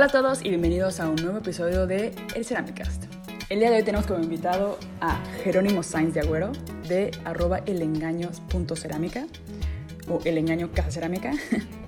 [0.00, 3.04] Hola a todos y bienvenidos a un nuevo episodio de El Ceramicast.
[3.50, 6.52] El día de hoy tenemos como invitado a Jerónimo Sainz de Agüero
[6.88, 9.26] de arroba elengaños.cerámica
[10.08, 11.32] o el engaño casa cerámica.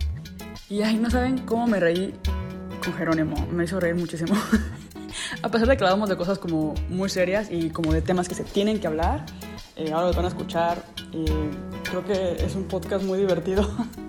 [0.68, 2.12] y ay, no saben cómo me reí
[2.84, 4.34] con Jerónimo, me hizo reír muchísimo.
[5.42, 8.34] a pesar de que hablábamos de cosas como muy serias y como de temas que
[8.34, 9.24] se tienen que hablar,
[9.74, 11.24] eh, ahora los van a escuchar y
[11.88, 13.66] creo que es un podcast muy divertido.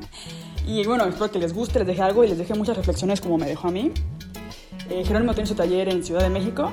[0.65, 3.37] Y bueno, espero que les guste, les deje algo y les deje muchas reflexiones como
[3.37, 3.91] me dejó a mí.
[4.89, 6.71] Eh, Jerónimo tiene su taller en Ciudad de México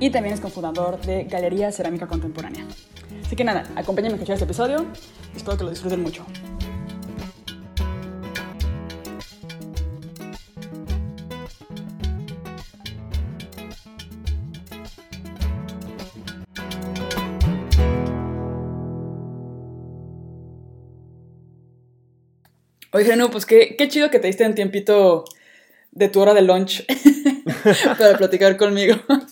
[0.00, 2.66] y también es cofundador de Galería Cerámica Contemporánea.
[3.24, 4.86] Así que nada, acompáñenme a escuchar este episodio
[5.36, 6.24] espero que lo disfruten mucho.
[22.96, 25.24] Oye, no, pues qué, qué chido que te diste un tiempito
[25.90, 26.82] de tu hora de lunch
[27.98, 28.96] para platicar conmigo.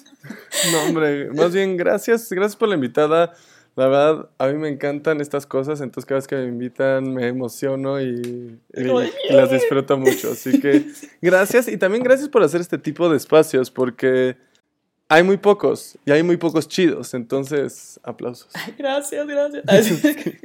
[0.73, 3.35] No, hombre, más bien gracias, gracias por la invitada.
[3.77, 7.29] La verdad, a mí me encantan estas cosas, entonces cada vez que me invitan me
[7.29, 8.83] emociono y, y
[9.31, 10.33] las disfruto mucho.
[10.33, 10.87] Así que
[11.20, 14.37] gracias y también gracias por hacer este tipo de espacios porque
[15.09, 18.49] hay muy pocos y hay muy pocos chidos, entonces aplausos.
[18.79, 19.65] Gracias, gracias.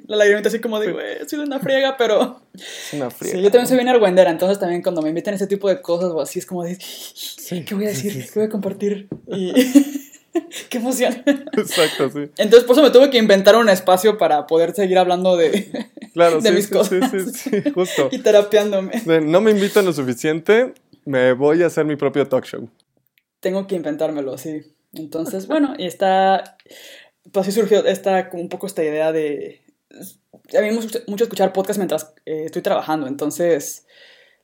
[0.07, 2.41] la lagrimita así como de, güey, ha sido una friega, pero...
[2.53, 3.37] Es una friega.
[3.37, 5.81] Sí, yo también soy bien argüendera, entonces también cuando me invitan a ese tipo de
[5.81, 6.77] cosas o así es como de,
[7.65, 8.25] ¿qué voy a decir?
[8.25, 9.07] ¿Qué voy a compartir?
[9.27, 9.53] Y...
[10.69, 11.23] ¡Qué emoción!
[11.53, 12.31] Exacto, sí.
[12.37, 16.41] Entonces, por eso me tuve que inventar un espacio para poder seguir hablando de, claro,
[16.41, 17.11] de mis sí, cosas.
[17.11, 18.09] Sí, sí, sí, justo.
[18.11, 18.91] y terapiándome.
[19.23, 20.73] No me invitan lo suficiente,
[21.05, 22.69] me voy a hacer mi propio talk show.
[23.39, 24.75] Tengo que inventármelo, sí.
[24.93, 26.57] Entonces, bueno, y está,
[27.31, 29.61] pues así surgió esta, un poco esta idea de,
[29.91, 33.85] a mí me gusta mucho escuchar podcast mientras eh, estoy trabajando, entonces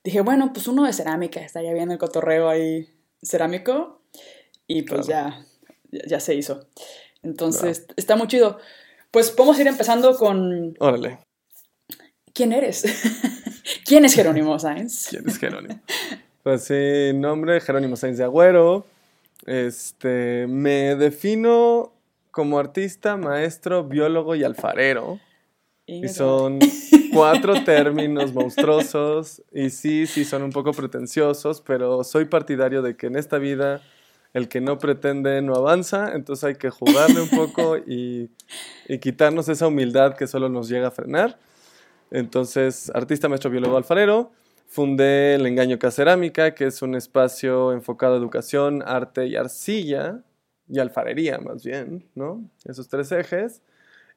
[0.04, 2.88] dije, bueno, pues uno de cerámica, estaría bien el cotorreo ahí
[3.24, 4.02] cerámico,
[4.68, 5.36] y pues Claro.
[5.92, 6.68] ya, ya se hizo.
[7.24, 8.60] Entonces, está muy chido.
[9.12, 11.20] Pues podemos ir empezando con, Órale,
[12.34, 12.84] ¿quién eres?
[13.86, 15.08] ¿Quién es Jerónimo Sainz?
[15.10, 15.82] ¿quién es Jerónimo?
[16.46, 18.86] Pues sí, nombre Jerónimo Sainz de Agüero.
[19.48, 21.92] Este, me defino
[22.30, 25.20] como artista, maestro, biólogo y alfarero.
[25.88, 26.60] Y son
[27.12, 29.42] cuatro términos monstruosos.
[29.52, 33.82] Y sí, sí, son un poco pretenciosos, pero soy partidario de que en esta vida
[34.34, 36.14] el que no pretende no avanza.
[36.14, 38.30] Entonces hay que jugarle un poco y,
[38.88, 41.40] y quitarnos esa humildad que solo nos llega a frenar.
[42.12, 44.32] Entonces, artista, maestro, biólogo, alfarero.
[44.68, 50.24] Fundé el Engaño Cacerámica, que es un espacio enfocado a educación, arte y arcilla,
[50.68, 52.50] y alfarería más bien, ¿no?
[52.66, 53.62] Esos tres ejes.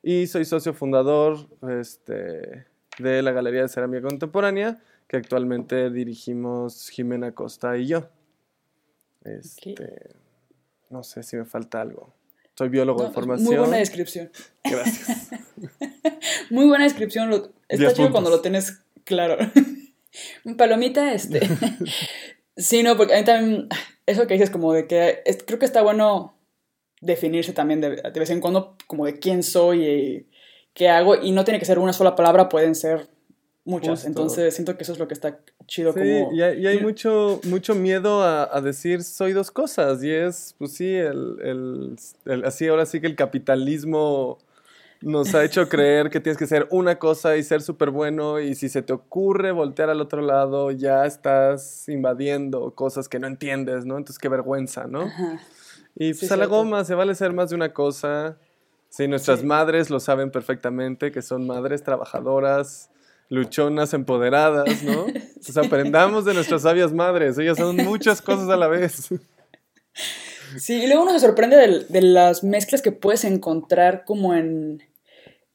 [0.02, 1.48] Y soy socio fundador
[1.80, 2.66] este,
[2.98, 8.08] de la Galería de Cerámica Contemporánea, que actualmente dirigimos Jimena Costa y yo.
[9.24, 10.10] Este,
[10.90, 12.14] No sé si me falta algo.
[12.56, 13.46] Soy biólogo No, de formación.
[13.48, 14.30] Muy buena descripción.
[14.64, 15.30] Gracias.
[16.50, 17.52] Muy buena descripción.
[17.68, 19.36] está chido cuando lo tienes claro.
[20.56, 21.40] Palomita, este.
[22.56, 23.68] sí, no, porque a mí también.
[24.06, 25.22] Eso que dices, como de que.
[25.26, 26.34] es- creo que está bueno
[27.00, 30.26] definirse también de, de vez en cuando, como de quién soy y
[30.74, 31.16] qué hago.
[31.22, 33.06] Y no tiene que ser una sola palabra, pueden ser
[33.64, 33.90] muchas.
[33.90, 34.08] Justo.
[34.08, 35.92] Entonces siento que eso es lo que está chido.
[35.92, 40.02] Sí, como, y hay, y hay mucho, mucho miedo a, a decir soy dos cosas.
[40.02, 44.38] Y es, pues sí, el, el- el- así ahora sí que el capitalismo
[45.00, 48.40] nos ha hecho creer que tienes que ser una cosa y ser súper bueno.
[48.40, 53.26] Y si se te ocurre voltear al otro lado, ya estás invadiendo cosas que no
[53.26, 53.96] entiendes, ¿no?
[53.96, 55.02] Entonces qué vergüenza, ¿no?
[55.02, 55.40] Ajá.
[55.94, 58.36] Y Sí, pues a la goma, se vale ser más de una cosa.
[58.88, 59.46] Sí, nuestras Sí.
[59.46, 62.90] madres lo saben perfectamente, que son madres trabajadoras,
[63.28, 65.06] luchonas, empoderadas, ¿no?
[65.44, 69.08] Pues aprendamos de nuestras sabias madres, ellas son muchas cosas a la vez.
[70.56, 74.82] Sí, y luego uno se sorprende de, las mezclas que puedes encontrar como en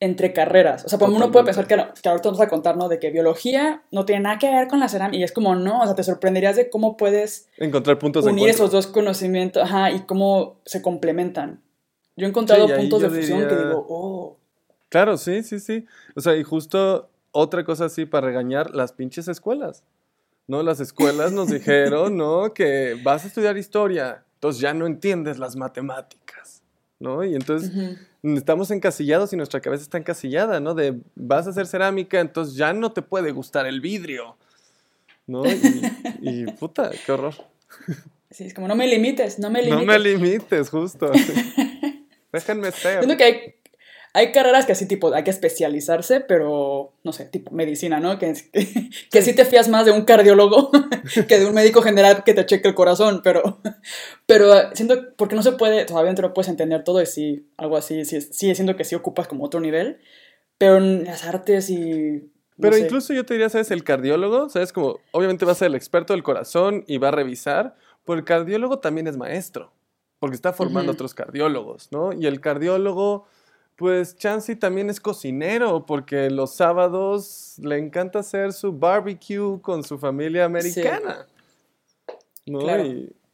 [0.03, 0.83] entre carreras.
[0.83, 2.89] O sea, pues uno puede pensar que, que ahorita vamos a contar, ¿no?
[2.89, 5.17] De que biología no tiene nada que ver con la cerámica.
[5.17, 8.49] Y es como, no, o sea, te sorprenderías de cómo puedes Encontrar puntos de unir
[8.49, 8.65] encuentro.
[8.65, 11.61] esos dos conocimientos, ajá, y cómo se complementan.
[12.17, 14.37] Yo he encontrado Sí, puntos de fusión que digo, oh.
[14.89, 15.85] Claro, sí, sí, sí.
[16.15, 19.83] O sea, y justo otra cosa así para regañar, las pinches escuelas.
[20.47, 20.61] ¿No?
[20.63, 22.53] Las escuelas nos dijeron, ¿no?
[22.53, 26.61] Que vas a estudiar historia, entonces ya no entiendes las matemáticas,
[26.99, 27.23] ¿no?
[27.23, 27.71] Y entonces.
[28.23, 30.73] Estamos encasillados y nuestra cabeza está encasillada, ¿no?
[30.73, 34.37] De vas a hacer cerámica, entonces ya no te puede gustar el vidrio,
[35.27, 35.45] ¿no?
[35.45, 35.91] Y,
[36.21, 37.35] y, puta, qué horror.
[38.31, 39.79] Sí, es como, no me limites, no me limites.
[39.79, 41.11] No me limites, justo.
[42.31, 43.03] Déjenme ser.
[43.03, 43.55] Siento que hay,
[44.15, 48.19] hay carreras que así, tipo, hay que especializarse, pero, no sé, tipo medicina, ¿no?
[48.19, 50.69] Que, que, que sí te fías más de un cardiólogo
[51.27, 53.59] que de un médico general que te cheque el corazón, pero,
[54.27, 58.05] pero siento, porque no se puede, todavía no puedes entender todo y sí, algo así,
[58.05, 59.99] sí, sí siento que sí ocupas como otro nivel,
[60.59, 62.29] pero en las artes y...
[62.59, 63.71] pero incluso yo te diría, ¿sabes?
[63.71, 64.71] El cardiólogo, ¿sabes?
[64.71, 67.75] Como, obviamente va a ser el experto del corazón y va a revisar,
[68.05, 69.73] pero el cardiólogo también es maestro,
[70.19, 72.13] porque está formando otros cardiólogos, ¿no?
[72.13, 73.25] Y el cardiólogo
[73.75, 79.97] pues Chansey también es cocinero porque los sábados le encanta hacer su barbecue con su
[79.97, 81.27] familia americana.
[82.45, 82.61] ¿no?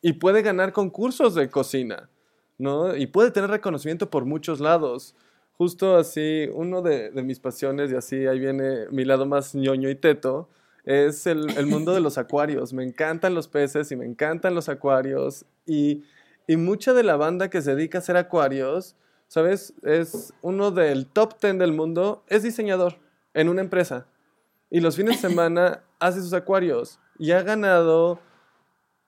[0.02, 2.10] Y, puede ganar concursos de cocina,
[2.58, 2.96] ¿no?
[2.96, 5.14] Y puede tener reconocimiento por muchos lados.
[5.58, 9.96] Justo así, uno de, mis pasiones, y así ahí viene mi lado más ñoño y
[9.96, 10.48] teto,
[10.86, 12.72] es el, el, mundo de los acuarios.
[12.72, 15.46] Me encantan los peces y me encantan los acuarios.
[15.66, 16.04] Y,
[16.48, 18.96] y mucha de la banda que se dedica a hacer acuarios
[19.30, 19.74] ¿sabes?
[19.84, 23.00] Es uno del top 10 del mundo, es diseñador
[23.34, 24.08] en una empresa.
[24.70, 28.20] Y los fines de semana hace sus acuarios y ha ganado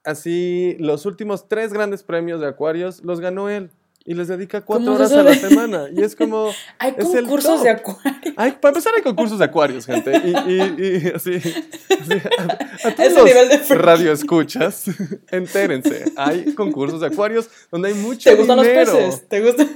[0.05, 3.71] así los últimos tres grandes premios de acuarios, los ganó él
[4.03, 5.87] y les dedica cuatro horas a la semana.
[5.95, 6.51] Y es como.
[6.79, 8.15] hay concursos de acuarios.
[8.35, 10.11] Hay, para empezar, hay concursos de acuarios, gente.
[10.25, 11.41] Y, y, así.
[12.83, 14.85] a, todos los radio escuchas,
[15.31, 16.11] entérense.
[16.17, 18.55] Hay concursos de acuarios donde hay mucho dinero.
[18.55, 19.27] ¿Te gustan los peces?
[19.27, 19.67] ¿Te gusta?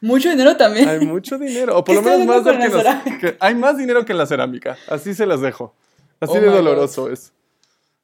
[0.00, 0.88] mucho dinero también.
[0.88, 1.76] Hay mucho dinero.
[1.76, 4.76] O por lo menos más que, que Hay más dinero que en la cerámica.
[4.88, 5.74] Así se las dejo.
[6.20, 7.32] Así oh de doloroso es.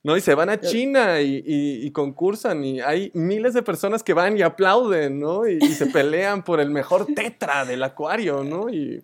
[0.03, 0.17] ¿No?
[0.17, 4.43] Y se van a China y, concursan y hay miles de personas que van y
[4.43, 5.47] aplauden, ¿no?
[5.47, 8.69] Y, se pelean por el mejor tetra del acuario, ¿no?
[8.69, 9.03] Y,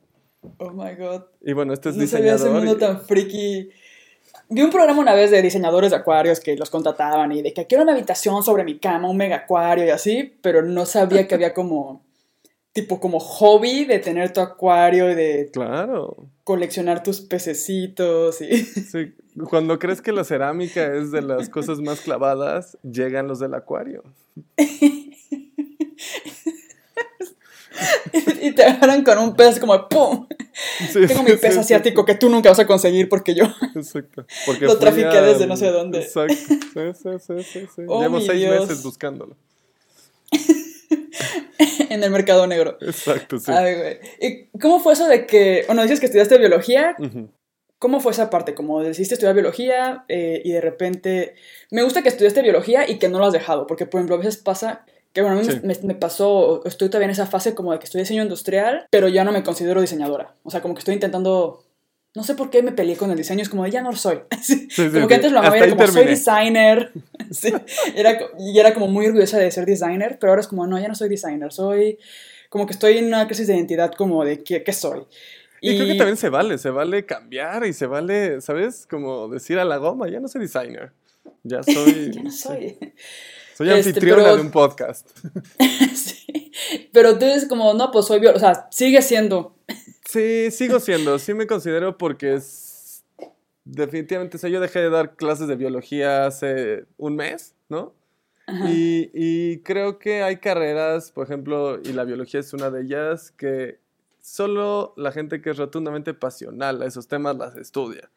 [0.59, 1.23] oh my God.
[1.43, 2.41] Y bueno, este es no diseñador.
[2.41, 3.71] ese mundo tan friki.
[4.51, 7.67] Vi un programa una vez de diseñadores de acuarios que los contrataban y de que
[7.67, 11.35] quiero una habitación sobre mi cama, un mega acuario y así, pero no sabía que
[11.35, 12.03] había como
[12.83, 16.29] tipo como hobby de tener tu acuario y de claro.
[16.45, 19.15] coleccionar tus pececitos y sí.
[19.51, 24.03] Cuando crees que la cerámica es de las cosas más clavadas, llegan los del acuario.
[28.43, 30.27] y te agarran con un pez como ¡pum!
[30.93, 33.45] Tengo mi pez asiático que tú nunca vas a conseguir porque yo
[33.77, 34.25] Exacto.
[34.61, 36.01] lo trafiqué desde no sé dónde.
[36.01, 36.35] Exacto.
[36.35, 37.83] Sí, sí, sí, sí.
[37.89, 39.37] Oh, Llevo seis meses buscándolo.
[41.91, 42.79] en el mercado negro.
[42.81, 43.51] Exacto, sí.
[43.53, 43.99] Ay, güey.
[44.21, 46.97] ¿Y cómo fue eso de que, bueno, dices que estudiaste biología?
[47.79, 48.55] ¿Cómo fue esa parte?
[48.55, 51.35] Como decidiste estudiar biología eh, y de repente...
[51.71, 54.19] Me gusta que estudiaste biología y que no lo has dejado, porque por ejemplo a
[54.19, 57.73] veces pasa que bueno, a mí me, me, pasó, estoy todavía en esa fase como
[57.73, 60.35] de que estoy diseño industrial, pero ya no me considero diseñadora.
[60.43, 61.65] O sea, como que estoy intentando
[62.19, 63.97] no sé por qué me peleé con el diseño, es como de ya no lo
[63.97, 64.19] soy.
[64.93, 66.91] como que antes lo amaba, era como soy designer.
[67.95, 70.89] era, y era como muy orgullosa de ser designer, pero ahora es como no, ya
[70.89, 71.97] no soy designer, soy
[72.49, 75.07] como que estoy en una crisis de identidad como de qué, qué soy.
[75.61, 78.85] Y, creo que también se vale, se vale cambiar y se vale, ¿sabes?
[78.91, 80.93] Como decir a la goma, ya no soy designer,
[81.45, 82.13] ya soy...
[82.13, 82.79] ya no soy.
[83.57, 85.09] Soy este, anfitriona de un podcast.
[85.95, 86.53] sí,
[86.93, 89.57] pero tú dices como, no, pues soy, o sea, sigue siendo.
[90.09, 93.05] Sí, sigo siendo, sí me considero porque es,
[93.65, 97.95] definitivamente, o sea, yo dejé de dar clases de biología hace un mes, ¿no?
[98.67, 103.31] Y, y creo que hay carreras, por ejemplo, y la biología es una de ellas,
[103.33, 103.79] que
[104.23, 108.11] solo la gente que es rotundamente pasional a esos temas las estudia.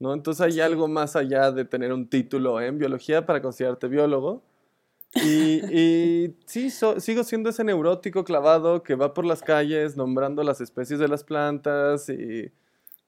[0.00, 0.14] ¿no?
[0.14, 4.42] Entonces hay algo más allá de tener un título en biología para considerarte biólogo.
[5.14, 10.60] Y, y sí, sigo siendo ese neurótico clavado que va por las calles nombrando las
[10.60, 12.52] especies de las plantas y,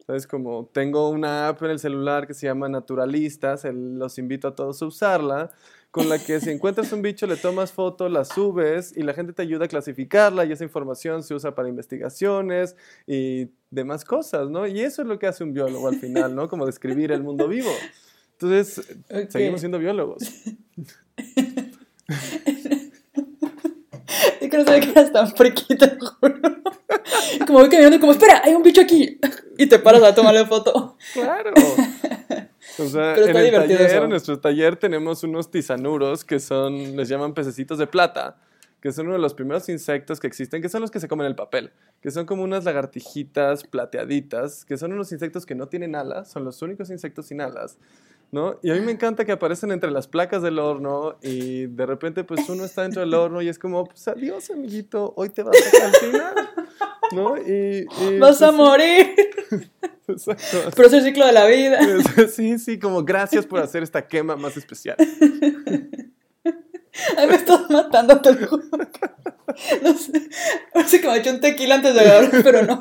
[0.06, 0.26] ¿sabes?
[0.26, 4.82] Como tengo una app en el celular que se llama Naturalistas, los invito a todos
[4.82, 5.50] a usarla
[5.92, 9.34] con la que si encuentras un bicho le tomas foto, la subes y la gente
[9.34, 12.74] te ayuda a clasificarla y esa información se usa para investigaciones
[13.06, 14.66] y demás cosas, ¿no?
[14.66, 16.48] Y eso es lo que hace un biólogo al final, ¿no?
[16.48, 17.70] Como describir el mundo vivo.
[18.32, 18.88] Entonces,
[19.28, 20.22] seguimos siendo biólogos.
[24.40, 26.36] Es que no sabía que eras tan friquita, juro.
[27.46, 29.18] Como voy caminando y como, espera, hay un bicho aquí.
[29.58, 30.96] Y te paras a tomarle foto.
[31.12, 31.52] Claro.
[32.78, 37.34] O sea, en el taller, en nuestro taller tenemos unos tisanuros que son, les llaman
[37.34, 38.38] pececitos de plata,
[38.80, 41.26] que son uno de los primeros insectos que existen, que son los que se comen
[41.26, 45.94] el papel, que son como unas lagartijitas plateaditas, que son unos insectos que no tienen
[45.94, 47.78] alas, son los únicos insectos sin alas,
[48.32, 48.58] ¿no?
[48.62, 52.24] Y a mí me encanta que aparecen entre las placas del horno y de repente
[52.24, 55.54] pues uno está dentro del horno y es como, pues adiós amiguito, hoy te vas
[55.54, 56.34] a calcinar,
[57.12, 57.36] ¿no?
[57.36, 57.86] Y,
[58.18, 59.14] vas a pues, morir.
[60.08, 60.70] Exacto.
[60.74, 61.78] Pero es el ciclo de la vida.
[62.32, 64.96] Sí, sí, como gracias por hacer esta quema más especial.
[67.16, 68.64] Ay, me estás matando, te lo juro.
[69.82, 70.28] no sé.
[70.72, 72.80] Parece que me hecho un tequila antes de agarrar, pero no.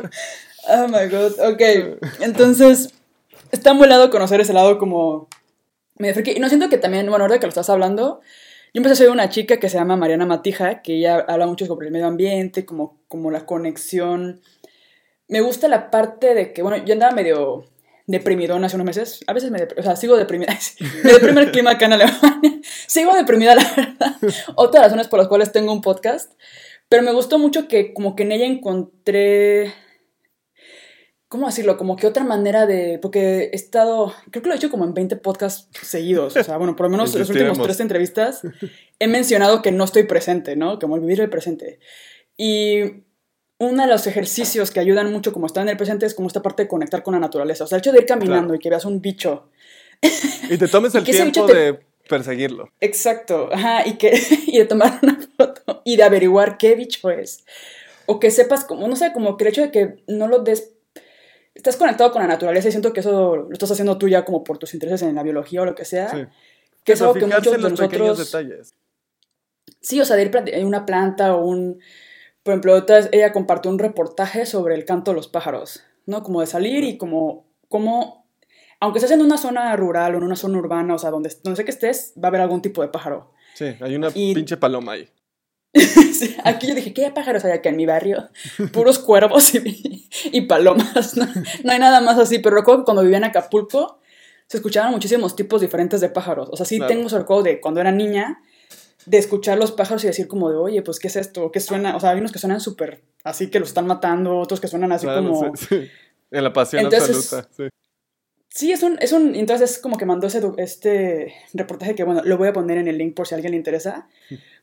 [0.67, 1.33] Oh my god.
[1.51, 1.61] Ok.
[2.19, 2.93] Entonces,
[3.51, 5.27] está muy lado conocer ese lado como.
[6.01, 8.21] Me Y no siento que también, bueno, ahora que lo estás hablando,
[8.73, 11.67] yo empecé a ser una chica que se llama Mariana Matija, que ella habla mucho
[11.67, 14.41] sobre el medio ambiente, como, como la conexión.
[15.27, 17.65] Me gusta la parte de que, bueno, yo andaba medio
[18.07, 19.19] deprimidón hace unos meses.
[19.27, 20.57] A veces me o sea, sigo deprimida.
[21.03, 22.59] me deprime el clima acá en Alemania.
[22.87, 24.15] sigo deprimida, la verdad.
[24.55, 26.33] Otras razones por las cuales tengo un podcast.
[26.89, 29.71] Pero me gustó mucho que como que en ella encontré...
[31.31, 31.77] ¿Cómo decirlo?
[31.77, 32.99] Como que otra manera de...
[33.01, 34.13] Porque he estado...
[34.31, 36.35] Creo que lo he hecho como en 20 podcasts seguidos.
[36.35, 38.41] O sea, bueno, por lo menos en las últimas tres entrevistas
[38.99, 40.77] he mencionado que no estoy presente, ¿no?
[40.77, 41.79] Como vivir el presente.
[42.35, 43.05] Y
[43.59, 46.41] uno de los ejercicios que ayudan mucho como estar en el presente es como esta
[46.41, 47.63] parte de conectar con la naturaleza.
[47.63, 49.47] O sea, el hecho de ir caminando y que veas un bicho.
[50.49, 52.69] Y te tomes el tiempo de perseguirlo.
[52.81, 57.45] Exacto, ajá, y, que, y de tomar una foto y de averiguar qué bicho es.
[58.05, 60.73] O que sepas como, no sé, como que el hecho de que no lo des...
[61.53, 64.43] Estás conectado con la naturaleza y siento que eso lo estás haciendo tú ya como
[64.43, 66.09] por tus intereses en la biología o lo que sea.
[66.09, 66.25] Sí.
[66.83, 68.17] Que es algo que muchos de nosotros...
[68.17, 68.73] detalles.
[69.81, 71.79] Sí, o sea, de ir una planta o un
[72.43, 76.23] por ejemplo, ella compartió un reportaje sobre el canto de los pájaros, ¿no?
[76.23, 78.25] Como de salir y como, como
[78.79, 81.57] aunque estés en una zona rural o en una zona urbana, o sea, donde, donde
[81.57, 83.31] sé que estés, va a haber algún tipo de pájaro.
[83.53, 85.07] Sí, hay una pinche paloma ahí.
[86.43, 88.29] aquí yo dije, ¿qué pájaros hay aquí en mi barrio?
[88.73, 91.15] Puros cuervos y, y palomas.
[91.15, 93.99] No, hay nada más así, pero recuerdo que cuando vivía en Acapulco
[94.47, 96.49] se escuchaban muchísimos tipos diferentes de pájaros.
[96.51, 98.41] O sea, sí tengo ese recuerdo de cuando era niña
[99.05, 101.51] de escuchar los pájaros y decir como de, oye, pues, ¿qué es esto?
[101.51, 101.95] ¿Qué suena?
[101.95, 104.91] O sea, hay unos que suenan súper así que los están matando, otros que suenan
[104.91, 105.53] así como...
[106.31, 107.63] En la pasión absoluta, sí.
[108.53, 112.37] Sí, es un, es un, entonces como que mandó ese, este reportaje que, bueno, lo
[112.37, 114.09] voy a poner en el link por si a alguien le interesa,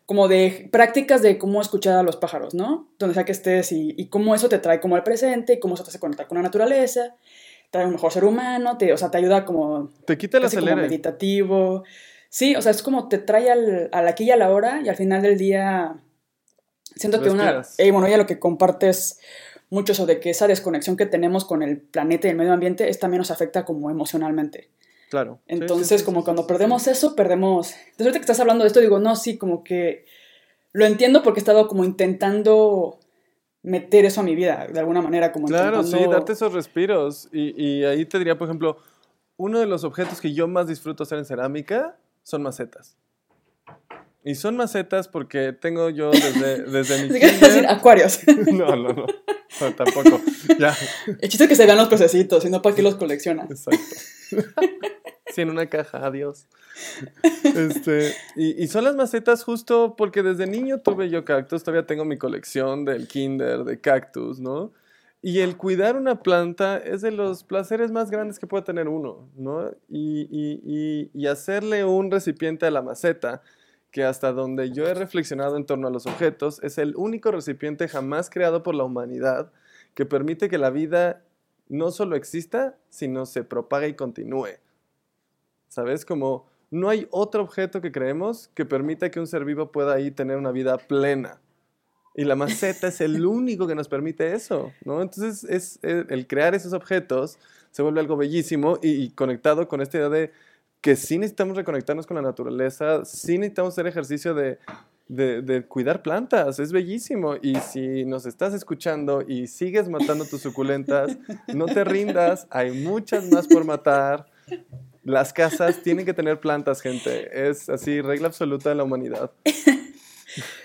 [0.08, 2.88] como de prácticas de cómo escuchar a los pájaros, ¿no?
[2.98, 5.74] Donde sea que estés y, y cómo eso te trae como al presente y cómo
[5.74, 7.14] eso te hace conectar con la naturaleza,
[7.70, 9.90] trae un mejor ser humano, te, o sea, te ayuda como...
[10.06, 10.76] Te quita el acelere.
[10.76, 11.84] meditativo.
[12.30, 14.88] Sí, o sea, es como te trae al, al aquí y a la hora y
[14.88, 15.96] al final del día
[16.96, 17.60] siento que una...
[17.76, 19.20] Y bueno, ella lo que comparte es
[19.68, 22.98] mucho sobre que esa desconexión que tenemos con el planeta y el medio ambiente es
[22.98, 24.70] también nos afecta como emocionalmente.
[25.10, 25.40] Claro.
[25.46, 27.74] Entonces, como cuando perdemos eso, perdemos...
[27.96, 30.04] Desde ahorita que estás hablando de esto, digo, no, sí, como que
[30.72, 32.98] lo entiendo porque he estado como intentando
[33.62, 37.28] meter eso a mi vida, de alguna manera, como Claro, sí, darte esos respiros.
[37.32, 38.78] Y, y ahí te diría, por ejemplo,
[39.36, 42.96] uno de los objetos que yo más disfruto hacer en cerámica son macetas.
[44.24, 48.20] Y son macetas porque tengo yo desde, desde mi decir acuarios.
[48.52, 50.20] No, no, no, tampoco.
[50.58, 50.76] Ya.
[51.06, 53.46] El chiste es que se vean los procesitos, y no para qué los colecciona.
[53.48, 53.80] Exacto.
[55.30, 56.46] Sí, en una caja, adiós.
[57.44, 62.06] Este, y, y, son las macetas justo porque desde niño tuve yo cactus, todavía tengo
[62.06, 64.72] mi colección del kinder, de cactus, ¿no?
[65.20, 69.28] Y el cuidar una planta es de los placeres más grandes que puede tener uno,
[69.36, 69.70] ¿no?
[69.88, 73.42] Y, hacerle un recipiente a la maceta,
[73.90, 77.88] que hasta donde yo he reflexionado en torno a los objetos, es el único recipiente
[77.88, 79.50] jamás creado por la humanidad
[79.94, 81.22] que permite que la vida
[81.68, 84.58] no solo exista, sino se propague y continúe.
[85.68, 86.04] ¿Sabes?
[86.04, 90.10] Como no hay otro objeto que creemos que permita que un ser vivo pueda ahí
[90.10, 91.40] tener una vida plena.
[92.14, 95.00] Y la maceta es el único que nos permite eso, ¿no?
[95.02, 97.38] Entonces, es, eh, el crear esos objetos
[97.70, 100.32] se vuelve algo bellísimo y, conectado con esta idea de
[100.80, 104.58] que sí necesitamos reconectarnos con la naturaleza, sí necesitamos hacer ejercicio de,
[105.08, 107.36] de, de, cuidar plantas, es bellísimo.
[107.40, 111.16] Y si nos estás escuchando y sigues matando tus suculentas,
[111.54, 114.26] no te rindas, hay muchas más por matar.
[115.02, 117.48] Las casas tienen que tener plantas, gente.
[117.48, 119.30] Es así, regla absoluta de la humanidad.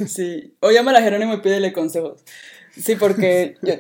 [0.06, 2.24] Sí, o llama a Jerónimo y pídele consejos.
[2.76, 3.76] Sí, porque yo,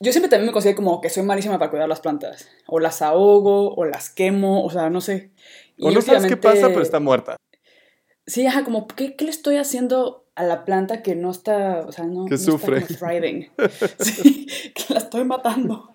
[0.00, 2.48] yo siempre también me considero como que soy malísima para cuidar las plantas.
[2.66, 5.30] O las ahogo, o las quemo, o sea, no sé.
[5.80, 7.36] o no sabes qué pasa, pero está muerta.
[8.28, 11.92] Sí, ajá, como, ¿qué, ¿qué, le estoy haciendo a la planta que no está, o
[11.92, 12.78] sea, no, que sufre.
[12.78, 13.50] está thriving?
[13.98, 15.94] sí, que la estoy matando.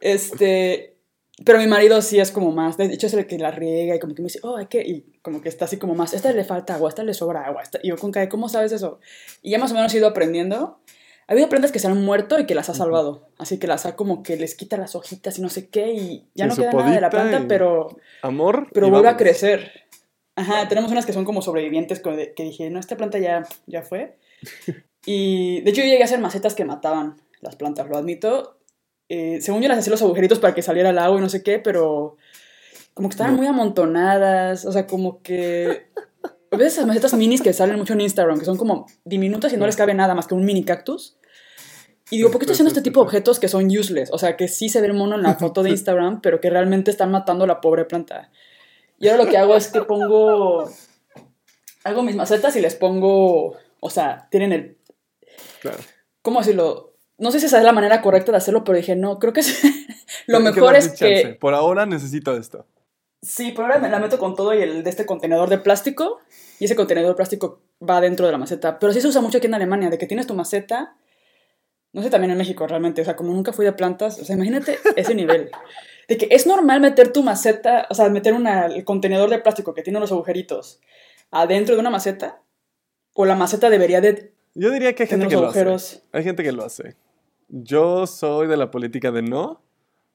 [0.00, 0.96] Este,
[1.44, 4.00] pero mi marido sí es como más, de hecho es el que la riega y
[4.00, 6.32] como que me dice, oh, hay que, y como que está así como más, esta
[6.32, 8.98] le falta agua, esta le sobra agua, y yo con que, ¿cómo sabes eso?
[9.40, 10.80] Y ya más o menos he ido aprendiendo.
[11.28, 13.84] Ha habido plantas que se han muerto y que las ha salvado, así que las
[13.84, 16.72] ha como que les quita las hojitas y no sé qué, y ya no queda
[16.72, 17.98] nada de la planta, pero...
[18.22, 18.68] Amor.
[18.72, 19.87] Pero vuelve a crecer.
[20.38, 24.16] Ajá, tenemos unas que son como sobrevivientes que dije, no, esta planta ya, ya fue.
[25.06, 28.58] Y de hecho yo llegué a hacer macetas que mataban las plantas, lo admito,
[29.08, 31.42] eh, según yo las hacía los agujeritos para que saliera el agua y no sé
[31.42, 32.16] qué, pero
[32.92, 35.86] como que estaban muy amontonadas, o sea, como que...
[36.50, 39.64] ¿Ves esas macetas minis que salen mucho en Instagram, que son como diminutas y no
[39.64, 41.16] les cabe nada más que un mini cactus?
[42.10, 44.10] Y digo, ¿por qué estoy haciendo este tipo de objetos que son useless?
[44.12, 46.50] O sea, que sí se ve el mono en la foto de Instagram, pero que
[46.50, 48.30] realmente están matando a la pobre planta.
[48.98, 50.70] Y ahora lo que hago es que pongo.
[51.84, 53.56] Hago mis macetas y les pongo.
[53.80, 54.78] O sea, tienen el.
[55.60, 55.78] Claro.
[56.22, 56.94] ¿Cómo decirlo?
[57.18, 59.40] No sé si esa es la manera correcta de hacerlo, pero dije, no, creo que
[59.40, 59.62] es,
[60.26, 61.36] lo mejor es que.
[61.40, 62.66] Por ahora necesito esto.
[63.22, 66.20] Sí, por ahora me la meto con todo y el de este contenedor de plástico.
[66.60, 68.78] Y ese contenedor de plástico va dentro de la maceta.
[68.78, 70.96] Pero sí se usa mucho aquí en Alemania, de que tienes tu maceta
[71.92, 74.36] no sé también en México realmente, o sea, como nunca fui de plantas, o sea,
[74.36, 75.50] imagínate ese nivel.
[76.08, 79.74] De que es normal meter tu maceta, o sea, meter una, el contenedor de plástico
[79.74, 80.80] que tiene los agujeritos
[81.30, 82.40] adentro de una maceta,
[83.14, 84.32] o la maceta debería de...
[84.54, 86.02] Yo diría que hay gente que lo hace.
[86.12, 86.96] Hay gente que lo hace.
[87.48, 89.60] Yo soy de la política de no,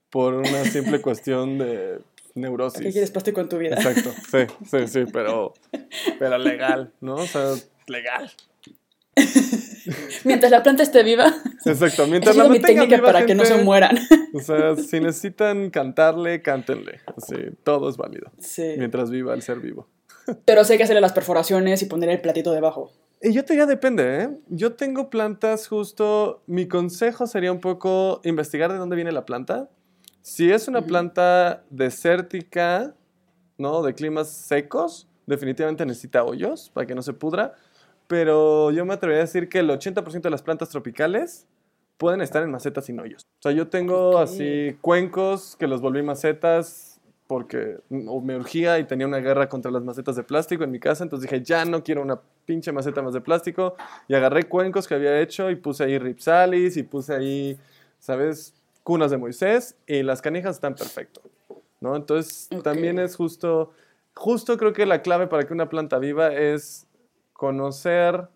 [0.10, 2.00] por una simple cuestión de
[2.36, 2.82] neurosis.
[2.82, 3.76] ¿Qué quieres plástico en tu vida?
[3.76, 5.54] Exacto, sí, sí, sí, pero,
[6.20, 7.16] pero legal, ¿no?
[7.16, 7.54] O sea,
[7.88, 8.32] legal.
[10.24, 11.34] mientras la planta esté viva.
[11.66, 13.98] Exacto, mientras la mi técnica para que no se mueran.
[14.34, 17.02] o sea, si necesitan cantarle, cántenle.
[17.18, 18.32] Así, todo es válido.
[18.40, 18.76] Sí.
[18.78, 19.88] Mientras viva el ser vivo.
[20.46, 22.92] Pero sé que hacerle las perforaciones y poner el platito debajo.
[23.22, 24.30] Y yo te diría, depende, ¿eh?
[24.50, 26.44] Yo tengo plantas justo.
[26.46, 29.70] Mi consejo sería un poco investigar de dónde viene la planta.
[30.22, 32.96] Si es una planta desértica,
[33.58, 33.82] ¿no?
[33.82, 37.54] De climas secos, definitivamente necesita hoyos para que no se pudra
[38.14, 41.48] pero yo me atrevería a decir que el 80% de las plantas tropicales
[41.98, 43.24] pueden estar en macetas sin hoyos.
[43.40, 49.08] O sea, yo tengo así cuencos que los volví macetas porque me urgía y tenía
[49.08, 52.04] una guerra contra las macetas de plástico en mi casa, entonces dije, ya no quiero
[52.04, 53.74] una pinche maceta más de plástico
[54.08, 57.58] y agarré cuencos que había hecho y puse ahí ripsalis y puse ahí,
[57.98, 58.54] ¿sabes?
[58.84, 61.20] Cunas de Moisés y las canijas están perfecto,
[61.82, 61.96] ¿no?
[61.96, 63.74] Entonces también es justo,
[64.14, 66.86] justo creo que la clave para que una planta viva es
[67.44, 68.30] conocer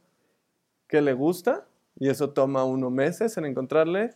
[0.90, 1.66] qué le gusta,
[1.98, 4.10] y eso toma unos meses en encontrarle,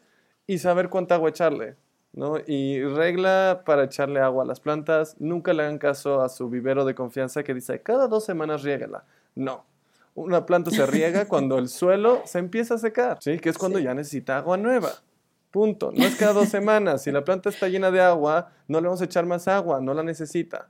[0.47, 1.77] y saber cuánta agua echarle.
[2.11, 2.35] ¿no?
[2.45, 6.83] Y regla para echarle agua a las plantas, nunca le hagan caso a su vivero
[6.83, 9.05] de confianza que dice, cada dos semanas riégala.
[9.33, 9.63] No.
[10.13, 13.39] Una planta se riega cuando el suelo se empieza a secar, ¿sí?
[13.39, 14.91] Que es cuando ya necesita agua nueva.
[15.51, 15.93] Punto.
[15.93, 17.03] No es cada dos semanas.
[17.03, 19.93] Si la planta está llena de agua, no le vamos a echar más agua, no
[19.93, 20.67] la necesita.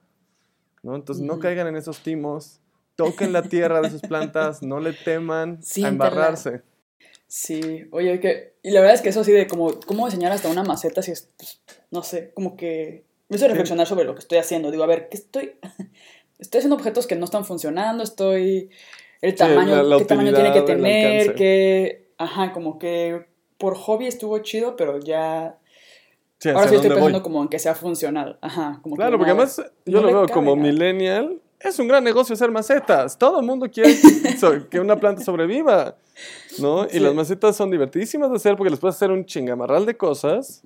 [0.84, 0.96] ¿no?
[0.96, 2.61] Entonces no caigan en esos timos
[3.06, 6.62] toquen la tierra de sus plantas, no le teman a embarrarse.
[7.28, 10.50] Sí, oye, que, y la verdad es que eso sí de como, cómo diseñar hasta
[10.50, 14.20] una maceta, si es, pues, no sé, como que me hizo reflexionar sobre lo que
[14.20, 14.70] estoy haciendo.
[14.70, 15.54] Digo, a ver, ¿qué estoy?
[16.40, 18.72] Estoy haciendo objetos que no están funcionando, estoy,
[19.22, 23.28] el tamaño, qué tamaño tiene que tener, que, ajá, como que
[23.60, 25.60] por hobby estuvo chido, pero ya
[26.50, 28.40] Ahora sí estoy pensando como en que sea funcional.
[28.42, 32.52] Ajá, como claro, porque además yo lo veo como millennial es un gran negocio hacer
[32.52, 33.18] macetas.
[33.18, 33.96] Todo el mundo quiere
[34.70, 35.96] que una planta sobreviva,
[36.60, 36.88] ¿no?
[36.92, 40.64] Y las macetas son divertidísimas de hacer porque les puedes hacer un chingamarral de cosas,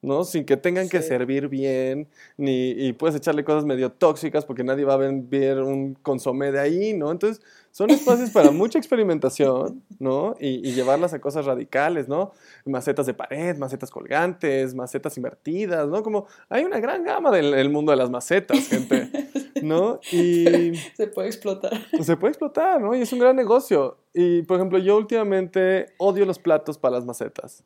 [0.00, 0.24] ¿no?
[0.24, 4.84] Sin que tengan que servir bien, ni, y puedes echarle cosas medio tóxicas porque nadie
[4.84, 7.10] va a ver un consomé de ahí, ¿no?
[7.12, 7.42] Entonces,
[7.72, 10.36] son espacios para mucha experimentación, ¿no?
[10.38, 12.32] Y, llevarlas a cosas radicales, ¿no?
[12.66, 16.02] Macetas de pared, macetas colgantes, macetas invertidas, ¿no?
[16.02, 19.10] Como hay una gran gama del mundo de las macetas, gente,
[19.62, 20.00] ¿no?
[20.12, 20.74] Y...
[20.94, 21.72] Se puede explotar.
[22.02, 22.94] Se puede explotar, ¿no?
[22.94, 23.96] Y es un gran negocio.
[24.12, 27.64] Y, por ejemplo, yo últimamente odio los platos para las macetas.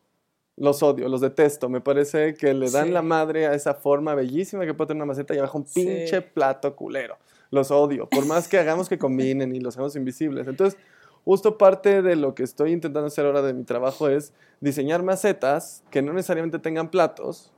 [0.56, 1.68] Los odio, los detesto.
[1.68, 5.12] Me parece que le dan la madre a esa forma bellísima que puede tener una
[5.12, 7.18] maceta y abajo un pinche plato culero
[7.50, 10.46] los odio, por más que hagamos que combinen y los hagamos invisibles.
[10.48, 10.78] Entonces,
[11.24, 15.82] justo parte de lo que estoy intentando hacer ahora de mi trabajo es diseñar macetas
[15.90, 17.52] que no necesariamente tengan platos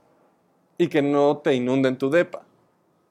[0.79, 2.45] y que no te inunden tu depa,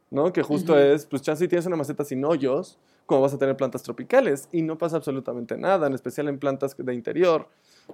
[0.10, 0.32] ¿no?
[0.34, 3.56] Que justo es, pues chance si tienes una maceta sin hoyos, como vas a tener
[3.56, 7.48] plantas tropicales y no pasa absolutamente nada, en especial en plantas de interior,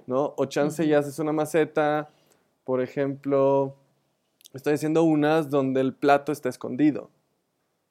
[0.06, 0.34] ¿no?
[0.36, 2.10] O chance ya haces una maceta,
[2.64, 3.76] por ejemplo,
[4.52, 7.10] estoy haciendo unas donde el plato está escondido.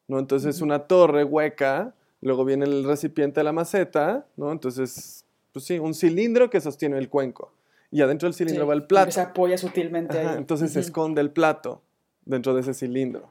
[0.08, 0.20] ¿No?
[0.20, 4.52] Entonces una torre hueca, luego viene el recipiente de la maceta, ¿no?
[4.52, 7.52] Entonces, pues sí, un cilindro que sostiene el cuenco.
[7.92, 9.12] Y adentro del cilindro va el plato.
[9.12, 10.38] Se apoya sutilmente ahí.
[10.38, 11.82] Entonces se esconde el plato
[12.26, 13.30] dentro de ese cilindro,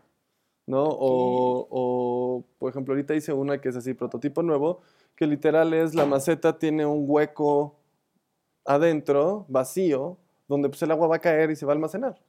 [0.66, 0.84] ¿no?
[0.84, 4.80] O, o, por ejemplo, ahorita hice una que es así, prototipo nuevo,
[5.16, 7.74] que literal es la maceta tiene un hueco
[8.64, 10.16] adentro, vacío,
[10.48, 12.20] donde pues el agua va a caer y se va a almacenar.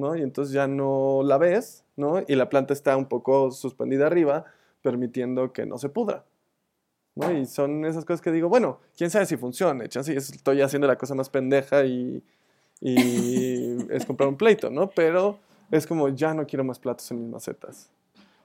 [0.00, 0.16] ¿No?
[0.16, 2.22] Y entonces ya no la ves, ¿no?
[2.26, 4.44] Y la planta está un poco suspendida arriba,
[4.82, 6.24] permitiendo que no se pudra.
[7.14, 7.30] ¿no?
[7.32, 9.84] Y son esas cosas que digo, bueno, quién sabe si funciona.
[9.88, 12.22] si estoy haciendo la cosa más pendeja y,
[12.80, 14.90] y es comprar un pleito, ¿no?
[14.90, 15.38] Pero
[15.70, 17.90] es como, ya no quiero más platos en mis macetas.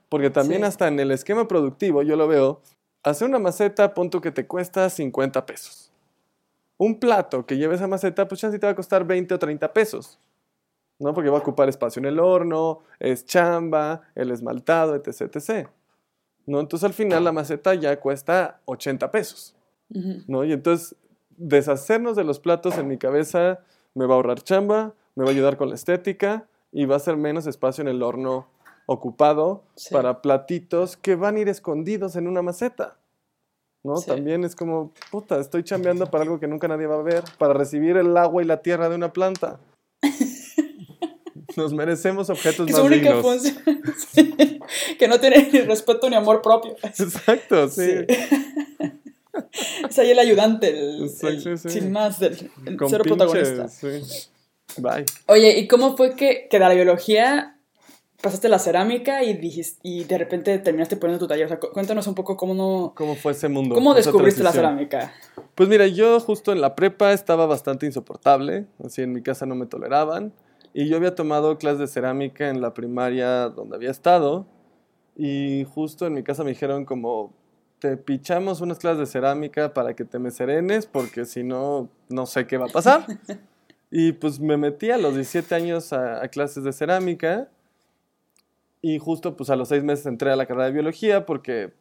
[0.08, 2.60] Porque también hasta en el esquema productivo yo lo veo,
[3.02, 5.90] hacer una maceta, punto que te cuesta 50 pesos.
[6.78, 9.38] Un plato que lleve esa maceta, pues ya sí te va a costar 20 o
[9.38, 10.18] 30 pesos.
[10.98, 11.12] ¿No?
[11.12, 15.68] Porque va a ocupar espacio en el horno, es chamba, el esmaltado, etc, etc.
[16.46, 16.60] ¿No?
[16.60, 19.54] Entonces al final la maceta ya cuesta 80 pesos.
[20.26, 20.44] ¿No?
[20.44, 20.96] Y entonces
[21.36, 23.60] deshacernos de los platos en mi cabeza
[23.94, 27.00] me va a ahorrar chamba, me va a ayudar con la estética y va a
[27.00, 28.48] ser menos espacio en el horno
[28.86, 32.96] ocupado para platitos que van a ir escondidos en una maceta.
[33.82, 33.94] ¿no?
[34.00, 37.54] También es como, puta, estoy chambeando para algo que nunca nadie va a ver, para
[37.54, 39.60] recibir el agua y la tierra de una planta.
[41.56, 43.42] Nos merecemos objetos más dignos.
[44.98, 46.76] que no tiene ni respeto ni amor propio.
[46.82, 47.92] Exacto, sí.
[49.88, 51.08] es ahí el ayudante, el,
[51.58, 52.36] sin más, el,
[52.88, 53.68] ser protagonista.
[54.78, 55.06] Bye.
[55.26, 57.56] Oye, ¿y cómo fue que, que de la biología
[58.20, 61.46] pasaste la cerámica y dijiste, y de repente terminaste poniendo tu taller.
[61.46, 62.92] O sea, cuéntanos un poco cómo no...
[62.96, 63.74] ¿Cómo fue ese mundo?
[63.74, 65.12] ¿Cómo descubriste la cerámica?
[65.54, 68.66] Pues mira, yo justo en la prepa estaba bastante insoportable.
[68.84, 70.32] Así en mi casa no me toleraban.
[70.78, 74.46] Y yo había tomado clases de cerámica en la primaria donde había estado.
[75.16, 77.32] Y justo en mi casa me dijeron como,
[77.78, 82.26] te pichamos unas clases de cerámica para que te me serenes porque si no, no
[82.26, 83.06] sé qué va a pasar.
[83.90, 87.48] y pues me metí a los 17 años a, a clases de cerámica
[88.82, 91.72] y justo pues a los seis meses entré a la carrera de biología porque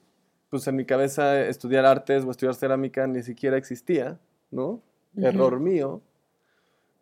[0.49, 4.81] pues en mi cabeza estudiar artes o estudiar cerámica ni siquiera existía, ¿no?
[5.17, 6.01] Error mío.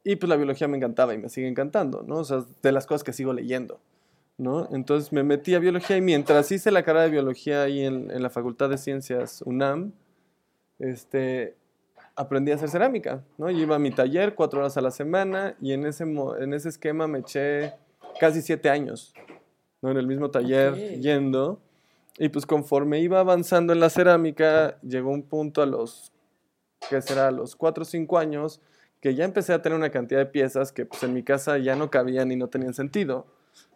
[0.04, 2.18] Y pues la biología me encantaba y me sigue encantando, ¿no?
[2.18, 3.80] O sea, de las cosas que sigo leyendo,
[4.38, 4.68] ¿no?
[4.72, 8.22] Entonces me metí a biología y mientras hice la carrera de biología ahí en, en
[8.22, 9.94] la Facultad de Ciencias UNAM,
[10.80, 11.56] este,
[12.16, 13.50] aprendí a hacer cerámica, ¿no?
[13.50, 16.70] Yo iba a mi taller cuatro horas a la semana y en ese, en ese
[16.70, 17.74] esquema me eché
[18.20, 19.14] casi siete años,
[19.82, 19.92] ¿no?
[19.92, 21.60] En el mismo taller yendo.
[22.20, 26.12] Y pues conforme iba avanzando en la cerámica, llegó un punto a los,
[26.90, 27.30] ¿qué será?
[27.30, 28.62] A los 4 o 5 años,
[29.04, 31.76] que ya empecé a tener una cantidad de piezas que pues en mi casa ya
[31.76, 33.26] no cabían y no tenían sentido.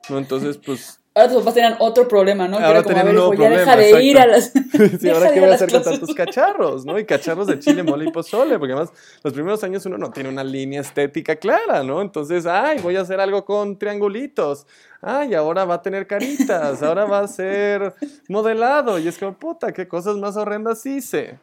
[0.09, 0.19] ¿no?
[0.19, 2.59] Entonces, pues Ahora tus papás tenían otro problema, ¿no?
[2.59, 4.53] Ahora tenían un nuevo problema, ya deja de ir a las.
[5.01, 6.97] sí, ahora qué voy a hacer con tantos cacharros, ¿no?
[6.97, 10.29] Y cacharros de chile, mole y pozole, porque además los primeros años uno no tiene
[10.29, 12.01] una línea estética clara, ¿no?
[12.01, 14.65] Entonces, ay, voy a hacer algo con triangulitos.
[15.01, 17.95] Ay, ahora va a tener caritas, ahora va a ser
[18.29, 18.97] modelado.
[18.97, 21.37] Y es como, puta, qué cosas más horrendas hice,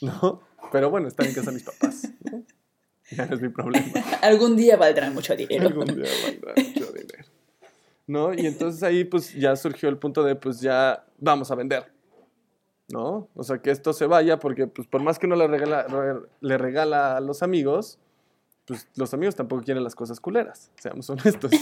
[0.00, 0.40] ¿no?
[0.72, 2.42] Pero bueno, están en casa mis papás, ¿no?
[3.16, 3.86] Ya no es mi problema.
[4.22, 5.68] Algún día valdrán mucho dinero.
[5.68, 7.24] Algún día valdrán mucho dinero.
[8.06, 8.32] ¿no?
[8.32, 11.92] Y entonces ahí pues ya surgió el punto de pues ya vamos a vender,
[12.88, 13.28] ¿no?
[13.34, 15.86] O sea, que esto se vaya porque pues por más que uno le regala,
[16.40, 17.98] le regala a los amigos,
[18.64, 21.50] pues los amigos tampoco quieren las cosas culeras, seamos honestos.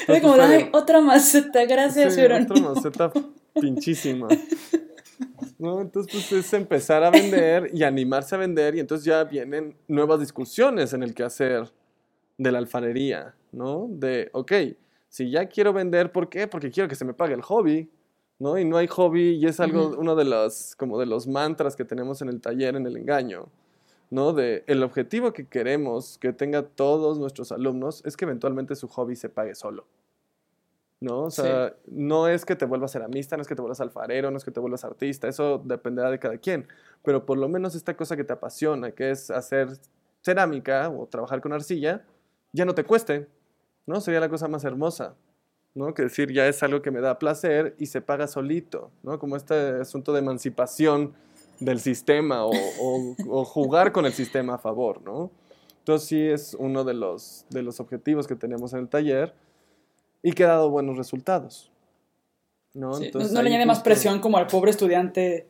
[0.00, 3.12] Entonces, como, Ay, otra maceta, gracias, sí, Otra maceta
[3.60, 4.28] pinchísima.
[5.58, 5.80] ¿no?
[5.80, 10.20] Entonces, pues es empezar a vender y animarse a vender y entonces ya vienen nuevas
[10.20, 11.70] discusiones en el que hacer
[12.38, 13.86] de la alfarería, ¿no?
[13.90, 14.52] De, ok,
[15.08, 16.46] si ya quiero vender, ¿por qué?
[16.46, 17.90] Porque quiero que se me pague el hobby,
[18.38, 18.58] ¿no?
[18.58, 21.84] Y no hay hobby y es algo, uno de los, como de los mantras que
[21.84, 23.48] tenemos en el taller, en el engaño,
[24.08, 24.32] ¿no?
[24.32, 29.16] De el objetivo que queremos que tenga todos nuestros alumnos es que eventualmente su hobby
[29.16, 29.86] se pague solo.
[31.00, 31.24] ¿No?
[31.24, 34.36] O sea, no es que te vuelvas ceramista, no es que te vuelvas alfarero, no
[34.36, 36.68] es que te vuelvas artista, eso dependerá de cada quien,
[37.02, 39.78] pero por lo menos esta cosa que te apasiona, que es hacer
[40.22, 42.04] cerámica o trabajar con arcilla,
[42.52, 43.28] ya no te cueste,
[43.86, 44.00] ¿no?
[44.00, 45.14] Sería la cosa más hermosa,
[45.74, 45.94] ¿no?
[45.94, 49.18] Que decir, ya es algo que me da placer y se paga solito, ¿no?
[49.18, 51.14] Como este asunto de emancipación
[51.60, 52.52] del sistema o,
[53.44, 55.30] jugar con el sistema a favor, ¿no?
[55.78, 59.32] Entonces sí es uno de los, de los objetivos que tenemos en el taller
[60.22, 61.70] y que ha dado buenos resultados.
[62.74, 62.92] ¿no?
[62.98, 65.48] no, le añade más presión como al pobre estudiante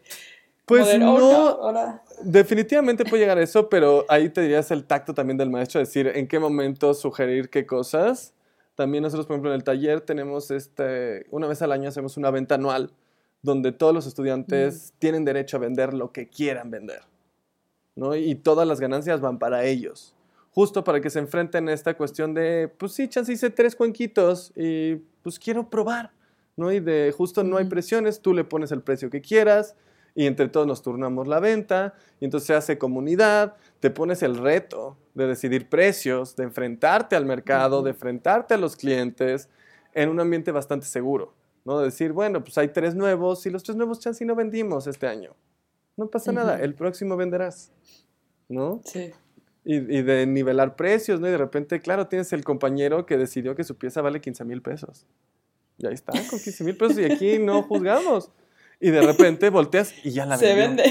[0.71, 5.37] pues oh, no, definitivamente puede llegar a eso, pero ahí te dirías el tacto también
[5.37, 8.35] del maestro, decir en qué momento sugerir qué cosas.
[8.77, 12.31] También nosotros, por ejemplo, en el taller tenemos este, una vez al año hacemos una
[12.31, 12.93] venta anual
[13.43, 14.99] donde todos los estudiantes mm.
[15.01, 17.01] tienen derecho a vender lo que quieran vender,
[17.97, 18.15] ¿no?
[18.15, 20.15] Y todas las ganancias van para ellos,
[20.51, 24.53] justo para que se enfrenten a esta cuestión de, pues sí, chance hice tres cuenquitos
[24.57, 26.13] y pues quiero probar,
[26.57, 26.73] ¿no?
[26.73, 29.77] Y de justo no hay presiones, tú le pones el precio que quieras,
[30.15, 34.37] y entre todos nos turnamos la venta y entonces se hace comunidad, te pones el
[34.37, 39.49] reto de decidir precios, de enfrentarte al mercado, de enfrentarte a los clientes
[39.95, 41.35] en un ambiente bastante seguro,
[41.65, 41.79] ¿no?
[41.79, 45.07] De decir, bueno, pues hay tres nuevos y los tres nuevos chance no vendimos este
[45.07, 45.35] año.
[45.97, 47.73] No pasa nada, el próximo venderás,
[48.49, 48.81] ¿no?
[48.85, 49.13] Sí.
[49.73, 51.29] Y, y, de nivelar precios, ¿no?
[51.29, 54.63] Y de repente, claro, tienes el compañero que decidió que su pieza vale 15 mil
[54.63, 55.07] pesos.
[55.79, 58.31] Y ahí está, con 15 mil pesos y aquí no juzgamos.
[58.81, 60.83] Y de repente volteas y ya la Se vende.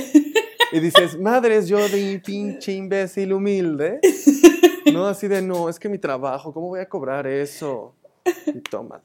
[0.72, 4.00] Y dices, madres, yo de pinche imbécil humilde.
[4.94, 7.96] No, así de, no, es que mi trabajo, ¿cómo voy a cobrar eso?
[8.48, 9.04] Y tómala.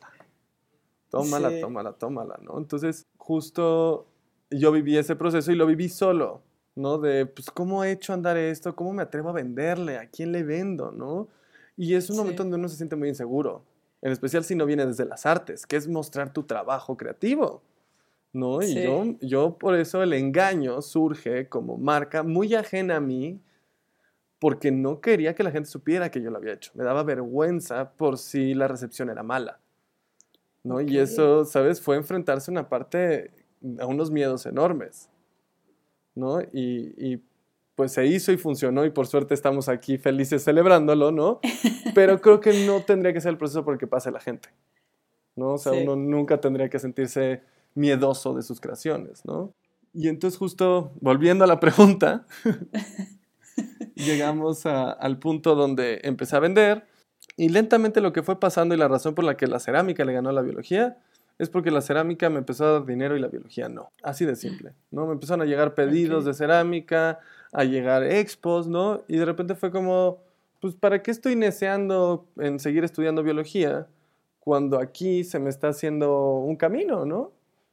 [1.11, 2.59] Tómala, tómala, tómala, ¿no?
[2.59, 4.07] Entonces, justo
[4.51, 6.43] yo viví ese proceso y lo viví solo,
[6.75, 6.99] ¿no?
[6.99, 8.75] De, pues, ¿cómo he hecho andar esto?
[8.75, 9.99] ¿Cómo me atrevo a venderle?
[9.99, 10.93] ¿A quién le vendo?
[10.93, 11.29] ¿No?
[11.77, 13.65] Y es un momento donde uno se siente muy inseguro,
[14.01, 17.63] en especial si no viene desde las artes, que es mostrar tu trabajo creativo.
[18.33, 18.63] ¿no?
[18.63, 23.41] Y yo, yo por eso el engaño surge como marca muy ajena a mí,
[24.39, 26.73] porque no quería que la gente supiera que yo lo había hecho.
[26.75, 29.59] Me daba vergüenza por si la recepción era mala.
[30.65, 30.81] ¿no?
[30.81, 31.81] Y eso, ¿sabes?
[31.81, 33.31] Fue enfrentarse a una parte,
[33.79, 35.09] a unos miedos enormes.
[36.14, 36.40] ¿No?
[36.40, 37.22] Y, y,
[37.74, 41.40] pues se hizo y funcionó y por suerte estamos aquí felices celebrándolo, ¿no?
[41.94, 44.48] Pero creo que no tendría que ser el proceso por el que pase la gente.
[45.37, 45.55] ¿no?
[45.55, 47.42] O sea, uno nunca tendría que sentirse
[47.74, 49.53] miedoso de sus creaciones, ¿no?
[49.92, 52.27] Y entonces justo volviendo a la pregunta,
[53.94, 56.87] llegamos al punto donde empecé a vender
[57.37, 60.12] y lentamente lo que fue pasando y la razón por la que la cerámica le
[60.12, 60.98] ganó a la biología
[61.38, 63.90] es porque la cerámica me empezó a dar dinero y la biología no.
[64.03, 65.07] Así de simple, ¿no?
[65.07, 67.20] Me empezaron a llegar pedidos de cerámica,
[67.53, 69.03] a llegar expos, ¿no?
[69.09, 70.23] Y de repente fue como,
[70.61, 73.88] pues, ¿para qué estoy neceando en seguir estudiando biología
[74.40, 77.33] cuando aquí se me está haciendo un camino, ¿no?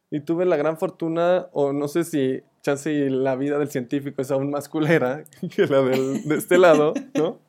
[0.10, 4.22] Y tuve la gran fortuna, o no sé si chance y la vida del científico
[4.22, 5.24] es aún más culera
[5.56, 7.40] que la del, de este lado, ¿no?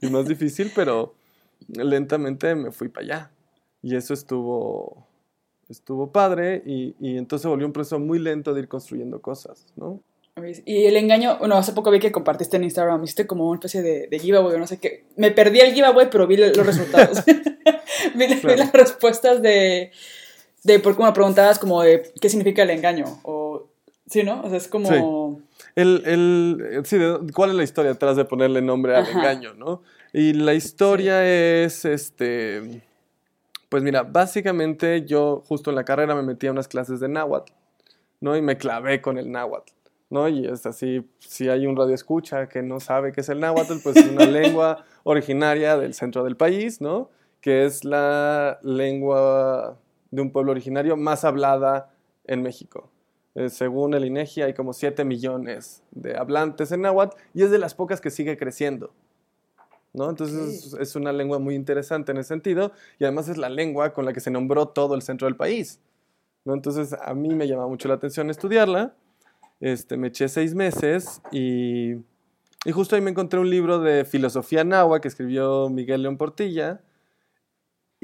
[0.00, 1.14] Y más difícil, pero
[1.68, 3.30] lentamente me fui para allá.
[3.82, 5.06] Y eso estuvo,
[5.74, 10.00] estuvo padre y, y entonces volvió un proceso muy lento de ir construyendo cosas, ¿no?
[10.66, 13.82] Y el engaño, bueno, hace poco vi que compartiste en Instagram, viste como una especie
[13.82, 15.04] de, de giveaway, no sé qué.
[15.16, 17.24] Me perdí el giveaway, pero vi los resultados.
[18.14, 19.92] vi, vi, las respuestas de,
[20.64, 23.68] de por cómo me preguntabas como de qué significa el engaño, o
[24.08, 24.42] sí, ¿no?
[24.42, 24.88] O sea, es como...
[24.88, 25.60] Sí.
[25.76, 26.98] El, el, sí,
[27.32, 29.82] ¿cuál es la historia detrás de ponerle nombre al engaño, no?
[30.12, 32.82] Y la historia es, este,
[33.74, 37.50] pues mira, básicamente yo justo en la carrera me metí a unas clases de náhuatl,
[38.20, 38.36] ¿no?
[38.36, 39.72] Y me clavé con el náhuatl.
[40.10, 40.28] ¿no?
[40.28, 43.78] Y es así, si hay un radio escucha que no sabe qué es el náhuatl,
[43.82, 47.10] pues es una lengua originaria del centro del país, ¿no?
[47.40, 49.76] Que es la lengua
[50.12, 51.90] de un pueblo originario más hablada
[52.28, 52.92] en México.
[53.34, 57.58] Eh, según el INEGI hay como 7 millones de hablantes en náhuatl y es de
[57.58, 58.94] las pocas que sigue creciendo.
[59.94, 60.10] ¿No?
[60.10, 64.04] Entonces es, una lengua muy interesante en ese sentido y además es la lengua con
[64.04, 65.80] la que se nombró todo el centro del país.
[66.44, 66.52] ¿no?
[66.52, 68.94] Entonces a mí me llama mucho la atención estudiarla.
[69.60, 71.94] Este, me eché seis meses y,
[72.64, 76.82] y justo ahí me encontré un libro de filosofía náhuatl que escribió Miguel León Portilla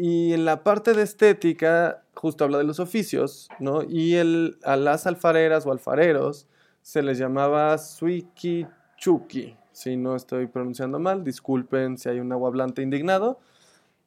[0.03, 3.83] y en la parte de estética, justo habla de los oficios, ¿no?
[3.83, 6.48] Y el, a las alfareras o alfareros
[6.81, 9.59] se les llamaba suikichuki.
[9.72, 13.40] Si no estoy pronunciando mal, disculpen si hay un agua hablante indignado.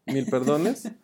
[0.05, 0.91] Mil perdones.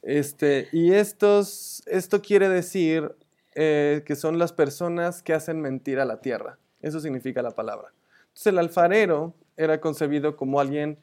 [0.00, 3.14] Este, y estos, esto quiere decir
[3.54, 6.58] eh, que son las personas que hacen mentir a la tierra.
[6.80, 7.92] Eso significa la palabra.
[8.28, 10.98] Entonces el alfarero era concebido como alguien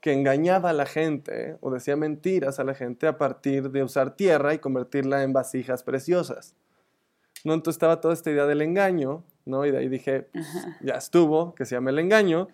[0.00, 4.16] que engañaba a la gente o decía mentiras a la gente a partir de usar
[4.16, 6.56] tierra y convertirla en vasijas preciosas.
[7.44, 7.54] ¿No?
[7.54, 9.66] Entonces estaba toda esta idea del engaño, ¿no?
[9.66, 10.28] Y de ahí dije,
[10.80, 12.48] ya estuvo, que se llama el engaño.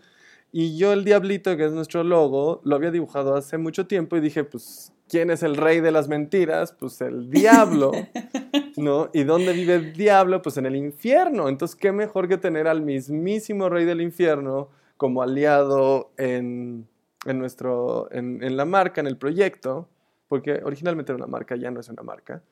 [0.53, 4.21] Y yo el diablito, que es nuestro logo, lo había dibujado hace mucho tiempo y
[4.21, 6.73] dije, pues, ¿quién es el rey de las mentiras?
[6.73, 7.93] Pues el diablo,
[8.77, 9.11] ¿no?
[9.13, 10.43] ¿Y dónde vive el diablo?
[10.43, 11.49] Pues en el infierno.
[11.49, 16.89] Entonces, ¿qué mejor que tener al mismísimo rey del infierno como aliado en
[17.27, 19.89] en, nuestro, en, en, la marca, en el proyecto,
[20.29, 22.43] porque originalmente era una marca, ya no es una marca,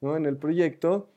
[0.00, 0.16] ¿no?
[0.16, 1.08] en el proyecto,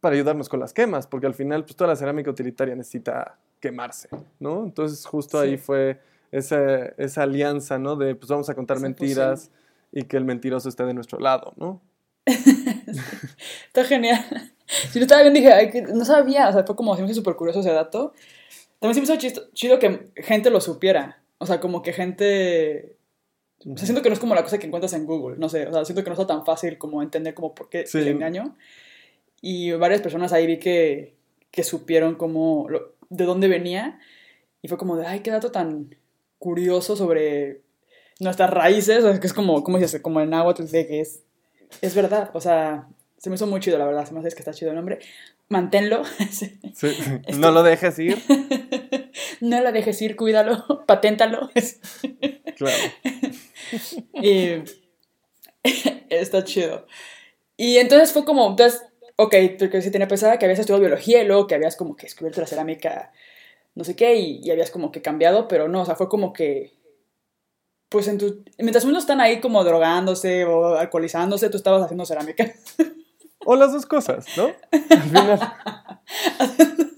[0.00, 4.08] para ayudarnos con las quemas, porque al final pues, toda la cerámica utilitaria necesita quemarse,
[4.38, 4.64] ¿no?
[4.64, 6.00] Entonces justo ahí fue
[6.32, 7.96] esa, esa, alianza, ¿no?
[7.96, 9.50] De pues vamos a contar mentiras
[9.92, 11.82] y que el mentiroso esté de nuestro lado, ¿no?
[12.26, 14.24] Está genial.
[14.90, 17.72] Si no estaba bien, dije, no sabía, o sea, fue como, siempre súper curioso ese
[17.72, 18.14] dato.
[18.78, 21.22] También se me hizo chido que gente lo supiera.
[21.38, 22.96] O sea, como que gente...
[23.66, 25.66] O sea, siento que no es como la cosa que encuentras en Google, no sé,
[25.66, 28.56] o sea, siento que no está tan fácil como entender como por qué el engaño.
[29.40, 31.14] Y varias personas ahí vi que,
[31.50, 32.68] que supieron como
[33.08, 33.98] de dónde venía
[34.62, 35.94] y fue como de, ay, qué dato tan
[36.38, 37.62] curioso sobre
[38.18, 40.00] nuestras raíces, o sea, que es como, ¿cómo dices?
[40.02, 41.22] Como el náhuatl, de que es,
[41.80, 44.38] es verdad, o sea, se me hizo muy chido, la verdad, se me hace que
[44.38, 44.98] está chido el nombre.
[45.48, 46.02] Manténlo.
[46.30, 46.58] Sí.
[47.36, 48.18] No lo dejes ir.
[49.40, 51.50] no lo dejes ir, cuídalo, paténtalo.
[52.56, 52.82] claro.
[54.14, 54.62] y
[56.08, 56.86] está chido.
[57.56, 58.82] Y entonces fue como, entonces,
[59.22, 62.06] ok, porque sí tenía pensada que habías estudiado biología y luego que habías como que
[62.06, 63.12] descubierto la cerámica,
[63.74, 66.72] no sé qué, y, habías como que cambiado, pero no, o sea, fue como que,
[67.90, 72.52] pues en tu, mientras unos están ahí como drogándose o alcoholizándose, tú estabas haciendo cerámica.
[73.46, 74.52] O las dos cosas, ¿no?
[74.70, 75.54] Al final.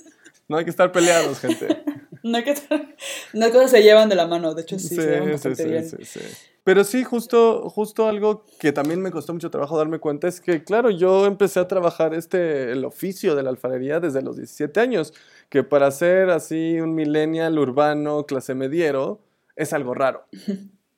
[0.52, 1.66] no hay que estar peleados, gente.
[2.24, 2.94] No hay que estar...
[3.32, 5.84] Las cosas se llevan de la mano, de hecho sí, se llevan sí, sí, bien.
[5.84, 6.20] Sí,
[6.62, 10.62] Pero sí, justo, justo algo que también me costó mucho trabajo darme cuenta es que,
[10.62, 15.12] claro, yo empecé a trabajar este, el oficio de la alfarería desde los 17 años,
[15.48, 19.18] que para ser así un millennial urbano, clase mediero,
[19.56, 20.24] es algo raro,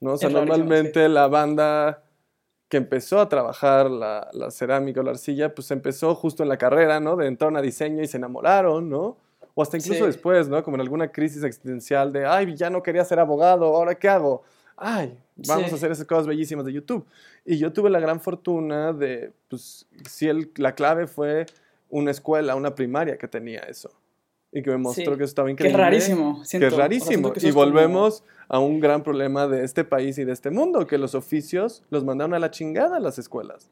[0.00, 0.12] ¿no?
[0.12, 2.02] O sea, normalmente la banda
[2.68, 6.58] que empezó a trabajar la, la, cerámica o la arcilla, pues empezó justo en la
[6.58, 7.16] carrera, ¿no?
[7.16, 9.16] De entrar a diseño y se enamoraron, ¿no?
[9.54, 10.62] O hasta incluso después, ¿no?
[10.62, 14.42] Como en alguna crisis existencial de, ay, ya no quería ser abogado, ¿ahora qué hago?
[14.76, 17.06] Ay, vamos a hacer esas cosas bellísimas de YouTube.
[17.44, 21.46] Y yo tuve la gran fortuna de, pues, si el, la clave fue
[21.88, 23.90] una escuela, una primaria que tenía eso
[24.54, 25.76] y que me mostró que eso estaba increíble.
[25.76, 26.42] Que es rarísimo.
[26.48, 27.32] que es rarísimo.
[27.36, 31.16] y volvemos a un gran problema de este país y de este mundo, que los
[31.16, 33.68] oficios los mandaron a la chingada a las escuelas.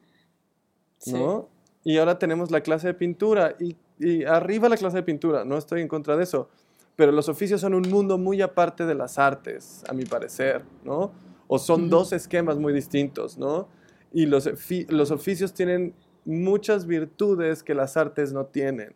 [1.05, 1.49] ¿No?
[1.83, 5.57] Y ahora tenemos la clase de pintura y, y, arriba la clase de pintura, no
[5.57, 6.49] estoy en contra de eso,
[6.95, 11.11] pero los oficios son un mundo muy aparte de las artes, a mi parecer, ¿no?
[11.47, 13.67] O son dos esquemas muy distintos, ¿no?
[14.13, 14.49] Y los,
[14.89, 15.93] los oficios tienen
[16.23, 18.95] muchas virtudes que las artes no tienen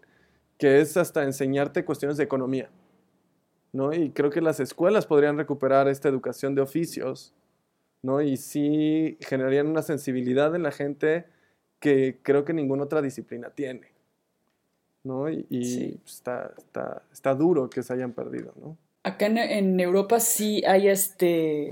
[0.58, 2.69] que es hasta enseñarte cuestiones de economía.
[3.73, 3.93] ¿no?
[3.93, 7.34] Y creo que las escuelas podrían recuperar esta educación de oficios,
[8.02, 8.21] ¿no?
[8.21, 11.26] Y sí generarían una sensibilidad en la gente
[11.79, 13.87] que creo que ninguna otra disciplina tiene,
[15.03, 15.29] ¿no?
[15.29, 18.77] Y, está, está, está, duro que se hayan perdido, ¿no?
[19.03, 21.71] Acá en, Europa sí hay este...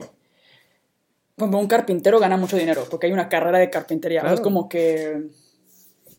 [1.38, 4.22] Como un carpintero gana mucho dinero, porque hay una carrera de carpintería.
[4.22, 5.28] Es como que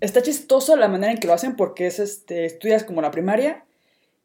[0.01, 3.65] está chistoso la manera en que lo hacen porque es, este, estudias como la primaria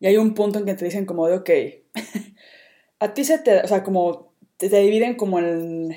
[0.02, 1.50] y hay un punto en que te dicen como de, ok,
[3.00, 5.96] a ti se te, o sea, como te, dividen como el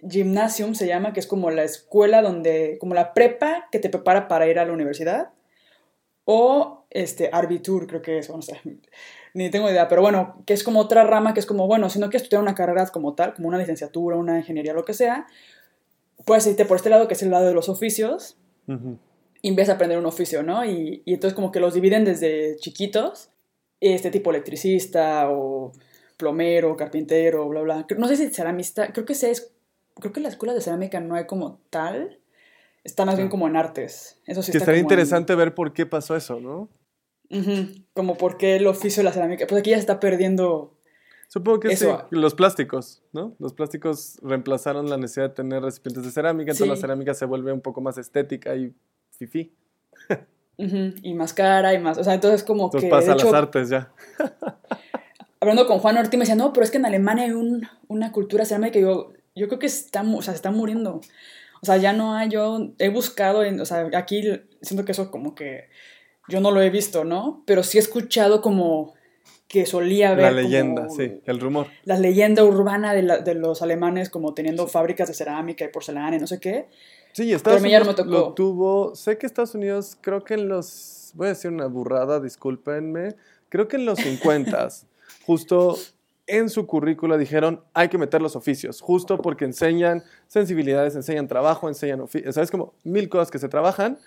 [0.00, 4.28] gymnasium se llama, que es como la escuela donde, como la prepa que te prepara
[4.28, 5.30] para ir a la universidad,
[6.24, 8.60] o este, Arbitur, creo que es, no sé,
[9.34, 11.98] ni tengo idea, pero bueno, que es como otra rama que es como, bueno, si
[11.98, 15.26] no quieres estudiar una carrera como tal, como una licenciatura, una ingeniería, lo que sea,
[16.24, 18.36] puedes irte por este lado, que es el lado de los oficios,
[19.42, 20.64] y empiezas a aprender un oficio, ¿no?
[20.64, 23.30] Y, y, entonces como que los dividen desde chiquitos,
[23.80, 25.70] este tipo electricista o
[26.16, 27.86] plomero, carpintero, bla, bla.
[27.96, 29.52] No sé si ceramista, creo que es,
[30.00, 32.18] creo que la escuela de cerámica no hay como tal,
[32.84, 34.20] está más bien como en artes.
[34.26, 36.68] Eso sí que estaría interesante ver por qué pasó eso, ¿no?
[37.92, 40.76] Como por qué el oficio de la cerámica, pues aquí ya está perdiendo
[41.28, 43.34] Supongo que sí, los plásticos, ¿no?
[43.40, 47.52] Los plásticos reemplazaron la necesidad de tener recipientes de cerámica, entonces la cerámica se vuelve
[47.52, 48.72] un poco más estética y
[49.10, 49.52] fifi.
[50.58, 51.98] Y más cara y más.
[51.98, 52.86] O sea, entonces como que.
[52.86, 53.92] pasa las artes ya.
[55.40, 58.12] hablando con Juan Ortiz me decía, no, pero es que en Alemania hay un, una
[58.12, 61.00] cultura cerámica que yo, yo creo que está, o sea, se está muriendo.
[61.62, 64.22] O sea, ya no hay, yo he buscado, en, o sea, aquí
[64.62, 65.68] siento que eso como que
[66.28, 67.42] yo no lo he visto, ¿no?
[67.46, 68.94] Pero sí he escuchado como
[69.48, 70.32] que solía haber.
[70.32, 71.68] La leyenda, sí, el rumor.
[71.84, 76.18] La leyenda urbana de, de los alemanes como teniendo fábricas de cerámica y porcelana y
[76.18, 76.68] no sé qué.
[77.12, 78.94] Sí, Estados Unidos lo tuvo.
[78.94, 81.12] Sé que Estados Unidos, creo que en los.
[81.14, 83.14] Voy a decir una burrada, discúlpenme.
[83.48, 84.68] Creo que en los 50
[85.26, 85.78] justo
[86.26, 91.68] en su currícula dijeron hay que meter los oficios, justo porque enseñan sensibilidades, enseñan trabajo,
[91.68, 92.50] enseñan oficios, ¿sabes?
[92.50, 93.98] Como mil cosas que se trabajan.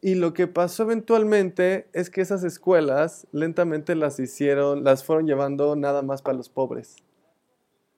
[0.00, 5.76] Y lo que pasó eventualmente es que esas escuelas lentamente las hicieron, las fueron llevando
[5.76, 6.96] nada más para los pobres.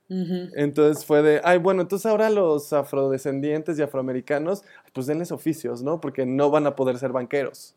[0.08, 4.62] Entonces fue de, ay, bueno, entonces ahora los afrodescendientes y afroamericanos,
[4.92, 6.00] pues denles oficios, ¿no?
[6.00, 7.74] Porque no van a poder ser banqueros.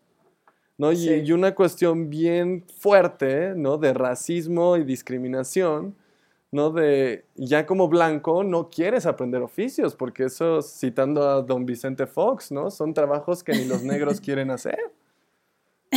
[0.80, 0.94] ¿No?
[0.94, 3.78] Y, una cuestión bien fuerte, ¿no?
[3.78, 5.94] De racismo y discriminación,
[6.52, 6.72] ¿no?
[6.72, 12.52] De ya como blanco no quieres aprender oficios, porque eso, citando a don Vicente Fox,
[12.52, 12.72] ¿no?
[12.72, 14.80] Son trabajos que ni los negros quieren hacer.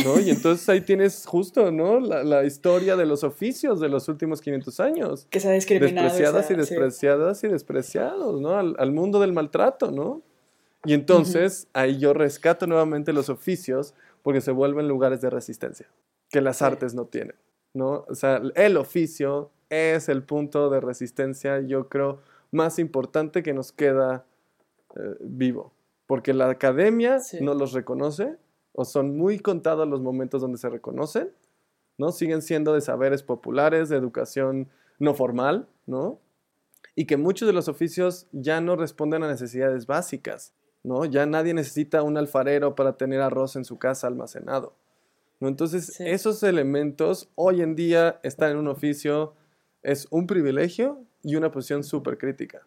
[0.03, 0.19] ¿no?
[0.19, 1.99] Y entonces ahí tienes justo, ¿no?
[2.01, 5.27] La, historia de los oficios de los últimos 500 años.
[5.29, 6.07] Que se ha discriminado.
[6.07, 8.57] Despreciadas y despreciadas y despreciados, ¿no?
[8.57, 10.23] Al, mundo del maltrato, ¿no?
[10.83, 15.87] Y entonces ahí yo rescato nuevamente los oficios porque se vuelven lugares de resistencia
[16.31, 17.35] que las artes no tienen,
[17.75, 18.05] ¿no?
[18.09, 22.21] O sea, el oficio es el punto de resistencia, yo creo,
[22.51, 24.25] más importante que nos queda
[24.95, 25.73] eh, vivo.
[26.07, 28.37] Porque la academia no los reconoce,
[28.73, 31.31] o son muy contados los momentos donde se reconocen,
[31.97, 32.11] ¿no?
[32.11, 34.69] Siguen siendo de saberes populares, de educación
[34.99, 36.19] no formal, ¿no?
[36.95, 40.53] Y que muchos de los oficios ya no responden a necesidades básicas,
[40.83, 41.05] ¿no?
[41.05, 44.75] Ya nadie necesita un alfarero para tener arroz en su casa almacenado.
[45.39, 45.47] ¿no?
[45.47, 49.33] Entonces, esos elementos hoy en día están en un oficio,
[49.81, 52.61] es un privilegio y una posición súper crítica.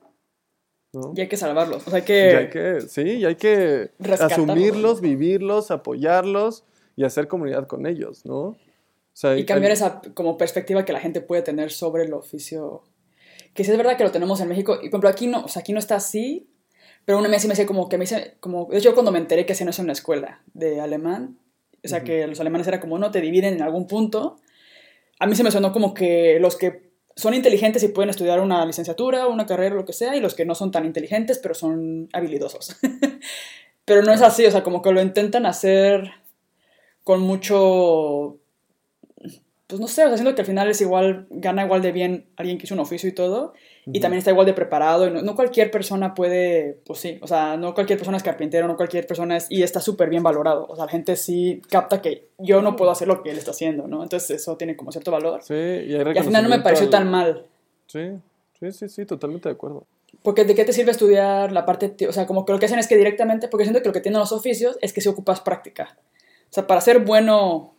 [1.14, 1.86] Y hay que salvarlos.
[1.86, 6.64] O sea, hay que, hay que sí, y hay que asumirlos, vivirlos, apoyarlos
[6.96, 8.56] y hacer comunidad con ellos, ¿no?
[9.36, 12.82] y cambiar esa como perspectiva que la gente puede tener sobre el oficio.
[13.54, 15.48] Que sí es verdad que lo tenemos en México, y por ejemplo aquí no, o
[15.48, 16.50] sea, aquí no está así,
[17.06, 19.18] pero una vez sí me decía como que me dice, como, de hecho cuando me
[19.18, 21.38] enteré que hacían eso en la escuela de alemán,
[21.82, 24.36] o sea, que los alemanes era como no te dividen en algún punto,
[25.18, 28.66] a mí se me sonó como que los que son inteligentes y pueden estudiar una
[28.66, 32.10] licenciatura, una carrera, lo que sea, y los que no son tan inteligentes, pero son
[32.12, 32.76] habilidosos.
[33.86, 36.10] pero no es así, o sea, como que lo intentan hacer
[37.04, 38.40] con mucho
[39.66, 42.26] pues no sé, o sea, siento que al final es igual, gana igual de bien
[42.36, 43.52] alguien que hizo un oficio y todo,
[43.92, 47.56] y también está igual de preparado, y no, cualquier persona puede, pues sí, o sea,
[47.56, 50.74] no cualquier persona es carpintero, no cualquier persona es, y está súper bien valorado, o
[50.74, 53.86] sea, la gente sí capta que yo no puedo hacer lo que él está haciendo,
[53.86, 54.02] ¿no?
[54.02, 55.40] Entonces eso tiene como cierto valor.
[55.44, 57.46] Sí, y, hay y al final no me pareció tan mal.
[57.86, 58.10] Sí,
[58.58, 59.86] sí, sí, sí, totalmente de acuerdo.
[60.22, 62.80] Porque ¿de qué te sirve estudiar la parte, o sea, como que lo que hacen
[62.80, 65.40] es que directamente, porque siento que lo que tienen los oficios es que si ocupas
[65.40, 65.96] práctica.
[66.50, 67.74] O sea, para ser bueno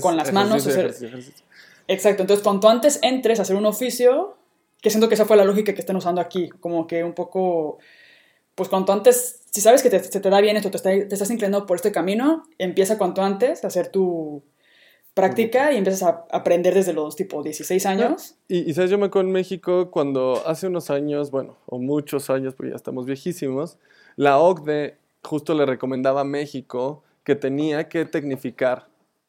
[0.00, 0.66] con las manos.
[1.86, 4.37] Exacto, entonces cuanto antes entres a hacer un oficio,
[4.80, 7.78] que siento que esa fue la lógica que están usando aquí, como que un poco,
[8.54, 11.30] pues cuanto antes, si sabes que te, se te da bien esto, te, te, estás
[11.30, 14.42] inclinando por este camino, empieza cuanto antes a hacer tu
[15.14, 18.36] práctica y empiezas a aprender desde los tipo 16 años.
[18.46, 22.30] Y, y sabes, yo me acuerdo en México cuando hace unos años, bueno, o muchos
[22.30, 23.78] años, porque ya estamos viejísimos,
[24.14, 28.88] la OCDE justo le recomendaba a México que tenía que tecnificar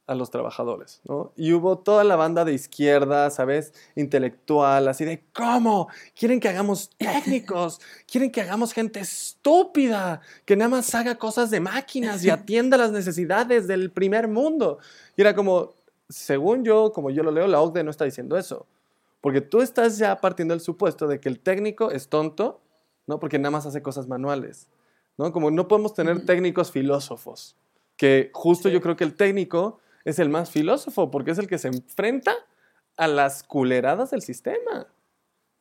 [0.10, 1.32] a los trabajadores, ¿no?
[1.38, 3.74] Y hubo toda la banda de izquierda, ¿sabes?
[3.96, 5.88] Intelectual, así de, ¿cómo?
[6.18, 7.80] Quieren que hagamos técnicos,
[8.12, 12.92] quieren que hagamos gente estúpida, que nada más haga cosas de máquinas y atienda las
[12.92, 14.80] necesidades del primer mundo.
[15.16, 15.76] Y era como,
[16.10, 18.66] según yo, como yo lo leo, la OCDE no está diciendo eso.
[19.22, 22.62] Porque tú estás ya partiendo del supuesto de que el técnico es tonto,
[23.06, 23.20] ¿no?
[23.20, 24.70] Porque nada más hace cosas manuales,
[25.20, 25.32] ¿no?
[25.32, 27.56] Como no podemos tener técnicos filósofos,
[27.96, 29.80] que justo yo creo que el técnico
[30.10, 32.34] es el más filósofo porque es el que se enfrenta
[32.98, 34.88] a las culeradas del sistema.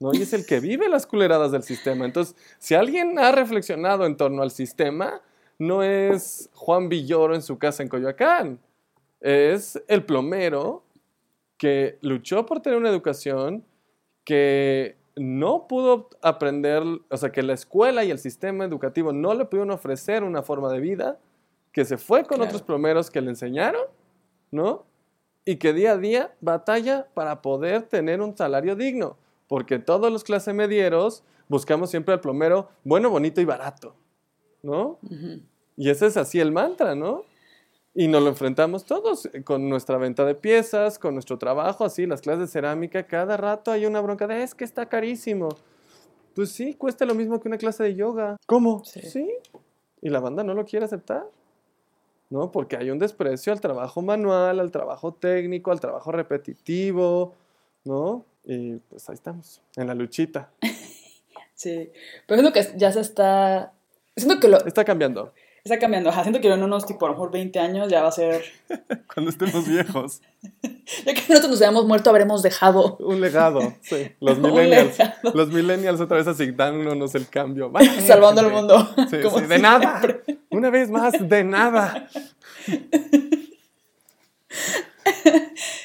[0.01, 0.13] ¿no?
[0.13, 2.05] Y es el que vive las culeradas del sistema.
[2.05, 5.23] Entonces, si alguien ha reflexionado en torno al sistema,
[5.59, 8.59] no es Juan Villoro en su casa en Coyoacán.
[9.21, 10.85] Es el plomero
[11.57, 13.65] que luchó por tener una educación,
[14.25, 19.45] que no pudo aprender, o sea, que la escuela y el sistema educativo no le
[19.45, 21.19] pudieron ofrecer una forma de vida,
[21.73, 23.83] que se fue con otros plomeros que le enseñaron
[24.51, 24.85] ¿no?
[25.45, 30.25] Y que día a día batalla para poder tener un salario digno, porque todos los
[30.25, 33.95] clase medieros buscamos siempre al plomero bueno, bonito y barato,
[34.63, 34.99] ¿no?
[35.77, 37.25] Y ese es así el mantra, ¿no?
[37.95, 42.07] Y nos lo enfrentamos todos eh, con nuestra venta de piezas, con nuestro trabajo, así,
[42.07, 45.49] las clases de cerámica, cada rato hay una bronca de es que está carísimo.
[46.35, 48.37] Pues sí, cuesta lo mismo que una clase de yoga.
[48.47, 48.85] ¿Cómo?
[48.85, 49.29] sí.
[50.01, 51.27] Y la banda no lo quiere aceptar.
[52.31, 52.51] ¿No?
[52.53, 57.35] Porque hay un desprecio al trabajo manual, al trabajo técnico, al trabajo repetitivo,
[57.85, 58.25] ¿no?
[58.45, 60.51] Y pues ahí estamos, en la luchita.
[61.55, 61.91] sí,
[62.27, 63.73] pero siento que ya se está...
[64.17, 64.65] Siento que lo...
[64.65, 65.33] Está cambiando.
[65.65, 68.09] Está cambiando, ajá, siento que en unos tipo a lo mejor 20 años ya va
[68.09, 68.43] a ser...
[69.15, 70.23] Cuando estemos viejos.
[71.05, 72.97] ya que nosotros nos hayamos muerto habremos dejado...
[73.01, 74.13] Un legado, sí.
[74.21, 74.97] Los millennials.
[75.35, 77.71] Los millennials otra vez asignándonos el cambio.
[78.07, 78.89] Salvando al mundo.
[79.11, 80.01] Sí, sí, de nada.
[80.59, 82.09] Una vez más, de nada.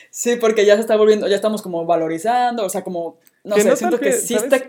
[0.09, 3.75] Sí, porque ya se está volviendo, ya estamos como valorizando, o sea, como, no sé,
[3.75, 4.61] siento que, sí está...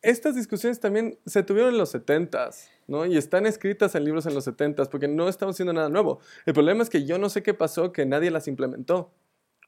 [0.00, 3.04] Estas discusiones también se tuvieron en los 70s, ¿no?
[3.04, 6.20] Y están escritas en libros en los 70s, porque no estamos haciendo nada nuevo.
[6.46, 9.10] El problema es que yo no sé qué pasó, que nadie las implementó.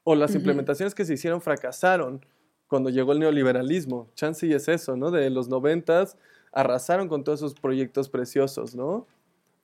[0.03, 2.25] O las implementaciones que se hicieron fracasaron
[2.67, 4.09] cuando llegó el neoliberalismo.
[4.15, 5.11] Chance y es eso, ¿no?
[5.11, 6.15] De los 90s
[6.53, 9.05] arrasaron con todos esos proyectos preciosos, ¿no?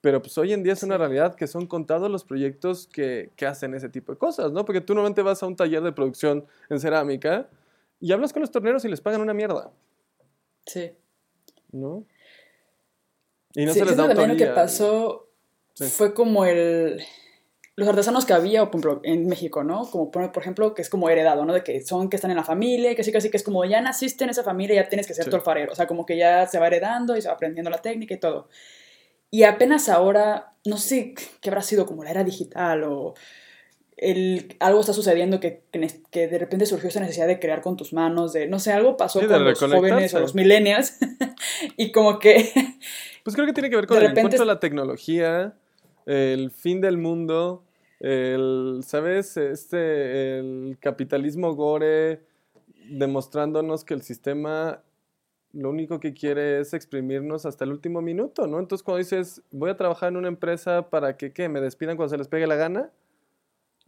[0.06, 3.44] Pero pues hoy en día es una realidad que son contados los proyectos que, que,
[3.44, 4.64] hacen ese tipo de cosas, ¿no?
[4.64, 7.48] Porque tú normalmente vas a un taller de producción en cerámica
[7.98, 9.72] y hablas con los torneros y les pagan una mierda.
[10.64, 10.92] Sí.
[11.72, 12.04] ¿No?
[13.54, 15.28] Y no se les da también lo que pasó
[15.74, 17.02] fue como el...
[17.74, 19.90] Los artesanos que había, por ejemplo, en México, ¿no?
[19.90, 21.52] Como por, ejemplo, que es como heredado, ¿no?
[21.52, 23.80] De que son que están en la familia, que sí, casi que es como ya
[23.80, 25.72] naciste en esa familia, ya tienes que ser tu alfarero.
[25.72, 28.20] O sea, como que ya se va heredando y se va aprendiendo la técnica y
[28.20, 28.46] todo.
[29.30, 33.14] Y apenas ahora, no sé qué habrá sido como la era digital o
[33.96, 35.62] el, algo está sucediendo que,
[36.10, 38.96] que, de repente surgió esa necesidad de crear con tus manos, de no sé, algo
[38.96, 40.98] pasó con los jóvenes o los millennials
[41.76, 42.50] y como que
[43.26, 45.52] Pues creo que tiene que ver con el encuentro de la tecnología,
[46.06, 47.64] el fin del mundo,
[47.98, 49.36] el, ¿sabes?
[49.36, 52.20] Este, el capitalismo gore
[52.88, 54.80] demostrándonos que el sistema
[55.56, 58.58] lo único que quiere es exprimirnos hasta el último minuto, ¿no?
[58.58, 61.48] Entonces cuando dices, voy a trabajar en una empresa para que, ¿qué?
[61.48, 62.90] ¿Me despidan cuando se les pegue la gana?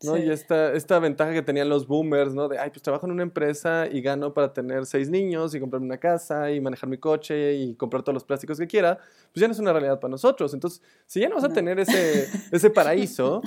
[0.02, 0.16] ¿no?
[0.16, 2.48] Y esta, esta ventaja que tenían los boomers, ¿no?
[2.48, 5.86] De, ay, pues trabajo en una empresa y gano para tener seis niños y comprarme
[5.86, 8.98] una casa y manejar mi coche y comprar todos los plásticos que quiera,
[9.32, 10.54] pues ya no es una realidad para nosotros.
[10.54, 13.42] Entonces, si ya no vas a tener ese, ese paraíso,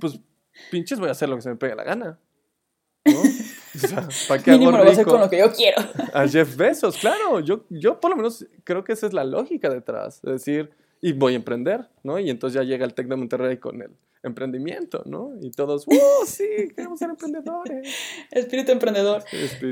[0.00, 0.18] pues
[0.70, 2.18] pinches voy a hacer lo que se me pegue la gana.
[3.04, 3.12] ¿no?
[3.84, 5.82] O sea, ¿para qué Mínimo lo voy a hacer con lo que yo quiero.
[6.12, 7.40] A Jeff Bezos, claro.
[7.40, 10.20] Yo, yo por lo menos creo que esa es la lógica detrás.
[10.24, 10.70] Es decir,
[11.00, 12.18] y voy a emprender, ¿no?
[12.18, 13.90] Y entonces ya llega el Tec de Monterrey con él
[14.22, 15.32] emprendimiento, ¿no?
[15.40, 16.68] Y todos, ¡uh, sí!
[16.74, 17.88] Queremos ser emprendedores.
[18.30, 19.24] Espíritu emprendedor.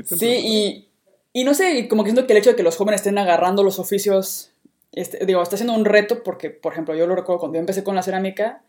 [0.05, 0.89] sí, Y,
[1.33, 3.63] y, no sé, como que siento que el hecho de que los jóvenes estén agarrando
[3.63, 4.51] los oficios,
[4.91, 7.83] este, digo, está siendo un reto porque, por ejemplo, yo lo recuerdo cuando yo empecé
[7.83, 8.63] con la cerámica,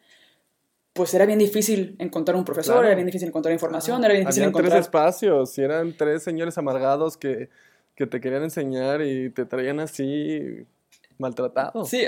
[0.92, 4.42] pues era bien difícil encontrar un profesor, era bien difícil encontrar información, era bien difícil
[4.42, 4.72] Habían encontrar...
[4.72, 7.48] tres espacios y eran tres señores amargados que,
[7.94, 10.66] que te querían enseñar y te traían así
[11.18, 11.84] maltratado.
[11.84, 12.04] Sí,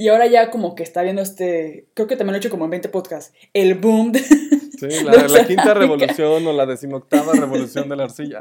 [0.00, 2.64] y ahora ya como que está viendo este, creo que también lo he hecho como
[2.64, 4.12] en 20 podcasts, el boom.
[4.12, 8.40] De, sí, la, la quinta revolución o la decimoctava revolución de la arcilla.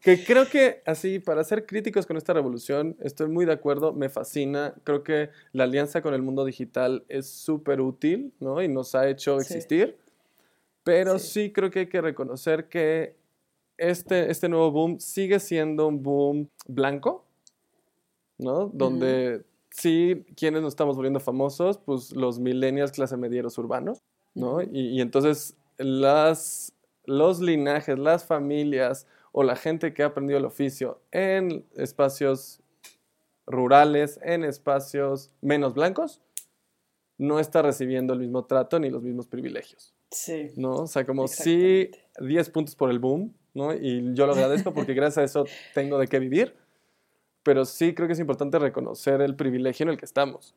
[0.00, 4.08] Que creo que así, para ser críticos con esta revolución, estoy muy de acuerdo, me
[4.08, 4.72] fascina.
[4.84, 8.62] Creo que la alianza con el mundo digital es súper útil, ¿no?
[8.62, 9.98] Y nos ha hecho existir.
[10.84, 11.50] Pero sí.
[11.50, 13.16] creo que hay que reconocer que
[13.78, 17.24] este, este nuevo boom sigue siendo un boom blanco,
[18.38, 18.66] ¿no?
[18.72, 21.78] Donde sí, ¿quiénes nos estamos volviendo famosos?
[21.78, 24.02] Pues los millennials clase medieros urbanos,
[24.34, 24.62] ¿no?
[24.62, 26.72] y, entonces las,
[27.04, 32.60] los linajes, las familias o la gente que ha aprendido el oficio en espacios
[33.46, 36.20] rurales, en espacios menos blancos,
[37.18, 39.94] no está recibiendo el mismo trato ni los mismos privilegios.
[40.10, 40.48] Sí.
[40.56, 40.74] ¿No?
[40.76, 43.74] O sea, como sí, 10 puntos por el boom, ¿no?
[43.74, 45.44] Y yo lo agradezco porque gracias a eso
[45.74, 46.54] tengo de qué vivir
[47.42, 50.54] pero sí creo que es importante reconocer el privilegio en el que estamos.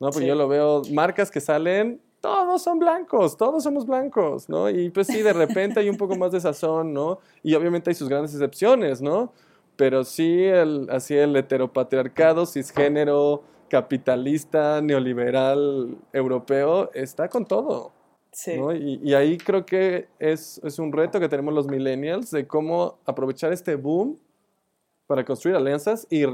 [0.00, 0.10] ¿no?
[0.10, 4.68] Porque yo lo veo, marcas que salen, todos son blancos, todos somos blancos, ¿no?
[4.68, 7.20] Y pues sí, de repente hay un poco más de sazón, ¿no?
[7.42, 9.32] Y obviamente hay sus grandes excepciones, ¿no?
[9.76, 17.92] Pero sí, el, así el heteropatriarcado, cisgénero, capitalista, neoliberal, europeo, está con todo.
[18.32, 18.56] Sí.
[18.56, 18.74] ¿no?
[18.74, 22.98] Y, y, ahí creo que es, es un reto que tenemos los millennials de cómo
[23.06, 24.18] aprovechar este boom
[25.08, 26.26] para construir alianzas y,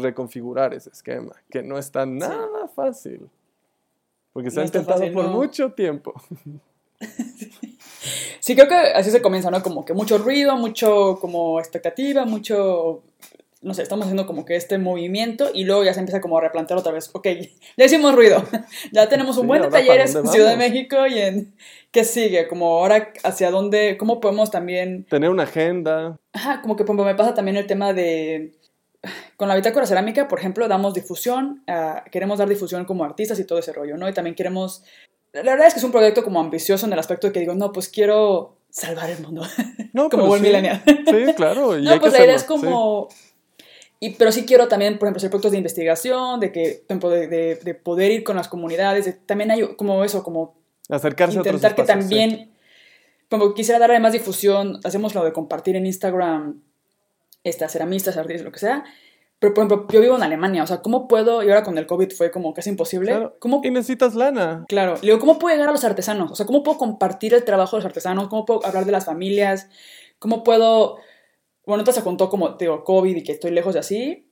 [0.00, 3.28] reconfigurar ese esquema, que no está nada fácil,
[4.32, 6.14] porque se ha intentado por mucho tiempo.
[8.40, 9.62] Sí, creo que así se comienza, ¿no?
[9.62, 13.02] Como que mucho ruido, mucho como expectativa, mucho,
[13.60, 16.40] no sé, estamos haciendo como que este movimiento y luego ya se empieza como a
[16.40, 17.26] replantear otra vez, ok,
[17.76, 18.44] ya hicimos ruido,
[18.92, 21.54] ya tenemos un buen de talleres en Ciudad de México y en,
[21.90, 22.46] ¿qué sigue?
[22.46, 25.04] Como ahora hacia dónde, cómo podemos también...
[25.06, 26.18] Tener una agenda.
[26.32, 28.54] Ajá, como que me pasa también el tema de...
[29.36, 33.44] Con la bitácora cerámica, por ejemplo, damos difusión, ah, queremos dar difusión como artistas y
[33.44, 34.08] todo ese rollo, ¿no?
[34.08, 34.82] Y también queremos...
[35.32, 37.54] La verdad es que es un proyecto como ambicioso en el aspecto de que digo,
[37.54, 39.42] no, pues quiero salvar el mundo.
[39.92, 40.46] No, como buen sí.
[40.46, 40.82] millennial.
[40.84, 41.76] Sí, claro.
[41.78, 43.08] no, pues la idea es como...
[44.00, 47.74] Y, pero sí quiero también, por ejemplo, hacer proyectos de investigación, de que de, de,
[47.74, 51.92] poder ir con las comunidades, también hay como eso, como Acercarse Intentar a otros que
[51.92, 52.52] también,
[53.28, 56.62] como quisiera darle más difusión, hacemos lo de compartir en Instagram,
[57.44, 58.84] estas ceramistas, artistas, lo que sea.
[59.38, 61.86] Pero, por ejemplo, yo vivo en Alemania, o sea, ¿cómo puedo, y ahora con el
[61.86, 64.64] COVID fue como casi imposible, ¿cómo, y necesitas lana.
[64.66, 66.32] Claro, le digo, ¿cómo puedo llegar a los artesanos?
[66.32, 68.28] O sea, ¿cómo puedo compartir el trabajo de los artesanos?
[68.28, 69.68] ¿Cómo puedo hablar de las familias?
[70.18, 70.96] ¿Cómo puedo,
[71.68, 74.26] bueno, te se contó como, digo, COVID y que estoy lejos de así,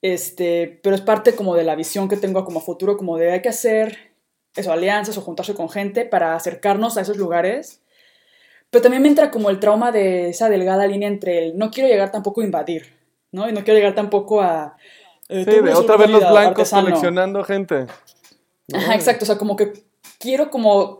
[0.00, 3.42] este, pero es parte como de la visión que tengo como futuro, como de hay
[3.42, 4.12] que hacer
[4.54, 7.82] eso, alianzas o juntarse con gente para acercarnos a esos lugares.
[8.70, 11.88] Pero también me entra como el trauma de esa delgada línea entre el no quiero
[11.88, 12.94] llegar tampoco a invadir,
[13.32, 13.48] ¿no?
[13.48, 14.76] Y no quiero llegar tampoco a...
[15.28, 17.86] Eh, sí, de otra vez los blancos coleccionando gente.
[18.72, 19.72] Ajá, exacto, o sea, como que
[20.20, 20.98] quiero como...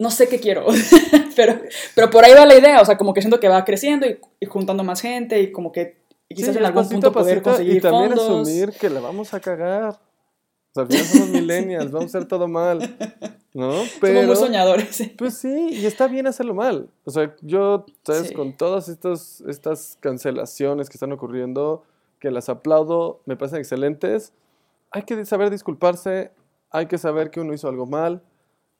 [0.00, 0.64] No sé qué quiero,
[1.36, 1.60] pero,
[1.94, 4.46] pero por ahí va la idea, o sea, como que siento que va creciendo y,
[4.46, 8.70] juntando más gente y como que quizás en algún punto poder conseguir y también asumir
[8.72, 10.00] que le vamos a cagar.
[10.70, 12.96] O sea, al final somos millennials, vamos a hacer todo mal,
[13.52, 13.74] ¿no?
[14.00, 15.10] Pero, somos muy soñadores.
[15.18, 16.88] Pues sí, y está bien hacerlo mal.
[17.04, 18.32] O sea, yo, ¿sabes?
[18.32, 21.82] Con todas estas, estas cancelaciones que están ocurriendo,
[22.20, 24.32] que las aplaudo, me parecen excelentes,
[24.92, 26.30] hay que saber disculparse,
[26.70, 28.22] hay que saber que uno hizo algo mal,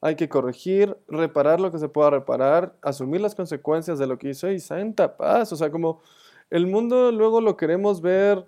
[0.00, 4.30] hay que corregir, reparar lo que se pueda reparar, asumir las consecuencias de lo que
[4.30, 5.52] hizo y santa paz.
[5.52, 6.00] O sea, como
[6.48, 8.46] el mundo luego lo queremos ver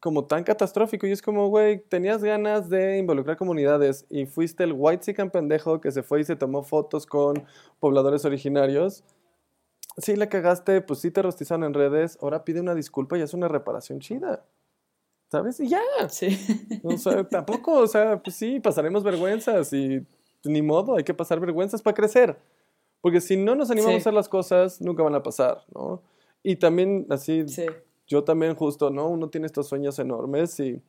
[0.00, 1.06] como tan catastrófico.
[1.06, 5.80] Y es como, güey, tenías ganas de involucrar comunidades y fuiste el white chicken pendejo
[5.80, 7.44] que se fue y se tomó fotos con
[7.80, 9.04] pobladores originarios.
[9.96, 13.32] Sí, le cagaste, pues sí te rostizaron en redes, ahora pide una disculpa y es
[13.32, 14.44] una reparación chida.
[15.30, 15.58] ¿Sabes?
[15.58, 15.80] Y ya.
[16.08, 16.38] Sí.
[16.84, 20.06] O sea, tampoco, o sea, pues sí, pasaremos vergüenzas y
[20.46, 22.38] ni modo, hay que pasar vergüenzas para crecer.
[23.00, 26.02] Porque si no nos animamos a hacer las cosas, nunca van a pasar, ¿no?
[26.42, 27.44] Y también así,
[28.06, 29.08] yo también justo, ¿no?
[29.08, 30.82] Uno tiene estos sueños enormes y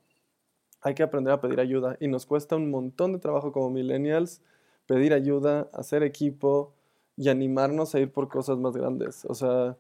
[0.82, 1.98] hay que aprender a pedir ayuda.
[2.00, 4.42] Y nos cuesta un montón de trabajo como millennials
[4.88, 6.74] pedir ayuda, hacer equipo
[7.16, 9.26] y animarnos a ir por cosas más grandes.
[9.26, 9.78] O sea,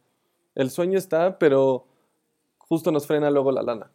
[0.53, 1.85] el sueño está, pero
[2.57, 3.91] justo nos frena luego la lana.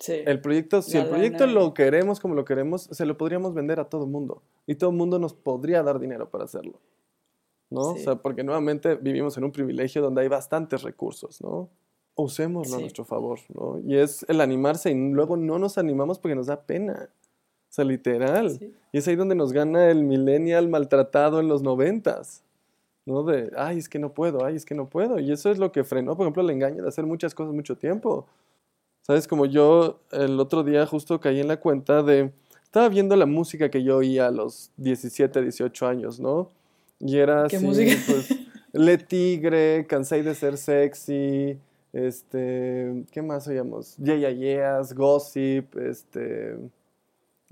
[0.00, 0.22] Sí.
[0.26, 3.84] El proyecto, si el proyecto lo queremos como lo queremos, se lo podríamos vender a
[3.84, 4.42] todo el mundo.
[4.66, 6.80] Y todo el mundo nos podría dar dinero para hacerlo.
[7.68, 7.90] ¿No?
[7.90, 11.68] O sea, porque nuevamente vivimos en un privilegio donde hay bastantes recursos, ¿no?
[12.22, 13.80] usémoslo a nuestro favor, ¿no?
[13.84, 17.10] Y es el animarse y luego no nos animamos porque nos da pena.
[17.68, 18.58] O sea, literal.
[18.92, 22.42] Y es ahí donde nos gana el millennial maltratado en los noventas,
[23.06, 23.22] ¿no?
[23.22, 25.18] De, ay, es que no puedo, ay, es que no puedo.
[25.20, 27.76] Y eso es lo que frenó, por ejemplo, el engaño de hacer muchas cosas mucho
[27.76, 28.26] tiempo.
[29.10, 29.26] ¿Sabes?
[29.26, 32.30] Como yo el otro día justo caí en la cuenta de,
[32.62, 36.48] estaba viendo la música que yo oía a los 17, 18 años, ¿no?
[37.00, 37.92] Y era ¿Qué música?
[38.06, 38.28] pues,
[38.72, 41.58] Le Tigre, Cansé de ser sexy,
[41.92, 43.96] este, ¿qué más oíamos?
[43.96, 46.56] Yeah, yeah, Gossip, este,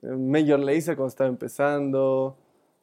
[0.01, 2.37] Major Lazer cuando estaba empezando.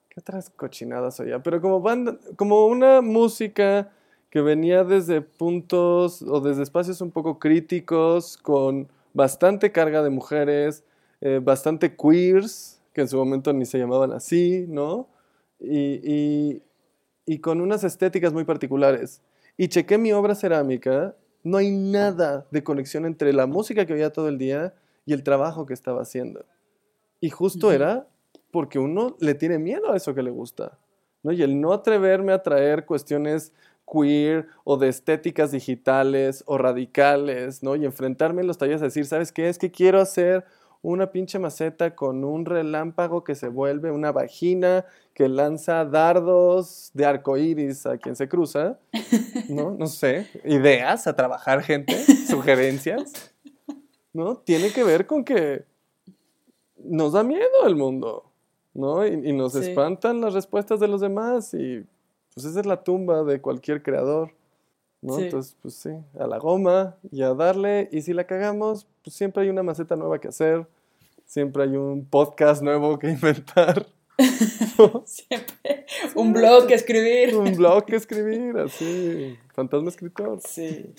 [0.10, 1.42] ¿Qué otras cochinadas oía?
[1.42, 3.90] Pero como banda, como una música
[4.36, 10.84] que venía desde puntos o desde espacios un poco críticos, con bastante carga de mujeres,
[11.22, 15.08] eh, bastante queers, que en su momento ni se llamaban así, ¿no?
[15.58, 16.62] Y, y,
[17.26, 19.22] y con unas estéticas muy particulares.
[19.56, 24.12] Y chequé mi obra cerámica no hay nada de conexión entre la música que oía
[24.12, 24.74] todo el día
[25.06, 26.44] y el trabajo que estaba haciendo.
[27.22, 28.06] Y justo era
[28.52, 30.78] porque uno le tiene miedo a eso que le gusta.
[31.24, 31.32] ¿no?
[31.32, 33.54] Y el no atreverme a traer cuestiones
[33.92, 37.76] queer o de estéticas digitales o radicales, ¿no?
[37.76, 39.50] Y enfrentarme en los talleres a decir, ¿sabes qué?
[39.50, 40.46] Es que quiero hacer
[40.82, 47.06] una pinche maceta con un relámpago que se vuelve una vagina que lanza dardos de
[47.06, 48.78] arco iris a quien se cruza,
[49.50, 49.72] ¿no?
[49.80, 51.96] No sé, ideas a trabajar, gente,
[52.28, 53.34] sugerencias,
[54.14, 54.38] ¿no?
[54.38, 55.66] Tiene que ver con que
[56.78, 58.32] nos da miedo el mundo,
[58.74, 59.08] ¿no?
[59.08, 61.84] Y, nos espantan las respuestas de los demás y
[62.36, 64.32] pues esa es la tumba de cualquier creador.
[65.02, 65.20] ¿no?
[65.20, 67.90] Entonces, pues sí, a la goma y a darle.
[67.92, 70.68] Y si la cagamos, pues siempre hay una maceta nueva que hacer,
[71.26, 73.88] siempre hay un podcast nuevo que inventar.
[75.06, 75.86] siempre.
[76.16, 77.36] Un blog que escribir.
[77.36, 79.38] Un blog que escribir, así.
[79.54, 80.40] Fantasma escritor.
[80.46, 80.94] Sí.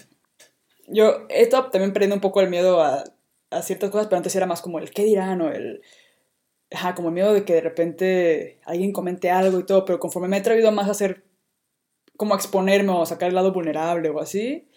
[0.89, 3.05] Yo, esto también prende un poco el miedo a,
[3.51, 5.83] a ciertas cosas, pero antes era más como el qué dirán o el.
[6.73, 10.29] Ajá, como el miedo de que de repente alguien comente algo y todo, pero conforme
[10.29, 11.25] me he atrevido más a hacer
[12.17, 14.69] como exponerme o sacar el lado vulnerable o así,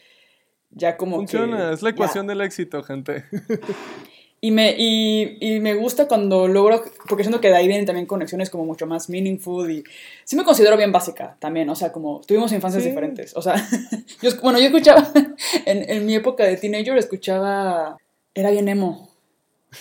[0.69, 3.25] ya como Funciona, es la ecuación del éxito, gente.
[4.41, 8.05] Y me, y, y, me gusta cuando logro, porque siento que de ahí vienen también
[8.05, 9.83] conexiones como mucho más meaningful y
[10.23, 13.55] sí me considero bien básica también, o sea, como tuvimos infancias diferentes, o sea,
[14.21, 15.11] yo, bueno, yo escuchaba,
[15.65, 17.97] en, en mi época de teenager escuchaba,
[18.33, 19.09] era bien emo,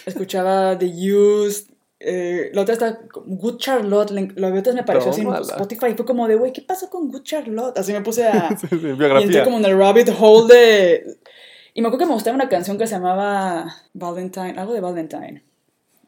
[0.07, 1.68] escuchaba The Used,
[2.01, 5.95] eh, la otra está Good Charlotte, la otra me pareció así en Spotify.
[5.97, 7.79] Fue como de, güey, ¿qué pasó con Good Charlotte?
[7.79, 8.57] Así me puse a.
[8.57, 11.19] sí, Y entré como en el rabbit hole de.
[11.75, 15.43] Y me acuerdo que me gustaba una canción que se llamaba Valentine, algo de Valentine.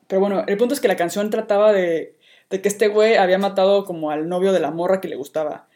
[0.07, 2.17] Pero bueno, el punto es que la canción trataba de,
[2.51, 5.69] de que este güey había matado como al novio de la morra que le gustaba.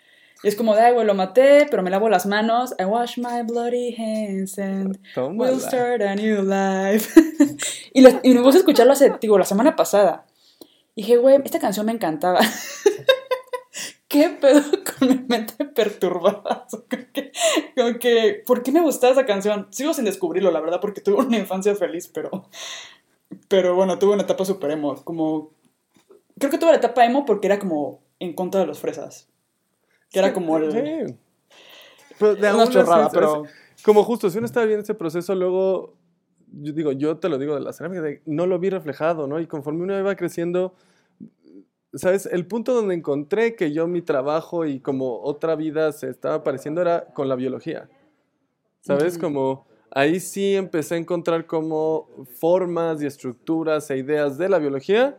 [0.45, 2.75] Y es como de, ay, güey, lo maté, pero me lavo las manos.
[2.79, 7.19] I wash my bloody hands and we'll start a new life.
[7.95, 10.27] y, me puse a escucharlo hace, digo, la semana pasada.
[10.95, 12.41] Y dije, güey, esta canción me encantaba.
[14.09, 16.67] ¿Qué pedo con mi mente perturbada?
[17.75, 19.69] Como que, ¿por qué me gustaba esa canción?
[19.71, 22.51] Sigo sin descubrirlo, la verdad, porque tuve una infancia feliz, pero.
[23.49, 25.03] Pero bueno, tuve una etapa super emo.
[25.05, 25.53] Como.
[26.39, 29.31] Creo que tuve la etapa emo porque era como en contra de los fresas.
[30.15, 30.71] Que era como el.
[30.71, 31.17] Sí.
[32.21, 33.43] Pero de una chorrada, pero.
[33.85, 35.97] como justo, si uno estaba viendo ese proceso, luego.
[36.57, 39.41] Yo digo, yo te lo digo de la cerámica, no lo vi reflejado, ¿no?
[39.41, 40.77] Y conforme uno iba creciendo,
[41.95, 42.27] ¿sabes?
[42.27, 46.81] El punto donde encontré que yo mi trabajo y como otra vida se estaba apareciendo
[46.81, 47.89] era con la biología.
[48.83, 49.19] ¿Sabes?
[49.19, 52.09] Como ahí sí empecé a encontrar como
[52.39, 55.19] formas y estructuras e ideas de la biología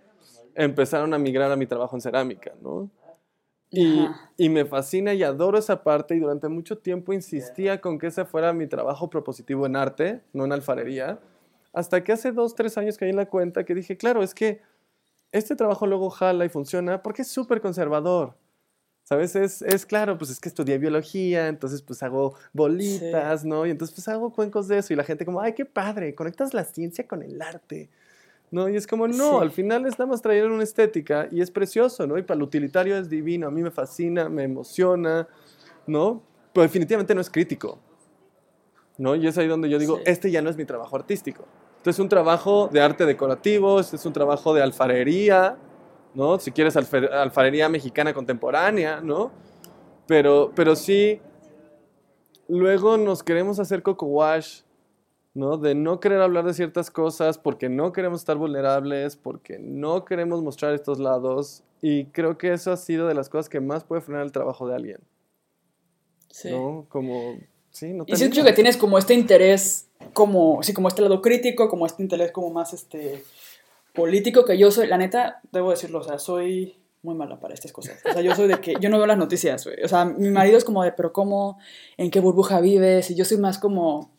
[0.53, 2.89] empezaron a migrar a mi trabajo en cerámica, ¿no?
[4.37, 8.25] Y, me fascina y adoro esa parte y durante mucho tiempo insistía con que ese
[8.25, 11.19] fuera mi trabajo propositivo en arte, no en alfarería,
[11.73, 14.61] hasta que hace dos, tres años caí en la cuenta que dije, claro, es que
[15.31, 18.35] este trabajo luego jala y funciona porque es súper conservador.
[19.03, 19.35] ¿Sabes?
[19.35, 23.67] Es, es, claro, pues es que estudié biología, entonces pues hago bolitas, ¿no?
[23.67, 26.55] Y entonces pues hago cuencos de eso y la gente como, ay, qué padre, conectas
[26.55, 27.91] la ciencia con el arte.
[28.55, 28.69] ¿No?
[28.69, 32.07] Y es como, no, al final es nada más traer una estética y es precioso,
[32.07, 32.17] ¿no?
[32.17, 35.27] Y para el utilitario es divino, a mí me fascina, me emociona,
[35.85, 36.23] ¿no?
[36.53, 37.77] Pero definitivamente no es crítico,
[38.97, 39.13] ¿no?
[39.13, 41.43] Y es ahí donde yo digo, este ya no es mi trabajo artístico.
[41.75, 45.57] Este es un trabajo de arte decorativo, este es un trabajo de alfarería,
[46.13, 46.39] ¿no?
[46.39, 49.33] Si quieres alfarería mexicana contemporánea, ¿no?
[50.07, 51.19] Pero, pero sí,
[52.47, 54.61] luego nos queremos hacer coco wash,
[55.35, 55.57] ¿no?
[55.57, 60.41] De no querer hablar de ciertas cosas porque no queremos estar vulnerables, porque no queremos
[60.41, 61.61] mostrar estos lados.
[61.81, 64.67] Y creo que eso ha sido de las cosas que más puede frenar el trabajo
[64.67, 64.99] de alguien.
[66.31, 66.49] Sí.
[66.49, 66.87] ¿No?
[66.89, 67.37] Como,
[67.69, 71.69] sí, no Y siento que tienes como este interés, como, sí, como este lado crítico,
[71.69, 73.23] como este interés como más, este,
[73.93, 77.71] político que yo soy, la neta, debo decirlo, o sea, soy muy mala para estas
[77.71, 78.01] cosas.
[78.03, 79.81] O sea, yo soy de que yo no veo las noticias, güey.
[79.83, 81.59] O sea, mi marido es como de, pero ¿cómo?
[81.95, 83.11] ¿En qué burbuja vives?
[83.11, 84.11] Y yo soy más como,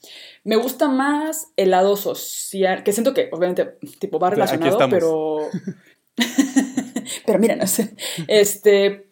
[0.44, 5.40] me gusta más el lado social, que siento que obviamente tipo va relacionado, pero
[7.26, 7.94] pero mira, no sé.
[8.28, 9.10] Este,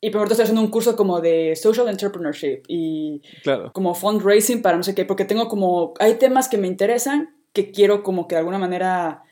[0.00, 3.72] y por estoy haciendo un curso como de social entrepreneurship y claro.
[3.72, 7.70] como fundraising para no sé qué, porque tengo como, hay temas que me interesan que
[7.70, 9.22] quiero como que de alguna manera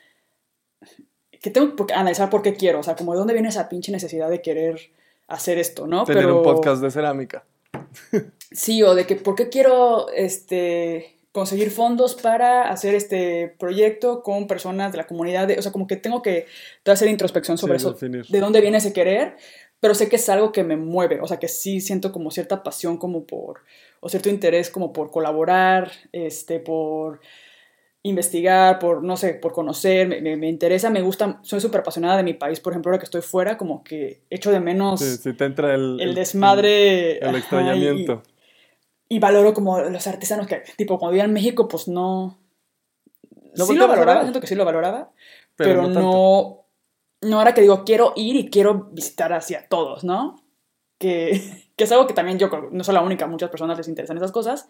[1.42, 3.92] que tengo que analizar por qué quiero, o sea, como de dónde viene esa pinche
[3.92, 4.80] necesidad de querer
[5.26, 6.04] hacer esto, ¿no?
[6.04, 7.44] Tener un podcast de cerámica.
[8.52, 14.46] sí, o de que por qué quiero este conseguir fondos para hacer este proyecto con
[14.46, 16.46] personas de la comunidad, o sea, como que tengo que
[16.86, 19.36] hacer introspección sobre eso, de dónde viene ese querer,
[19.80, 22.62] pero sé que es algo que me mueve, o sea, que sí siento como cierta
[22.62, 23.62] pasión como por,
[24.00, 27.20] o cierto interés como por colaborar, este, por
[28.04, 32.24] investigar, por, no sé, por conocer, me, me, interesa, me gusta, soy súper apasionada de
[32.24, 35.44] mi país, por ejemplo, ahora que estoy fuera, como que echo de menos sí, te
[35.44, 37.18] entra el, el desmadre.
[37.18, 38.22] El, extrañamiento.
[39.08, 42.38] Y, valoro como los artesanos que, tipo, cuando vivía en México, pues no...
[43.54, 45.12] no sí lo valoraba, siento que sí lo valoraba,
[45.54, 46.64] pero, no,
[47.20, 50.42] no, ahora que digo, quiero ir y quiero visitar hacia todos, ¿no?
[50.98, 51.40] Que,
[51.76, 54.32] que es algo que también yo, no soy la única, muchas personas les interesan esas
[54.32, 54.68] cosas,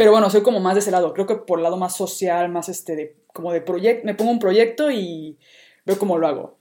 [0.00, 1.12] pero bueno, soy como más de ese lado.
[1.12, 4.30] Creo que por el lado más social, más este, de, como de proyecto, me pongo
[4.30, 5.38] un proyecto y
[5.84, 6.58] veo cómo lo hago.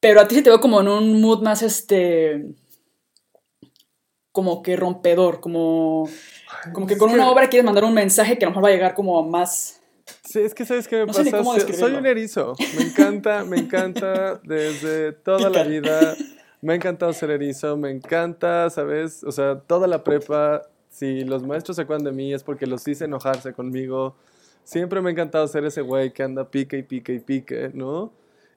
[0.00, 2.46] Pero a ti se te veo como en un mood más este.
[4.32, 6.08] como que rompedor, como.
[6.72, 8.72] como que con una obra quieres mandar un mensaje que a lo mejor va a
[8.72, 9.82] llegar como más.
[10.24, 11.24] Sí, es que sabes qué me pasa.
[11.74, 12.54] soy un erizo.
[12.74, 16.16] Me encanta, me encanta desde toda la vida.
[16.62, 19.24] Me ha encantado ser erizo, me encanta, ¿sabes?
[19.24, 20.62] O sea, toda la prepa
[20.92, 24.14] si los maestros se acuerdan de mí es porque los hice enojarse conmigo.
[24.62, 28.12] Siempre me ha encantado ser ese güey que anda pique y pique y pique, ¿no?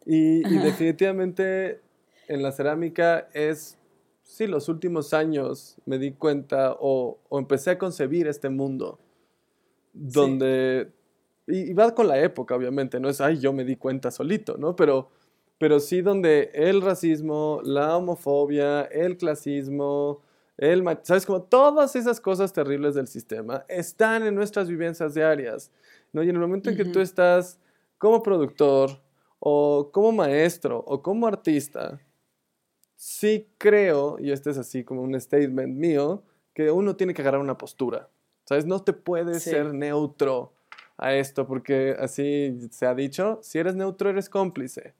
[0.06, 1.80] Y, definitivamente
[2.28, 3.78] en la cerámica es,
[4.22, 9.00] sí, los últimos años me di cuenta o, empecé a concebir este mundo
[9.94, 10.92] donde,
[11.48, 14.76] y, va con la época, obviamente, no es, ay, yo me di cuenta solito, ¿no?
[14.76, 15.10] Pero,
[15.58, 20.22] pero sí donde el racismo, la homofobia, el clasismo,
[20.58, 21.26] el, ¿sabes?
[21.26, 25.72] Como todas esas cosas terribles del sistema están en nuestras vivencias diarias,
[26.14, 26.24] ¿no?
[26.24, 27.60] Y en el momento en que tú estás
[27.98, 29.02] como productor
[29.40, 32.00] o como maestro o como artista,
[32.96, 37.42] sí creo, y este es así como un statement mío, que uno tiene que agarrar
[37.42, 38.10] una postura,
[38.46, 38.66] ¿sabes?
[38.66, 40.54] No te puedes ser neutro
[40.98, 44.94] a esto, porque así se ha dicho, si eres neutro eres cómplice,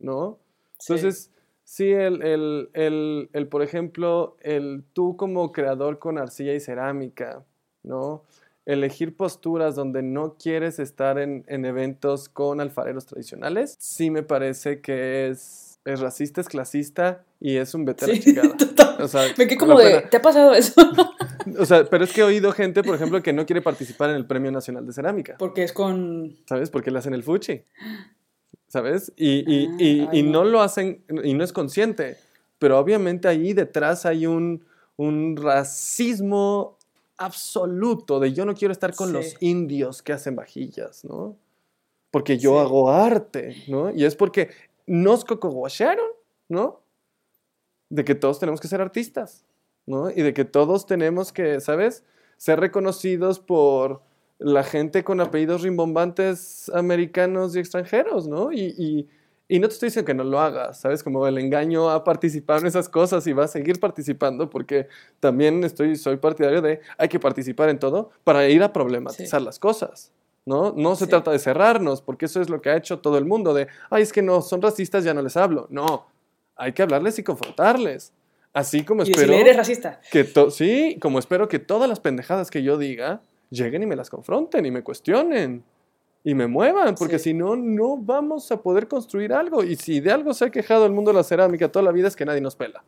[0.00, 0.38] ¿no?
[0.80, 1.35] Entonces, Sí,
[1.78, 7.44] el, el, el, el, por ejemplo, el tú como creador con arcilla y cerámica,
[7.82, 8.22] ¿no?
[8.64, 14.80] Elegir posturas donde no quieres estar en, en eventos con alfareros tradicionales, sí me parece
[14.80, 18.34] que es, es racista, es clasista y es un vete sí,
[18.98, 20.80] O sea, me quedé como de, ¿te ha pasado eso?
[21.58, 24.16] o sea, pero es que he oído gente, por ejemplo, que no quiere participar en
[24.16, 25.36] el Premio Nacional de Cerámica.
[25.38, 26.36] Porque es con...
[26.46, 26.70] ¿Sabes?
[26.70, 27.62] Porque le hacen el fuchi.
[28.68, 29.12] ¿Sabes?
[29.16, 32.16] Y, y, y, no lo hacen, y no es consciente,
[32.58, 34.64] pero obviamente ahí detrás hay un,
[34.96, 36.76] un racismo
[37.18, 41.36] absoluto de yo no quiero estar con los indios que hacen vajillas, ¿no?
[42.10, 43.90] Porque yo hago arte, ¿no?
[43.90, 44.50] Y es porque
[44.86, 46.06] nos cocogosharon,
[46.48, 46.80] ¿no?
[47.88, 49.44] De que todos tenemos que ser artistas,
[49.86, 50.10] ¿no?
[50.10, 52.04] Y de que todos tenemos que, ¿sabes?
[52.36, 54.02] Ser reconocidos por
[54.38, 58.52] la gente con apellidos rimbombantes americanos y extranjeros, ¿no?
[58.52, 59.08] Y,
[59.48, 61.02] no te estoy diciendo que no lo hagas, ¿sabes?
[61.02, 64.88] Como el engaño a participar en esas cosas y va a seguir participando porque
[65.20, 69.58] también estoy, soy partidario de hay que participar en todo para ir a problematizar las
[69.58, 70.12] cosas,
[70.44, 70.72] ¿no?
[70.76, 73.54] No se trata de cerrarnos, porque eso es lo que ha hecho todo el mundo,
[73.54, 75.68] de, ay, es que no, son racistas, ya no les hablo.
[75.70, 76.06] No,
[76.56, 78.12] hay que hablarles y confrontarles.
[78.52, 79.34] Así como y espero...
[79.34, 80.00] eres racista.
[80.10, 83.20] Que sí, como espero que todas las pendejadas que yo diga
[83.50, 85.64] lleguen y me las confronten y me cuestionen
[86.26, 89.62] y me muevan, porque si no, no vamos a poder construir algo.
[89.62, 92.08] Y si de algo se ha quejado el mundo de la cerámica toda la vida
[92.08, 92.82] es que nadie nos pela.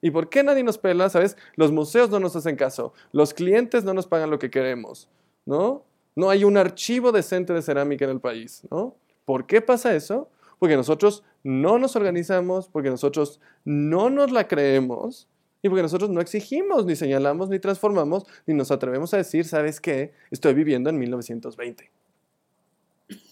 [0.00, 1.08] ¿Y por qué nadie nos pela?
[1.08, 1.36] ¿Sabes?
[1.54, 5.08] Los museos no nos hacen caso, los clientes no nos pagan lo que queremos,
[5.46, 5.84] ¿no?
[6.16, 8.96] No hay un archivo decente de cerámica en el país, ¿no?
[9.24, 10.28] ¿Por qué pasa eso?
[10.58, 15.28] Porque nosotros no nos organizamos, porque nosotros no nos la creemos
[15.62, 19.80] y porque nosotros no exigimos, ni señalamos, ni transformamos, ni nos atrevemos a decir, ¿sabes
[19.80, 20.12] qué?
[20.32, 21.90] Estoy viviendo en 1920.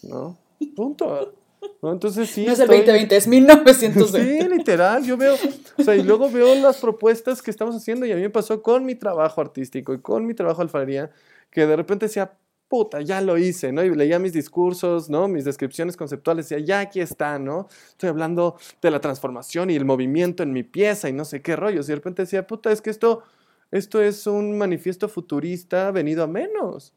[0.05, 0.39] ¿No?
[0.77, 1.35] Punto.
[1.83, 1.93] ¿No?
[1.93, 2.45] Entonces sí.
[2.47, 4.43] No es el 2020, es 1920.
[4.43, 5.05] Sí, literal.
[5.05, 5.35] Yo veo,
[5.77, 8.63] o sea, y luego veo las propuestas que estamos haciendo y a mí me pasó
[8.63, 11.11] con mi trabajo artístico y con mi trabajo de alfarería,
[11.51, 12.33] que de repente decía,
[12.71, 13.83] puta, ya lo hice, ¿no?
[13.83, 15.27] Y leía mis discursos, ¿no?
[15.27, 17.67] Mis descripciones conceptuales, decía, ya aquí está, ¿no?
[17.89, 21.57] Estoy hablando de la transformación y el movimiento en mi pieza y no sé qué
[21.57, 21.87] rollos.
[21.87, 23.25] Y de repente decía, puta, es que esto,
[23.73, 26.95] esto es un manifiesto futurista venido a menos.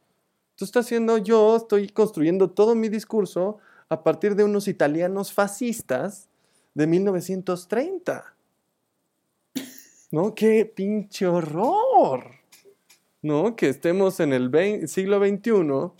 [0.52, 3.58] Esto está haciendo yo, estoy construyendo todo mi discurso
[3.90, 6.30] a partir de unos italianos fascistas
[6.76, 8.36] de 1930.
[10.12, 10.36] ¿No?
[10.36, 12.33] ¡Qué pinche horror!
[13.24, 13.56] ¿No?
[13.56, 15.92] Que estemos en el siglo XXI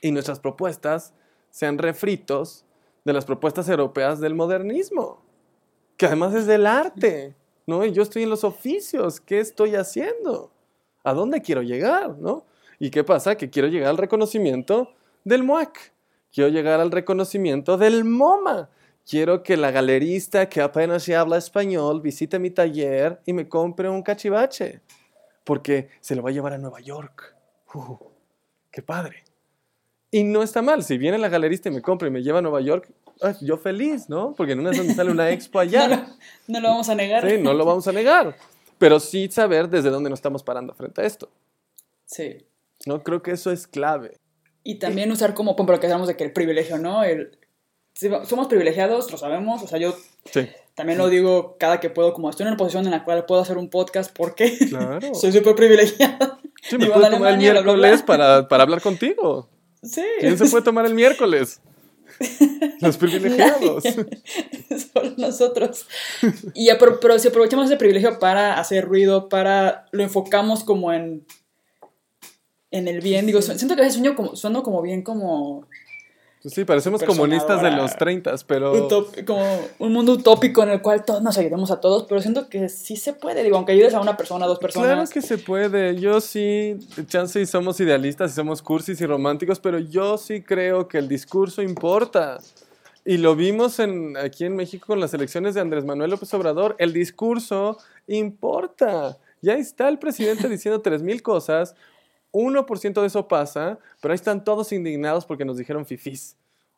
[0.00, 1.12] y nuestras propuestas
[1.50, 2.64] sean refritos
[3.04, 5.22] de las propuestas europeas del modernismo,
[5.96, 7.34] que además es del arte,
[7.66, 7.84] ¿no?
[7.84, 10.52] Y yo estoy en los oficios, ¿qué estoy haciendo?
[11.02, 12.44] ¿A dónde quiero llegar, no?
[12.78, 13.36] ¿Y qué pasa?
[13.36, 15.92] Que quiero llegar al reconocimiento del MOAC,
[16.32, 18.70] quiero llegar al reconocimiento del MoMA,
[19.04, 24.02] quiero que la galerista que apenas habla español visite mi taller y me compre un
[24.02, 24.82] cachivache
[25.48, 27.34] porque se lo va a llevar a Nueva York.
[27.72, 27.96] Uh,
[28.70, 29.24] ¡Qué padre!
[30.10, 32.42] Y no está mal, si viene la galerista y me compra y me lleva a
[32.42, 32.92] Nueva York,
[33.40, 34.34] yo feliz, ¿no?
[34.34, 35.88] Porque en una donde sale una expo allá.
[35.88, 36.06] no, lo,
[36.48, 37.26] no, lo, vamos a negar.
[37.26, 38.36] Sí, no lo vamos a negar.
[38.76, 41.30] Pero sí saber desde dónde nos estamos parando frente a esto.
[42.04, 42.44] Sí.
[42.84, 44.18] No, creo que eso es clave.
[44.64, 47.04] Y también usar como, por lo que hablamos de que el privilegio, ¿no?
[47.04, 47.38] El,
[47.94, 49.62] somos privilegiados, lo sabemos.
[49.62, 49.96] O sea, yo
[50.26, 50.46] sí.
[50.78, 53.40] También lo digo cada que puedo, como estoy en una posición en la cual puedo
[53.40, 55.12] hacer un podcast porque claro.
[55.16, 56.38] soy súper privilegiada.
[56.62, 59.48] Sí, me puedo tomar el miércoles Para, para, hablar contigo.
[59.82, 60.04] Sí.
[60.20, 61.60] ¿Quién se puede tomar el miércoles?
[62.80, 63.82] Los privilegiados.
[64.92, 65.84] Solo nosotros.
[66.54, 71.26] Y pero, pero si aprovechamos ese privilegio para hacer ruido, para lo enfocamos como en
[72.70, 75.66] en el bien, digo, siento que a veces sueño como, sueno como bien como
[76.44, 78.88] sí, parecemos comunistas de los 30, pero...
[79.26, 79.44] como
[79.78, 82.96] un mundo utópico en el cual todos nos ayudemos a todos, pero siento que sí
[82.96, 84.88] se puede, digo, aunque ayudes a una persona, a dos personas.
[84.88, 89.60] Claro que se puede, yo sí, chance y somos idealistas y somos cursis y románticos,
[89.60, 92.38] pero yo sí creo que el discurso importa.
[93.04, 96.76] Y lo vimos en, aquí en México con las elecciones de Andrés Manuel López Obrador,
[96.78, 99.16] el discurso importa.
[99.40, 101.74] Ya está el presidente diciendo tres mil cosas,
[102.38, 106.36] 1% de eso pasa, pero ahí están todos indignados porque nos dijeron fifís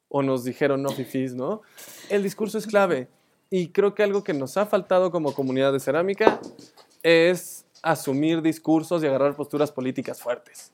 [0.08, 1.62] o nos dijeron no fifís, ¿no?
[2.08, 3.08] El discurso es clave
[3.50, 6.40] y creo que algo que nos ha faltado como comunidad de cerámica
[7.02, 10.72] es asumir discursos y agarrar posturas políticas fuertes.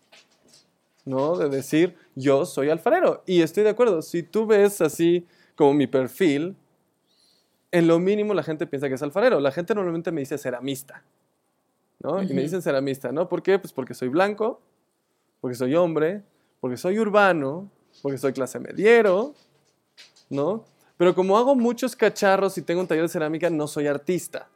[1.04, 1.36] ¿No?
[1.36, 3.22] De decir, yo soy alfarero.
[3.26, 5.24] Y estoy de acuerdo, si tú ves así
[5.54, 6.56] como mi perfil,
[7.70, 9.38] en lo mínimo la gente piensa que es alfarero.
[9.38, 11.04] La gente normalmente me dice ceramista.
[12.00, 12.22] ¿no?
[12.22, 13.28] Y me dicen ceramista, ¿no?
[13.28, 13.58] ¿Por qué?
[13.58, 14.60] Pues porque soy blanco,
[15.40, 16.22] porque soy hombre,
[16.60, 17.70] porque soy urbano,
[18.02, 19.34] porque soy clase mediero,
[20.30, 20.64] ¿no?
[20.96, 24.48] Pero como hago muchos cacharros y tengo un taller de cerámica, no soy artista.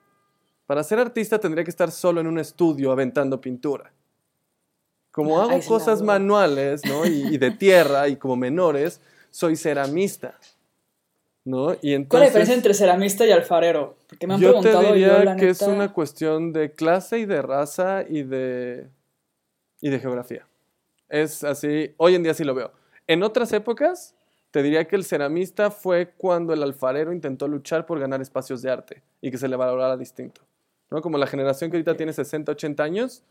[0.66, 3.92] Para ser artista tendría que estar solo en un estudio aventando pintura.
[5.10, 7.04] Como hago cosas manuales, ¿no?
[7.04, 9.00] Y, de tierra y como menores,
[9.30, 10.38] soy ceramista.
[11.44, 11.72] ¿No?
[11.82, 13.96] Y entonces, ¿Cuál es la diferencia entre ceramista y alfarero?
[14.06, 17.42] Porque me han yo preguntado te diría que es una cuestión de clase y de
[17.42, 18.86] raza y de,
[19.80, 20.46] y de geografía.
[21.10, 22.72] Es así, hoy en día sí lo veo.
[23.06, 24.14] En otras épocas,
[24.52, 28.70] te diría que el ceramista fue cuando el alfarero intentó luchar por ganar espacios de
[28.70, 30.42] arte y que se le valorara distinto.
[30.90, 31.00] ¿no?
[31.02, 33.24] Como la generación que ahorita tiene 60, 80 años,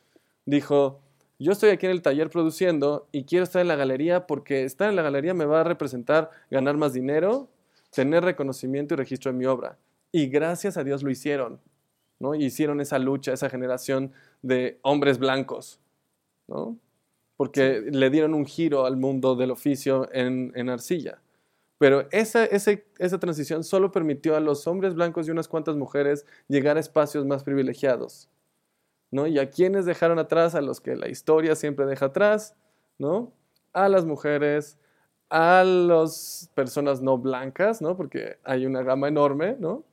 [0.45, 0.99] dijo,
[1.39, 4.89] yo estoy aquí en el taller produciendo y quiero estar en la galería porque estar
[4.89, 7.49] en la galería me va a representar ganar más dinero,
[7.91, 9.77] tener reconocimiento y registro en mi obra.
[10.11, 11.61] Y gracias a Dios lo hicieron.
[12.19, 12.36] ¿no?
[12.36, 14.11] Y hicieron esa lucha, esa generación
[14.41, 15.80] de hombres blancos.
[16.47, 16.77] ¿no?
[17.39, 21.21] Porque le dieron un giro al mundo del oficio en, arcilla.
[21.77, 26.75] Pero esa, esa transición solo permitió a los hombres blancos y unas cuantas mujeres llegar
[26.75, 28.29] a espacios más privilegiados.
[29.09, 29.25] ¿no?
[29.25, 32.57] Y a quienes dejaron atrás, a los que la historia siempre deja atrás,
[32.97, 33.31] ¿no?
[33.71, 34.77] a las mujeres,
[35.29, 37.95] a las personas no blancas, ¿no?
[37.95, 39.85] Porque hay una gama enorme, ¿no?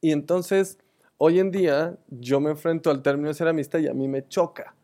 [0.00, 0.78] Y entonces,
[1.18, 4.76] hoy en día, yo me enfrento al término ceramista y a mí me choca,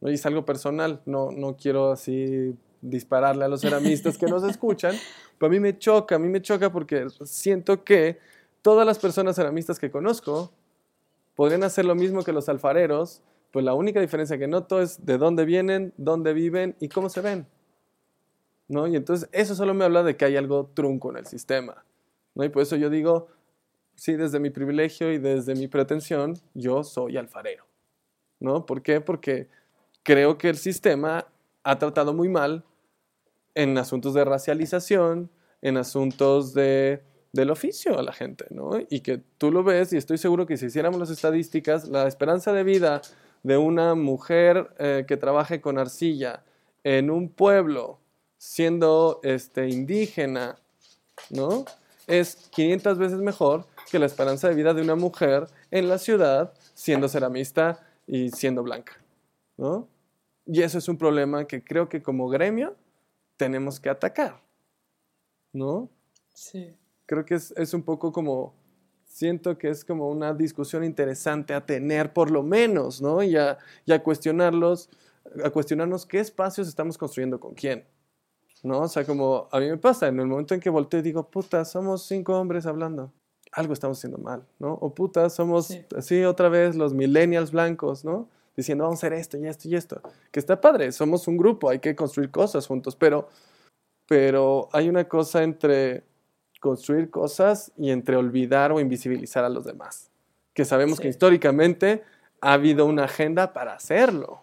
[0.00, 0.10] ¿no?
[0.10, 4.94] Y es algo personal, no, no quiero así dispararle a los ceramistas que nos escuchan,
[5.38, 8.18] pero a mí me choca, a mí me choca porque siento que
[8.62, 10.52] todas las personas ceramistas que conozco
[11.34, 15.18] podrían hacer lo mismo que los alfareros, pues la única diferencia que noto es de
[15.18, 17.46] dónde vienen, dónde viven y cómo se ven.
[18.68, 18.86] ¿No?
[18.86, 21.84] Y entonces eso solo me habla de que hay algo trunco en el sistema.
[22.34, 22.44] ¿no?
[22.44, 23.28] Y por eso yo digo,
[23.96, 27.64] sí, desde mi privilegio y desde mi pretensión, yo soy alfarero.
[28.38, 28.64] ¿No?
[28.66, 29.00] ¿Por qué?
[29.00, 29.48] Porque
[30.02, 31.26] creo que el sistema
[31.62, 32.64] ha tratado muy mal
[33.54, 35.30] en asuntos de racialización,
[35.62, 38.72] en asuntos de, del oficio a la gente, ¿no?
[38.88, 42.52] Y que tú lo ves y estoy seguro que si hiciéramos las estadísticas, la esperanza
[42.52, 43.02] de vida
[43.42, 46.42] de una mujer eh, que trabaje con arcilla
[46.84, 47.98] en un pueblo
[48.38, 50.56] siendo este, indígena,
[51.30, 51.64] ¿no?
[52.06, 56.52] Es 500 veces mejor que la esperanza de vida de una mujer en la ciudad
[56.74, 58.94] siendo ceramista y siendo blanca,
[59.60, 59.88] ¿no?
[60.46, 62.74] Y eso es un problema que creo que como gremio
[63.36, 64.40] tenemos que atacar,
[65.52, 65.90] ¿no?
[66.34, 66.74] Sí.
[67.06, 68.54] Creo que es, es un poco como
[69.04, 73.22] siento que es como una discusión interesante a tener por lo menos, ¿no?
[73.22, 73.58] Y a,
[74.02, 74.88] cuestionarlos,
[75.44, 77.84] a cuestionarnos qué espacios estamos construyendo con quién,
[78.62, 78.80] ¿no?
[78.80, 81.28] O sea, como a mí me pasa, en el momento en que volteo y digo,
[81.28, 83.12] puta, somos cinco hombres hablando,
[83.52, 84.72] algo estamos haciendo mal, ¿no?
[84.74, 88.28] O puta, somos así otra vez los millennials blancos, ¿no?
[88.60, 91.70] Diciendo, vamos a hacer esto y esto y esto, que está padre, somos un grupo,
[91.70, 93.30] hay que construir cosas juntos, pero,
[94.06, 96.04] pero hay una cosa entre
[96.60, 100.10] construir cosas y entre olvidar o invisibilizar a los demás.
[100.52, 102.04] Que sabemos que históricamente
[102.42, 104.40] ha habido una agenda para hacerlo.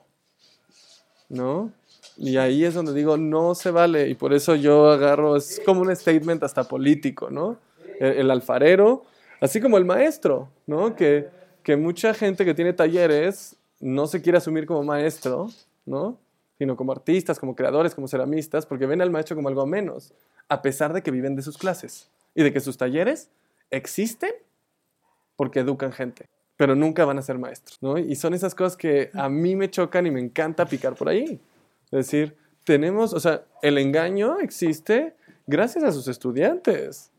[1.29, 1.71] ¿No?
[2.17, 4.09] Y ahí es donde digo, no se vale.
[4.09, 7.59] Y por eso yo agarro, es como un statement hasta político, ¿no?
[7.99, 9.05] El, alfarero,
[9.41, 10.95] así como el maestro, ¿no?
[10.95, 11.29] Que,
[11.61, 15.49] que mucha gente que tiene talleres no se quiere asumir como maestro,
[15.85, 16.17] ¿no?
[16.57, 20.13] Sino como artistas, como creadores, como ceramistas, porque ven al maestro como algo menos
[20.49, 23.29] a pesar de que viven de sus clases y de que sus talleres
[23.69, 24.31] existen
[25.35, 27.97] porque educan gente, pero nunca van a ser maestros, ¿no?
[27.97, 31.39] Y son esas cosas que a mí me chocan y me encanta picar por ahí.
[31.85, 35.15] Es decir, tenemos, o sea, el engaño existe
[35.45, 37.11] gracias a sus estudiantes,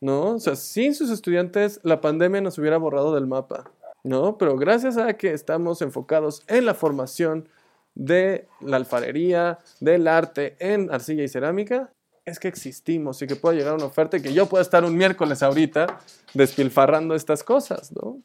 [0.00, 0.32] ¿no?
[0.32, 3.70] O sea, sin sus estudiantes la pandemia nos hubiera borrado del mapa,
[4.04, 4.38] ¿no?
[4.38, 7.48] Pero gracias a que estamos enfocados en la formación
[7.94, 11.90] de la alfarería, del arte en arcilla y cerámica,
[12.24, 14.96] es que existimos y que pueda llegar una oferta y que yo pueda estar un
[14.96, 16.00] miércoles ahorita
[16.32, 18.18] despilfarrando estas cosas, ¿no?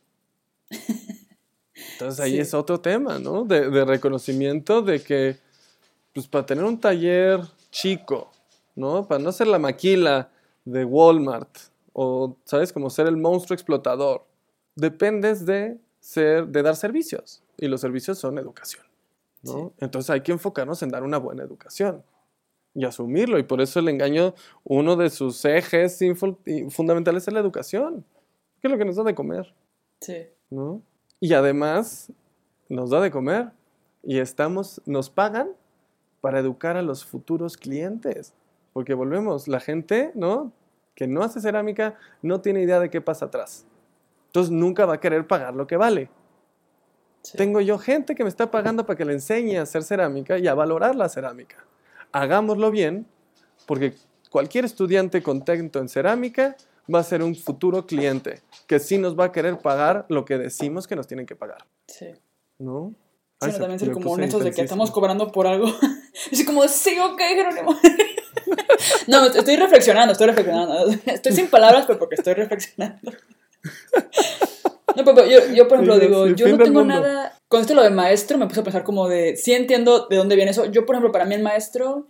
[1.94, 3.44] Entonces ahí es otro tema, ¿no?
[3.44, 5.38] De, reconocimiento de que,
[6.14, 8.32] pues para tener un taller chico,
[8.76, 9.08] ¿no?
[9.08, 10.30] Para no ser la maquila
[10.66, 11.50] de Walmart
[11.94, 12.72] o, ¿sabes?
[12.72, 14.26] Como ser el monstruo explotador,
[14.80, 18.84] dependes de ser, de dar servicios y los servicios son educación,
[19.44, 19.74] ¿no?
[19.80, 22.04] Entonces hay que enfocarnos en dar una buena educación
[22.74, 23.38] y asumirlo.
[23.40, 26.00] Y por eso el engaño, uno de sus ejes
[26.70, 28.06] fundamentales es la educación,
[28.62, 29.54] que es lo que nos da de comer.
[30.02, 30.28] Sí.
[30.50, 30.82] ¿no?
[31.20, 32.12] Y además
[32.70, 33.52] nos da de comer
[34.04, 35.50] y estamos, nos pagan
[36.22, 38.34] para educar a los futuros clientes.
[38.74, 40.52] Porque volvemos, la gente, ¿no?
[40.96, 43.66] Que no hace cerámica no tiene idea de qué pasa atrás.
[44.30, 46.10] Entonces nunca va a querer pagar lo que vale.
[47.36, 50.48] Tengo yo gente que me está pagando para que le enseñe a hacer cerámica y
[50.48, 51.66] a valorar la cerámica
[52.12, 53.08] hagámoslo bien,
[53.66, 53.94] porque
[54.30, 56.56] cualquier estudiante contento en cerámica
[56.94, 60.38] va a ser un futuro cliente que sí nos va a querer pagar lo que
[60.38, 61.66] decimos que nos tienen que pagar.
[61.88, 62.08] Sí.
[62.58, 62.94] ¿No?
[63.42, 65.68] Sí, también ser como honestos de que estamos cobrando por algo.
[66.32, 67.74] Así como, sí, ok, Jerónimo.
[69.08, 70.90] no, estoy reflexionando, estoy reflexionando.
[71.06, 73.12] Estoy sin palabras, pero porque estoy reflexionando.
[74.96, 77.34] No, pero yo, yo por ejemplo, digo, yo no tengo nada.
[77.48, 79.36] Con esto lo de maestro, me puse a pensar como de.
[79.38, 80.66] Sí entiendo de dónde viene eso.
[80.66, 82.08] Yo, por ejemplo, para mí el maestro.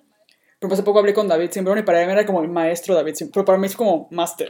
[0.59, 3.15] Pero hace poco hablé con David Simbrón y para mí era como el maestro David
[3.15, 3.33] Simbrón.
[3.33, 4.49] Pero para mí es como máster.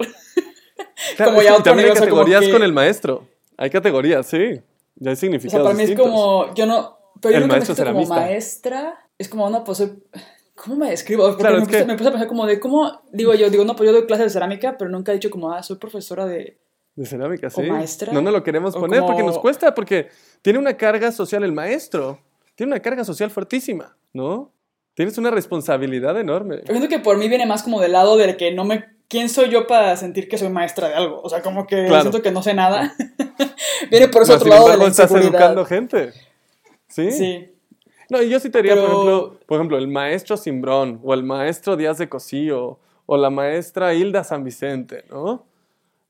[1.23, 3.27] como ya también hay categorías con el maestro.
[3.57, 4.61] Hay categorías, sí.
[4.95, 5.65] Ya hay significados.
[5.65, 6.53] O sea, para mí es como.
[6.55, 6.97] Yo no.
[7.21, 9.05] Pero yo el maestro me como maestra.
[9.17, 9.87] Es como, no, pues.
[10.55, 11.25] ¿Cómo me describo?
[11.27, 13.01] Porque claro, me, puse, me puse a pensar como de cómo.
[13.11, 15.53] Digo yo, digo, no, pues yo doy clases de cerámica, pero nunca he dicho como,
[15.53, 16.57] ah, soy profesora de
[16.95, 17.61] de cerámica, sí.
[18.11, 20.09] No nos lo queremos poner porque nos cuesta, porque
[20.41, 22.19] tiene una carga social el maestro.
[22.55, 24.51] Tiene una carga social fuertísima, ¿no?
[24.93, 26.57] Tienes una responsabilidad enorme.
[26.65, 28.85] Yo siento que por mí viene más como del lado de que no me...
[29.07, 31.21] ¿Quién soy yo para sentir que soy maestra de algo?
[31.23, 32.93] O sea, como que siento que no sé nada.
[33.89, 36.11] viene por ese otro lado de la estás educando gente.
[36.87, 37.11] ¿Sí?
[37.11, 37.49] Sí.
[38.09, 41.23] No, y yo sí te diría, por, ejemplo, por ejemplo, el maestro Simbrón, o el
[41.23, 45.45] maestro Díaz de Cosío, o la maestra Hilda San Vicente, ¿no?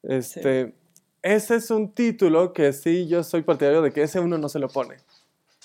[0.03, 0.73] Este,
[1.21, 4.59] Ese es un título que sí yo soy partidario de que ese uno no se
[4.59, 4.97] lo pone.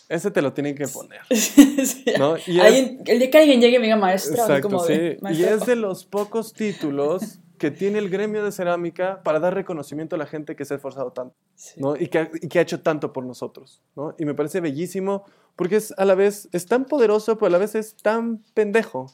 [0.09, 1.21] Ese te lo tienen que poner.
[2.19, 2.37] ¿no?
[2.47, 5.17] Y el día que alguien llegue y me diga maestro, exacto, como sí.
[5.31, 10.17] Y es de los pocos títulos que tiene el gremio de cerámica para dar reconocimiento
[10.17, 11.35] a la gente que se ha esforzado tanto
[11.77, 11.97] ¿no?
[11.97, 13.81] y, que, y, que, ha hecho tanto por nosotros.
[13.97, 14.15] ¿no?
[14.19, 15.25] Y me parece bellísimo
[15.57, 19.07] porque es a la vez es tan poderoso, pero a la vez es tan pendejo.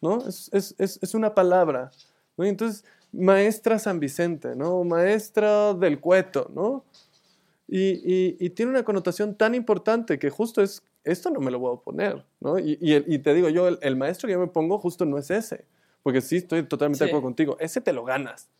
[0.00, 0.18] ¿no?
[0.28, 1.90] Es, es, es, es una palabra.
[2.36, 2.44] ¿no?
[2.44, 4.84] Y entonces, maestra San Vicente, ¿no?
[4.84, 6.84] maestra del cueto, ¿no?
[7.68, 11.74] Y, y, tiene una connotación tan importante que justo es, esto no me lo voy
[11.74, 12.58] a poner, ¿no?
[12.58, 15.30] Y, y te digo, yo, el, el, maestro que yo me pongo justo no es
[15.30, 15.64] ese,
[16.02, 18.50] porque sí, estoy totalmente de acuerdo contigo, ese te lo ganas.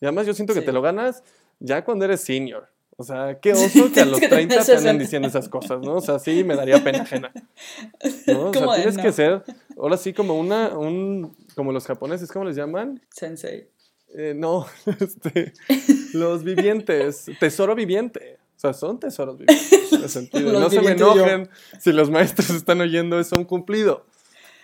[0.00, 1.22] Y además yo siento que te lo ganas
[1.60, 2.68] ya cuando eres senior.
[2.96, 5.96] O sea, qué oso que a los 30 te anden diciendo esas cosas, ¿no?
[5.96, 7.32] O sea, sí me daría pena ajena.
[8.26, 8.50] ¿no?
[8.50, 9.42] O sea, tienes que ser,
[9.78, 13.00] ahora sí, como una, un, como los japoneses, ¿cómo les llaman?
[13.10, 13.68] Sensei.
[14.14, 14.66] Eh, no,
[15.00, 15.52] este,
[16.14, 18.38] los vivientes, tesoro viviente.
[18.56, 19.92] O sea, son tesoros vivientes.
[20.42, 21.48] no se me enojen
[21.78, 24.04] si los maestros están oyendo eso un cumplido.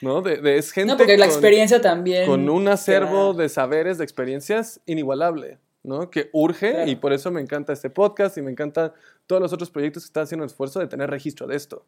[0.03, 0.21] ¿No?
[0.21, 0.93] De, de es gente.
[0.93, 2.27] No, porque la experiencia también.
[2.27, 5.59] Con un acervo de saberes, de experiencias inigualable.
[5.83, 6.11] ¿no?
[6.11, 8.93] Que urge y por eso me encanta este podcast y me encantan
[9.27, 11.87] todos los otros proyectos que están haciendo el esfuerzo de tener registro de esto.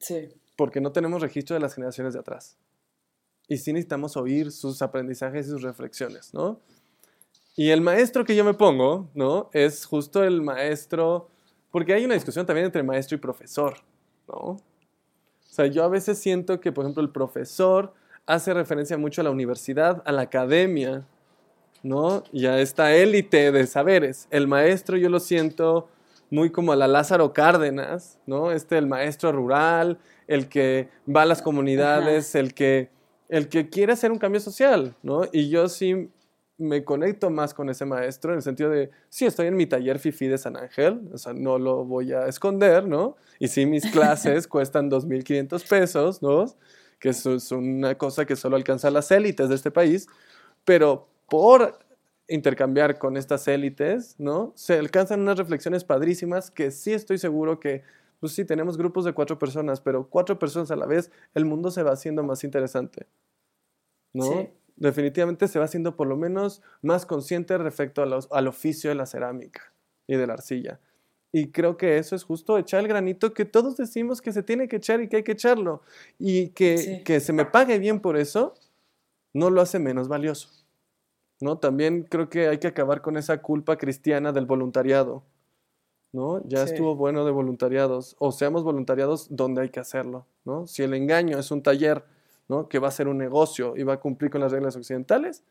[0.00, 0.30] Sí.
[0.56, 2.56] Porque no tenemos registro de las generaciones de atrás
[3.48, 6.60] y sí necesitamos oír sus aprendizajes y sus reflexiones, ¿no?
[7.56, 9.50] Y el maestro que yo me pongo, ¿no?
[9.52, 11.28] Es justo el maestro,
[11.70, 13.74] porque hay una discusión también entre maestro y profesor,
[14.28, 14.34] ¿no?
[14.34, 14.60] O
[15.50, 17.94] sea, yo a veces siento que, por ejemplo, el profesor
[18.26, 21.06] hace referencia mucho a la universidad, a la academia,
[21.84, 22.24] ¿no?
[22.32, 24.26] Y a esta élite de saberes.
[24.30, 25.88] El maestro yo lo siento
[26.30, 28.50] muy como a la Lázaro Cárdenas, ¿no?
[28.50, 32.90] Este, el maestro rural, el que va a las comunidades, el que
[33.34, 35.22] el que quiere hacer un cambio social, ¿no?
[35.32, 36.08] Y yo sí
[36.56, 39.98] me conecto más con ese maestro en el sentido de, sí, estoy en mi taller
[39.98, 43.16] FIFI de San Ángel, o sea, no lo voy a esconder, ¿no?
[43.40, 46.44] Y sí, mis clases cuestan 2.500 pesos, ¿no?
[47.00, 50.06] Que eso es una cosa que solo alcanza las élites de este país,
[50.64, 51.80] pero por
[52.28, 54.52] intercambiar con estas élites, ¿no?
[54.54, 57.82] Se alcanzan unas reflexiones padrísimas que sí estoy seguro que
[58.24, 61.70] pues sí, tenemos grupos de cuatro personas, pero cuatro personas a la vez, el mundo
[61.70, 63.06] se va haciendo más interesante.
[64.14, 64.48] ¿No?
[64.76, 69.74] Definitivamente se va haciendo por lo menos más consciente respecto al oficio de la cerámica
[70.06, 70.80] y de la arcilla.
[71.32, 74.68] Y creo que eso es justo echar el granito que todos decimos que se tiene
[74.68, 75.82] que echar y que hay que echarlo.
[76.18, 78.54] Y que, que se me pague bien por eso,
[79.34, 80.48] no lo hace menos valioso.
[81.42, 81.58] ¿no?
[81.58, 85.24] También creo que hay que acabar con esa culpa cristiana del voluntariado.
[86.14, 86.40] ¿No?
[86.46, 90.64] Ya estuvo bueno de voluntariados, o seamos voluntariados donde hay que hacerlo, ¿no?
[90.68, 92.04] Si el engaño es un taller,
[92.48, 92.68] ¿no?
[92.68, 95.42] Que va a ser un negocio y va a cumplir con las reglas occidentales,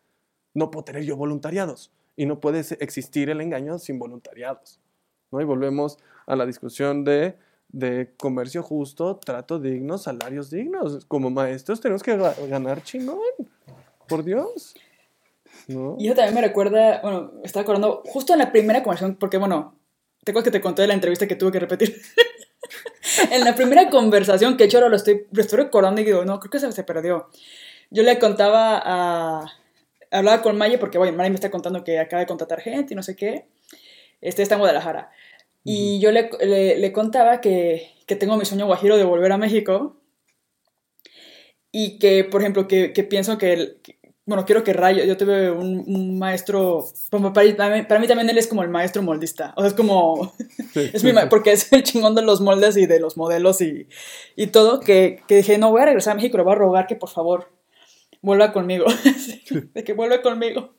[0.53, 4.79] no puedo tener yo voluntariados y no puede existir el engaño sin voluntariados,
[5.31, 5.41] ¿no?
[5.41, 7.35] Y volvemos a la discusión de,
[7.67, 11.03] de comercio justo, trato digno, salarios dignos.
[11.07, 12.15] Como maestros tenemos que
[12.47, 13.19] ganar chingón,
[14.07, 14.75] por Dios.
[15.67, 15.97] ¿No?
[15.99, 19.75] Y eso también me recuerda, bueno, estaba acordando justo en la primera conversación, porque bueno,
[20.23, 22.01] ¿Te acuerdas que te conté de la entrevista que tuve que repetir?
[23.31, 26.23] en la primera conversación que he hecho ahora lo estoy, lo estoy recordando y digo,
[26.23, 27.29] no, creo que se, se perdió.
[27.89, 29.51] Yo le contaba a...
[30.11, 32.95] Hablaba con Maye porque, bueno, Maye me está contando que acaba de contratar gente y
[32.95, 33.45] no sé qué.
[34.21, 35.11] Este está en Guadalajara.
[35.63, 36.29] Y yo le,
[36.77, 39.97] le, contaba que, que, tengo mi sueño guajiro de volver a México.
[41.71, 43.77] Y que, por ejemplo, que, que pienso que, el,
[44.25, 48.63] bueno, quiero que Rayo, yo tuve un, maestro, para, para, mí también él es como
[48.63, 50.33] el maestro moldista, o sea, es como,
[50.75, 53.87] es mi, porque es el chingón de los moldes y de los modelos y,
[54.37, 56.87] y todo, que, que, dije, no, voy a regresar a México, le voy a rogar
[56.87, 57.49] que por favor
[58.21, 58.85] vuelva conmigo,
[59.73, 60.73] de que vuelva conmigo.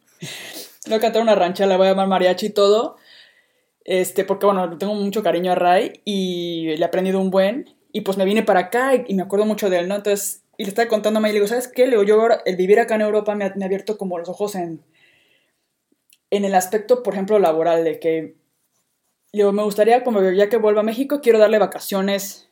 [0.86, 2.96] Le voy a cantar una rancha, le voy a llamar mariachi y todo,
[3.84, 8.00] este, porque bueno, tengo mucho cariño a Ray y le he aprendido un buen, y
[8.00, 9.96] pues me vine para acá y, y me acuerdo mucho de él, ¿no?
[9.96, 11.84] Entonces y le estaba contando a May, le digo, ¿sabes qué?
[11.84, 14.54] Le digo, yo ahora, el vivir acá en Europa me ha, abierto como los ojos
[14.54, 14.84] en,
[16.30, 18.36] en el aspecto, por ejemplo, laboral, de que,
[19.32, 22.48] digo, me gustaría, como ya que vuelva a México, quiero darle vacaciones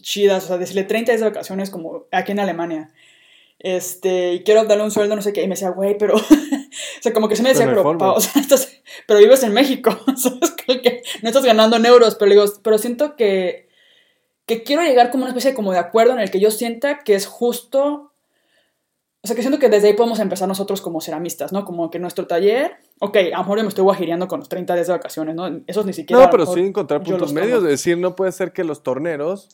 [0.00, 2.92] chidas, o sea, decirle 30 días de vacaciones como aquí en Alemania.
[3.58, 6.20] Este, y quiero darle un sueldo, no sé qué, y me decía, güey, pero, o
[7.00, 8.42] sea, como que se me decía, pero, o sea,
[9.06, 13.68] pero vives en México, no estás ganando en euros, pero digo, pero siento que
[14.46, 17.14] que quiero llegar como una especie como de acuerdo en el que yo sienta que
[17.14, 18.12] es justo,
[19.22, 21.64] o sea, que siento que desde ahí podemos empezar nosotros como ceramistas, ¿no?
[21.64, 24.74] Como que nuestro taller, ok, a lo mejor yo me estoy guajireando con los 30
[24.74, 25.62] días de vacaciones, ¿no?
[25.66, 26.24] Esos ni siquiera...
[26.24, 29.48] No, pero sí encontrar puntos medios, de decir, no puede ser que los torneros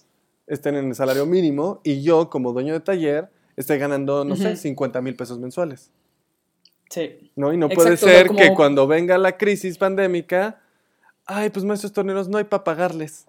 [0.48, 4.56] estén en el salario mínimo y yo, como dueño de taller, esté ganando, no sé,
[4.56, 5.92] 50 mil pesos mensuales.
[6.90, 7.30] Sí.
[7.36, 7.52] ¿No?
[7.52, 10.60] Y no puede ser que cuando venga la crisis pandémica,
[11.24, 13.28] ay, pues maestros torneros no hay para pagarles.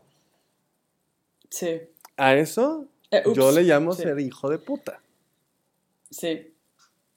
[1.51, 1.81] Sí.
[2.17, 5.01] A eso eh, yo le llamo ser hijo de puta.
[6.09, 6.55] Sí.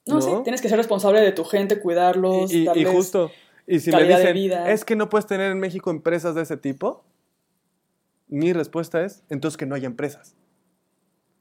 [0.05, 2.53] No, sí, tienes que ser responsable de tu gente, cuidarlos.
[2.53, 3.31] Y, y justo,
[3.67, 4.37] y si me dicen,
[4.67, 7.03] es que no puedes tener en México empresas de ese tipo,
[8.27, 10.35] mi respuesta es, entonces que no haya empresas.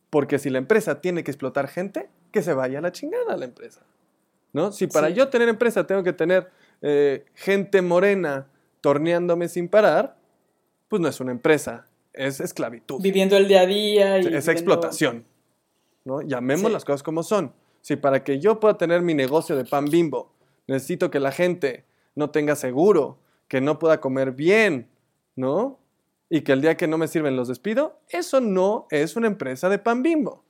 [0.09, 3.45] Porque si la empresa tiene que explotar gente, que se vaya a la chingada la
[3.45, 3.83] empresa.
[4.53, 4.71] ¿No?
[4.73, 6.49] Si para yo tener empresa tengo que tener
[6.81, 8.47] eh, gente morena
[8.81, 10.17] torneándome sin parar,
[10.89, 13.01] pues no es una empresa, es esclavitud.
[13.01, 14.21] Viviendo el día a día.
[14.21, 15.25] Y es explotación.
[16.05, 16.23] ¿no?
[16.23, 17.53] Llamemos las cosas como son.
[17.81, 20.33] Si para que yo pueda tener mi negocio de pan bimbo,
[20.67, 21.85] necesito que la gente
[22.15, 23.19] no tenga seguro,
[23.49, 24.89] que no pueda comer bien,
[25.37, 25.79] ¿no?
[26.35, 29.69] y que el día que no me sirven los despido, eso no es una empresa
[29.69, 30.43] de pan bimbo.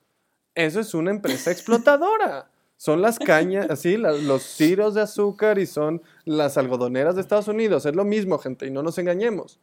[0.55, 2.49] Eso es una empresa explotadora.
[2.77, 7.85] Son las cañas, así, los ciros de azúcar y son las algodoneras de Estados Unidos.
[7.85, 9.59] Es lo mismo, gente, y no nos engañemos.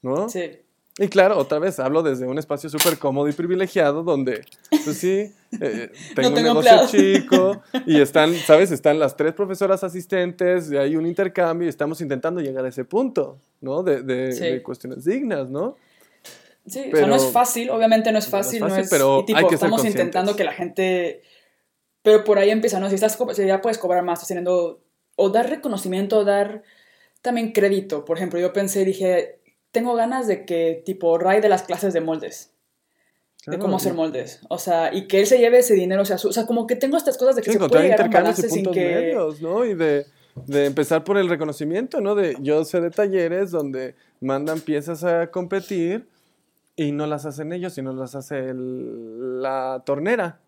[0.00, 0.28] ¿No?
[0.28, 0.60] Sí.
[0.98, 4.44] Y claro, otra vez hablo desde un espacio súper cómodo y privilegiado donde,
[4.84, 8.70] pues sí, eh, tengo, un negocio chico y están, ¿sabes?
[8.72, 12.84] Están las tres profesoras asistentes, y hay un intercambio y estamos intentando llegar a ese
[12.84, 13.82] punto, ¿no?
[13.82, 15.76] De, cuestiones dignas, ¿no?
[16.66, 19.24] Sí, pero, o sea, no es fácil, obviamente no es fácil, no es, pero y
[19.32, 21.22] tipo, estamos intentando que la gente,
[22.02, 22.90] pero por ahí empieza, ¿no?
[22.90, 24.44] Si, estás, si ya puedes cobrar más, estás
[25.16, 26.62] o dar reconocimiento, o dar
[27.22, 28.04] también crédito.
[28.04, 29.41] Por ejemplo, yo pensé, dije,
[29.72, 32.50] tengo ganas de que, tipo, Ray de las clases de moldes.
[33.46, 34.40] de cómo hacer moldes.
[34.48, 36.02] O sea, y que él se lleve ese dinero.
[36.02, 38.28] O sea, o sea como que tengo estas cosas de que se puede llegar a
[38.28, 38.94] un sin que...
[38.94, 39.64] medios, ¿no?
[39.64, 40.06] Y de,
[40.46, 42.14] de, empezar por el reconocimiento, ¿no?
[42.14, 46.06] De, yo sé de talleres donde mandan piezas a competir
[46.76, 50.38] y no las hacen ellos, sino las hace la tornera.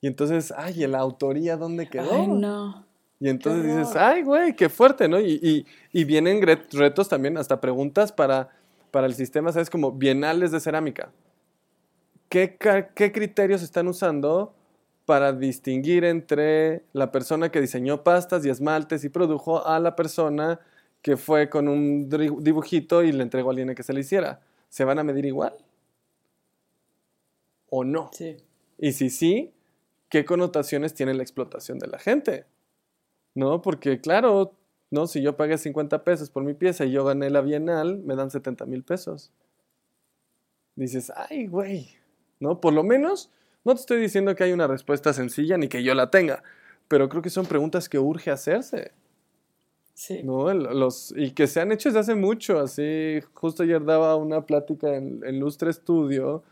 [0.00, 2.12] Y entonces, ay, ¿la autoría dónde quedó?
[2.12, 2.85] Ay, no.
[3.18, 5.18] Y entonces dices, ay, güey, qué fuerte, ¿no?
[5.18, 8.50] Y, vienen retos también, hasta preguntas para,
[8.90, 9.70] para el sistema, ¿sabes?
[9.70, 11.10] Como bienales de cerámica.
[12.28, 12.56] ¿Qué,
[12.94, 14.54] ¿Qué criterios están usando
[15.06, 20.60] para distinguir entre la persona que diseñó pastas y esmaltes y produjo a la persona
[21.00, 24.40] que fue con un dibujito y le entregó a alguien que se le hiciera?
[24.68, 25.54] ¿Se van a medir igual?
[27.70, 28.10] ¿O no?
[28.12, 28.36] Sí.
[28.78, 29.54] Y si sí,
[30.08, 32.44] ¿qué connotaciones tiene la explotación de la gente?
[33.36, 33.62] ¿No?
[33.62, 34.54] Porque claro,
[34.90, 35.06] ¿no?
[35.06, 38.30] Si yo pagué 50 pesos por mi pieza y yo gané la bienal, me dan
[38.30, 39.30] 70 mil pesos.
[40.74, 41.90] Dices, ay, güey,
[42.40, 42.60] ¿no?
[42.60, 43.30] Por lo menos,
[43.64, 46.42] no te estoy diciendo que hay una respuesta sencilla ni que yo la tenga,
[46.88, 48.92] pero creo que son preguntas que urge hacerse.
[49.92, 50.22] Sí.
[50.22, 50.52] ¿no?
[50.52, 54.94] Los, y que se han hecho desde hace mucho, así, justo ayer daba una plática
[54.94, 56.42] en, en Lustre Estudio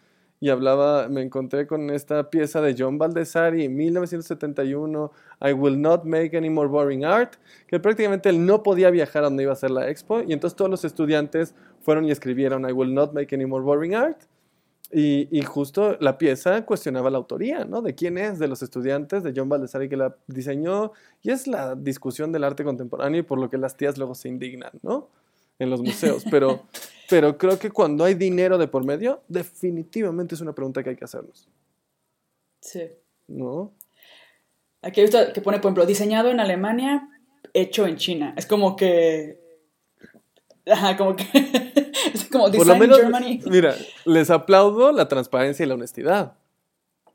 [0.44, 5.10] y hablaba, me encontré con esta pieza de John Baldessari en 1971,
[5.40, 9.28] I Will Not Make Any More Boring Art, que prácticamente él no podía viajar a
[9.28, 12.72] donde iba a ser la expo, y entonces todos los estudiantes fueron y escribieron I
[12.72, 14.24] Will Not Make Any More Boring Art,
[14.92, 17.80] y, y, justo la pieza cuestionaba la autoría, ¿no?
[17.80, 20.92] De quién es, de los estudiantes, de John Baldessari que la diseñó,
[21.22, 24.28] y es la discusión del arte contemporáneo y por lo que las tías luego se
[24.28, 25.08] indignan, ¿no?
[25.58, 26.64] En los museos, pero...
[27.14, 30.96] Pero creo que cuando hay dinero de por medio, definitivamente es una pregunta que hay
[30.96, 31.48] que hacernos.
[32.60, 32.90] Sí.
[33.28, 33.72] ¿No?
[34.82, 37.08] Aquí visto que pone, por ejemplo, diseñado en Alemania,
[37.52, 38.34] hecho en China.
[38.36, 39.38] Es como que.
[40.66, 41.24] Ajá, como que.
[42.12, 43.40] es como Design Germany.
[43.46, 46.36] Mira, les aplaudo la transparencia y la honestidad.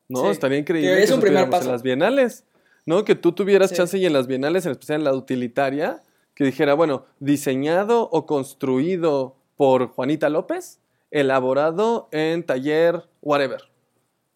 [0.08, 0.32] ¿No?
[0.32, 1.66] Estaría increíble que, es un primer paso.
[1.66, 2.46] en las bienales.
[2.86, 3.04] ¿No?
[3.04, 6.04] Que tú tuvieras chance y en las bienales, en especial en la utilitaria,
[6.36, 10.80] que dijera, bueno, diseñado o construido por Juanita López,
[11.12, 13.64] elaborado en taller whatever.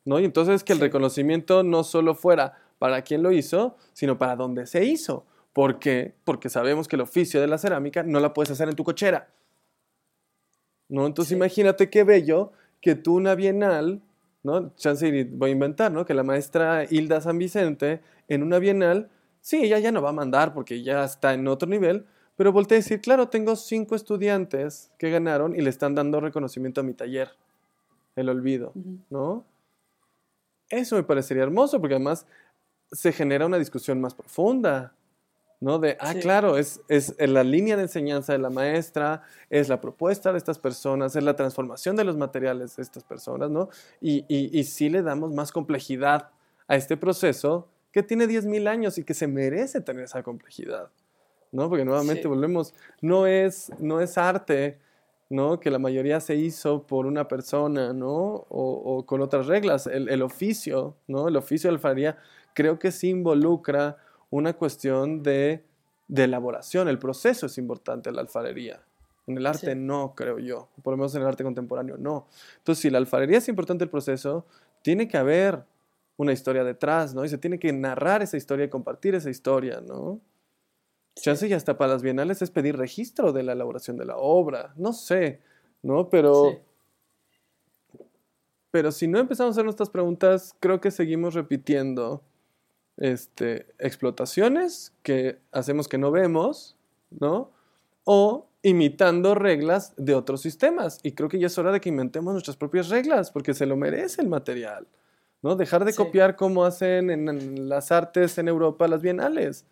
[0.04, 0.20] ¿no?
[0.20, 4.68] Y entonces que el reconocimiento no solo fuera para quien lo hizo, sino para dónde
[4.68, 5.26] se hizo.
[5.54, 6.14] ¿Por qué?
[6.26, 9.30] Porque sabemos que el oficio de la cerámica no la puedes hacer en tu cochera.
[10.90, 11.08] ¿no?
[11.08, 12.52] Entonces imagínate qué bello
[12.82, 14.02] que tú una bienal,
[14.44, 14.76] ¿no?
[14.76, 16.06] Chance voy a inventar, ¿no?
[16.06, 19.10] Que la maestra Hilda San Vicente en una bienal,
[19.40, 22.78] sí, ella ya no va a mandar porque ya está en otro nivel, pero volteé
[22.78, 26.94] a decir, claro, tengo cinco estudiantes que ganaron y le están dando reconocimiento a mi
[26.94, 27.30] taller.
[28.16, 28.74] El olvido,
[29.10, 29.44] ¿no?
[30.70, 32.26] Eso me parecería hermoso porque además
[32.92, 34.94] se genera una discusión más profunda,
[35.60, 35.80] ¿no?
[35.80, 40.32] De, ah, claro, es, es la línea de enseñanza de la maestra, es la propuesta
[40.32, 43.70] de estas personas, es la transformación de los materiales de estas personas, ¿no?
[44.02, 46.30] Y, y, y sí le damos más complejidad
[46.68, 50.90] a este proceso que tiene 10.000 años y que se merece tener esa complejidad.
[51.54, 51.70] ¿No?
[51.70, 54.80] Porque nuevamente volvemos, no es, no es arte
[55.34, 55.60] ¿no?
[55.60, 58.46] Que la mayoría se hizo por una persona, ¿no?
[58.50, 59.88] O, con otras reglas.
[59.88, 61.28] El, oficio, ¿no?
[61.28, 62.18] El oficio de alfarería
[62.54, 63.98] creo que sí involucra
[64.30, 65.64] una cuestión de,
[66.08, 66.88] elaboración.
[66.88, 68.82] El proceso es importante en la alfarería.
[69.26, 70.70] En el arte no, creo yo.
[70.84, 72.28] Por lo menos en el arte contemporáneo no.
[72.58, 74.46] Entonces, si la alfarería es importante el proceso,
[74.84, 75.64] tiene que haber
[76.16, 77.26] una historia detrás, ¿no?
[77.26, 80.20] Y se tiene que narrar esa historia y compartir esa historia, ¿no?
[81.16, 84.74] Chance y hasta para las bienales es pedir registro de la elaboración de la obra.
[84.78, 85.42] No sé,
[85.82, 86.10] ¿no?
[86.10, 86.62] Pero.
[88.72, 92.24] Pero si no empezamos a hacer nuestras preguntas, creo que seguimos repitiendo
[92.98, 96.76] este, explotaciones que hacemos que no vemos,
[97.12, 97.52] ¿no?
[98.04, 101.00] O imitando reglas de otros sistemas.
[101.04, 103.78] Y creo que ya es hora de que inventemos nuestras propias reglas, porque se lo
[103.78, 104.88] merece el material,
[105.44, 105.56] ¿no?
[105.56, 109.68] Dejar de copiar como hacen en las artes en Europa las bienales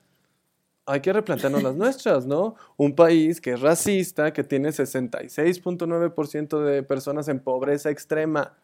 [0.86, 2.56] hay que replantearnos las nuestras, ¿no?
[2.78, 8.58] Un país que es racista, que tiene 66.9% de personas en pobreza extrema,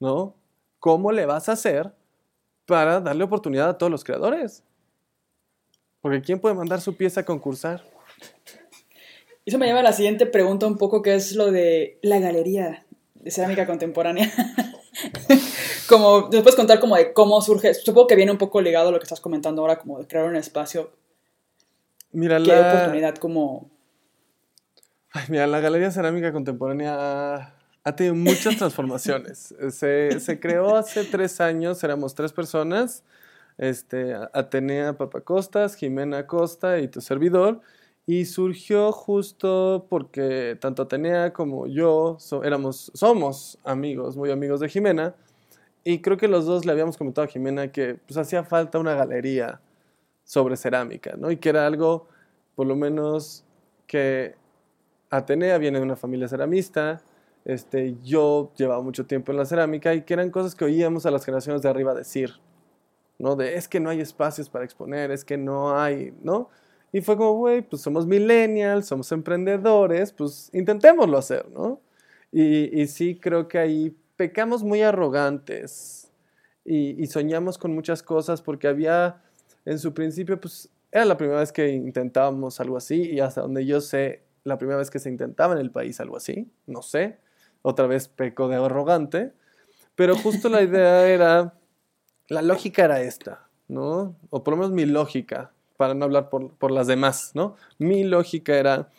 [0.00, 0.34] ¿no?
[0.78, 1.92] ¿Cómo le vas a hacer
[2.66, 4.62] para darle oportunidad a todos los creadores?
[6.00, 7.82] Porque ¿quién puede mandar su pieza a concursar?
[9.46, 12.86] Eso me lleva a la siguiente pregunta un poco, que es lo de la galería
[13.14, 14.32] de cerámica contemporánea.
[15.88, 17.74] como, ¿nos puedes contar como de cómo surge?
[17.74, 20.26] Supongo que viene un poco ligado a lo que estás comentando ahora, como de crear
[20.26, 20.90] un espacio
[22.14, 23.70] Mira, ¿Qué oportunidad como...?
[25.10, 29.54] Ay, mira, la Galería Cerámica Contemporánea ha, tenido muchas transformaciones.
[29.70, 33.04] se, se, creó hace tres años, éramos tres personas,
[33.58, 37.60] este, Atenea Papacostas, Jimena Costa y tu servidor,
[38.06, 45.14] y surgió justo porque tanto Atenea como yo éramos, somos amigos, muy amigos de Jimena,
[45.82, 48.94] y creo que los dos le habíamos comentado a Jimena que pues hacía falta una
[48.94, 49.60] galería
[50.24, 51.30] sobre cerámica, ¿no?
[51.30, 52.08] Y que era algo,
[52.54, 53.44] por lo menos,
[53.86, 54.34] que
[55.10, 57.02] Atenea viene de una familia ceramista,
[57.44, 61.10] este, yo llevaba mucho tiempo en la cerámica y que eran cosas que oíamos a
[61.10, 62.32] las generaciones de arriba decir,
[63.18, 63.36] ¿no?
[63.36, 66.48] De es que no hay espacios para exponer, es que no hay, ¿no?
[66.90, 71.80] Y fue como, güey, pues somos millennials, somos emprendedores, pues intentémoslo hacer, ¿no?
[72.32, 76.10] Y, sí creo que ahí pecamos muy arrogantes
[76.64, 79.23] y soñamos con muchas cosas porque había
[79.64, 83.66] en su principio, pues era la primera vez que intentábamos algo así y hasta donde
[83.66, 87.18] yo sé, la primera vez que se intentaba en el país algo así, no sé,
[87.62, 89.32] otra vez peco de arrogante,
[89.94, 91.54] pero justo la idea era,
[92.28, 94.16] la lógica era esta, ¿no?
[94.30, 97.56] O por lo menos mi lógica, para no hablar por, por las demás, ¿no?
[97.78, 98.90] Mi lógica era,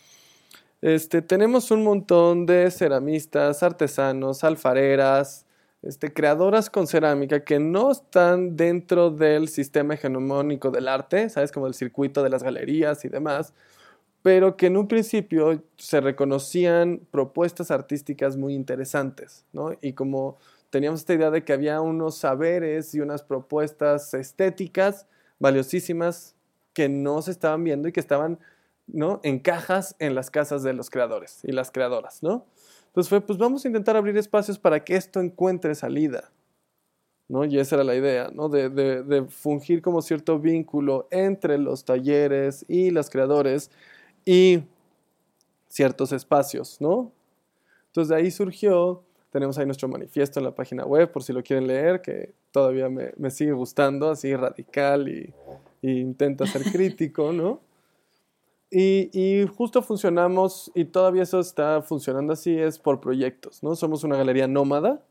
[0.81, 5.44] este, tenemos un montón de ceramistas, artesanos, alfareras,
[5.85, 11.51] este, creadoras con cerámica que no están dentro del sistema hegemónico del arte, ¿sabes?
[11.51, 13.53] Como el circuito de las galerías y demás,
[14.23, 19.73] pero que en un principio se reconocían propuestas artísticas muy interesantes, ¿no?
[19.81, 20.37] Y como
[20.71, 25.05] teníamos esta idea de que había unos saberes y unas propuestas estéticas
[25.37, 26.35] valiosísimas
[26.73, 28.39] que no se estaban viendo y que estaban,
[28.87, 29.19] ¿no?
[29.23, 32.47] En cajas en las casas de los creadores y las creadoras, ¿no?
[32.95, 36.31] Entonces fue, pues vamos a intentar abrir espacios para que esto encuentre salida.
[37.27, 37.43] ¿no?
[37.43, 38.47] Y esa era la idea, ¿no?
[38.47, 43.69] De, de, fungir como cierto vínculo entre los talleres y los creadores
[44.23, 44.63] y
[45.67, 47.11] ciertos espacios, ¿no?
[47.87, 51.43] Entonces de ahí surgió, tenemos ahí nuestro manifiesto en la página web por si lo
[51.43, 55.33] quieren leer, que todavía me, me sigue gustando, así radical y,
[55.81, 57.59] y intenta ser crítico, ¿no?
[58.71, 63.75] Y, justo funcionamos, y todavía eso está funcionando así, es por proyectos, ¿no?
[63.75, 65.01] Somos una galería nómada,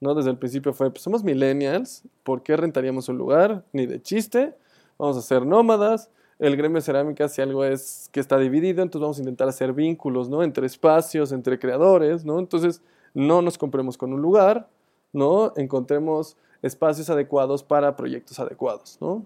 [0.00, 0.14] ¿no?
[0.14, 3.64] Desde el principio fue, pues somos millennials, ¿por qué rentaríamos un lugar?
[3.72, 4.54] Ni de chiste,
[4.98, 6.10] vamos a ser nómadas.
[6.38, 10.28] El gremio cerámica, si algo es que está dividido, entonces vamos a intentar hacer vínculos,
[10.28, 10.42] ¿no?
[10.42, 12.38] Entre espacios, entre creadores, ¿no?
[12.38, 12.80] Entonces,
[13.12, 14.68] no nos compremos con un lugar,
[15.12, 15.52] ¿no?
[15.56, 19.24] Encontremos espacios adecuados para proyectos adecuados, ¿no?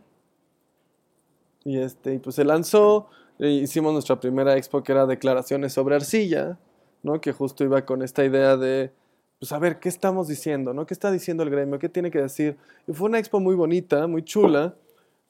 [1.65, 6.59] Y este, pues se lanzó hicimos nuestra primera expo que era declaraciones sobre arcilla,
[7.03, 7.21] ¿no?
[7.21, 8.93] Que justo iba con esta idea de,
[9.39, 10.87] pues a ver, ¿qué estamos diciendo, no?
[10.87, 11.79] ¿Qué está diciendo el gremio?
[11.79, 12.57] ¿Qué tiene que decir?
[12.87, 14.75] Y fue una expo muy bonita, muy chula,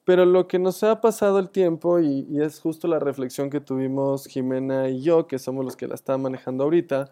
[0.05, 4.27] pero lo que nos ha pasado el tiempo, y, es justo la reflexión que tuvimos
[4.27, 7.11] Jimena y yo, que somos los que la están manejando ahorita,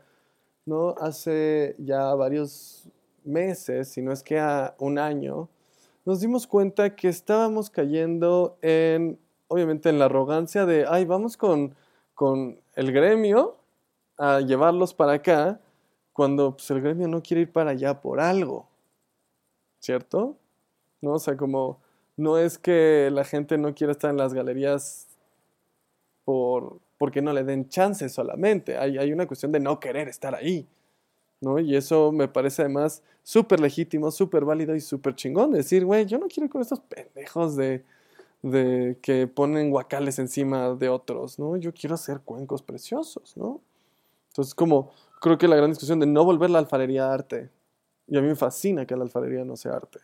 [0.66, 0.96] ¿no?
[1.00, 2.88] Hace ya varios
[3.26, 5.50] meses, si no es que a un año,
[6.06, 9.18] nos dimos cuenta que estábamos cayendo en
[9.54, 11.76] obviamente en la arrogancia de, ay, vamos con,
[12.16, 13.56] con el gremio
[14.18, 15.60] a llevarlos para acá,
[16.12, 18.68] cuando pues, el gremio no quiere ir para allá por algo,
[19.80, 20.38] ¿cierto?
[21.02, 21.14] ¿No?
[21.14, 21.82] O sea, como
[22.18, 25.08] no es que la gente no quiera estar en las galerías
[26.26, 28.78] por, porque no le den chance solamente.
[28.78, 30.68] Hay, hay una cuestión de no querer estar ahí.
[31.42, 31.60] ¿no?
[31.60, 35.52] Y eso me parece además súper legítimo, súper válido y súper chingón.
[35.52, 37.84] Decir, güey, yo no quiero ir con estos pendejos de,
[38.44, 41.58] de que ponen guacales encima de otros, ¿no?
[41.58, 43.62] Yo quiero hacer cuencos preciosos, ¿no?
[44.28, 44.92] Entonces, como
[45.22, 47.50] creo que la gran discusión de no volver la alfarería arte.
[48.08, 50.00] Y a mí me fascina que la alfarería no sea arte.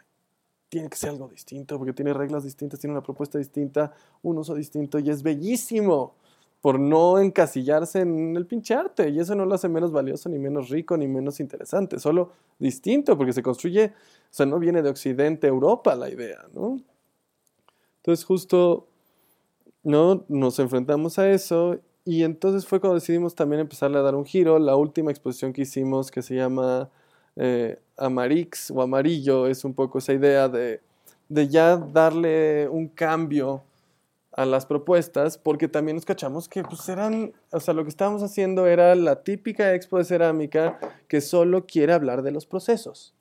[0.70, 3.92] Tiene que ser algo distinto, porque tiene reglas distintas, tiene una propuesta distinta,
[4.22, 6.16] un uso distinto y es bellísimo
[6.62, 9.10] por no encasillarse en el pinche arte.
[9.10, 12.00] Y eso no lo hace menos valioso, ni menos rico, ni menos interesante.
[12.00, 13.92] Solo distinto, porque se construye, o
[14.30, 16.80] sea, no viene de Occidente, Europa la idea, ¿no?
[18.10, 18.88] Entonces justo,
[19.84, 20.26] ¿no?
[20.30, 24.58] Nos enfrentamos a eso y entonces fue cuando decidimos también empezarle a dar un giro.
[24.58, 26.90] La última exposición que hicimos, que se llama
[27.36, 30.82] eh, Amarix o Amarillo, es un poco esa idea de,
[31.28, 33.62] de ya darle un cambio
[34.32, 38.24] a las propuestas, porque también nos cachamos que pues eran, o sea, lo que estábamos
[38.24, 43.14] haciendo era la típica expo de cerámica que solo quiere hablar de los procesos,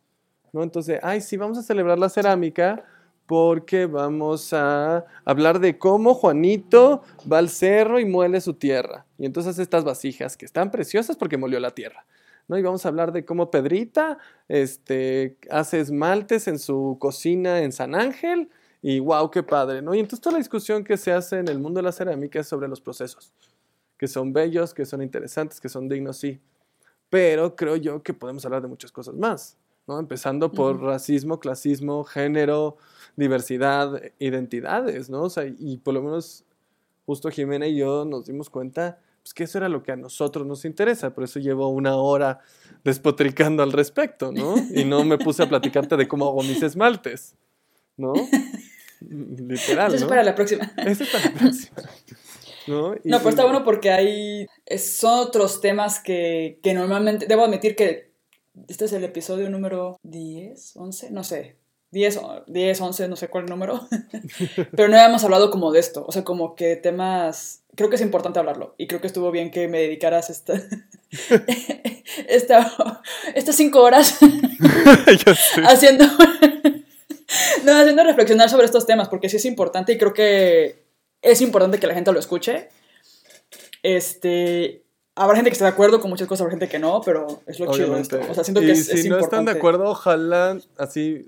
[0.55, 0.63] ¿no?
[0.63, 2.87] Entonces, ay, sí, vamos a celebrar la cerámica,
[3.29, 9.05] porque vamos a hablar de cómo Juanito va al cerro y muele su tierra.
[9.19, 12.07] Y entonces estas vasijas que están preciosas porque molió la tierra.
[12.49, 12.57] ¿no?
[12.57, 14.17] Y vamos a hablar de cómo Pedrita
[14.49, 18.49] este, hace esmaltes en su cocina en San Ángel.
[18.81, 19.95] Y wow, qué padre, ¿no?
[19.95, 22.49] Y entonces toda la discusión que se hace en el mundo de la cerámica es
[22.49, 23.35] sobre los procesos,
[23.99, 26.41] que son bellos, que son interesantes, que son dignos, sí.
[27.11, 29.99] Pero creo yo que podemos hablar de muchas cosas más, ¿no?
[29.99, 32.79] Empezando por racismo, clasismo, género,
[33.19, 35.23] diversidad, identidades, ¿no?
[35.25, 36.45] O sea, y por lo menos
[37.05, 40.47] justo Jimena y yo nos dimos cuenta pues, que eso era lo que a nosotros
[40.47, 42.41] nos interesa, por eso llevo una hora
[42.85, 44.55] despotricando al respecto, ¿no?
[44.75, 47.35] Y no me puse a platicarte de cómo hago mis esmaltes,
[47.97, 48.13] ¿no?
[49.01, 49.95] Literal.
[49.95, 50.73] Eso es para la próxima.
[50.79, 51.77] Eso es para la próxima.
[52.67, 52.91] ¿No?
[52.91, 54.47] no, pero está bueno porque hay.
[54.79, 57.27] Son otros temas que, que normalmente.
[57.27, 58.13] Debo admitir que
[58.67, 61.57] este es el episodio número 10, 11, no sé.
[61.91, 63.81] 10, 10, 11, no sé cuál número,
[64.77, 68.03] pero no habíamos hablado como de esto, o sea, como que temas, creo que es
[68.03, 70.55] importante hablarlo y creo que estuvo bien que me dedicaras esta,
[72.29, 73.03] esta
[73.35, 74.19] estas cinco horas
[75.65, 76.05] haciendo,
[77.65, 80.85] no, haciendo reflexionar sobre estos temas, porque sí es importante y creo que
[81.23, 82.69] es importante que la gente lo escuche.
[83.83, 84.85] Este,
[85.15, 87.59] habrá gente que esté de acuerdo con muchas cosas, habrá gente que no, pero es
[87.59, 88.21] lo chido esto.
[88.29, 91.27] O sea, siento que es, si no están de acuerdo, ojalá así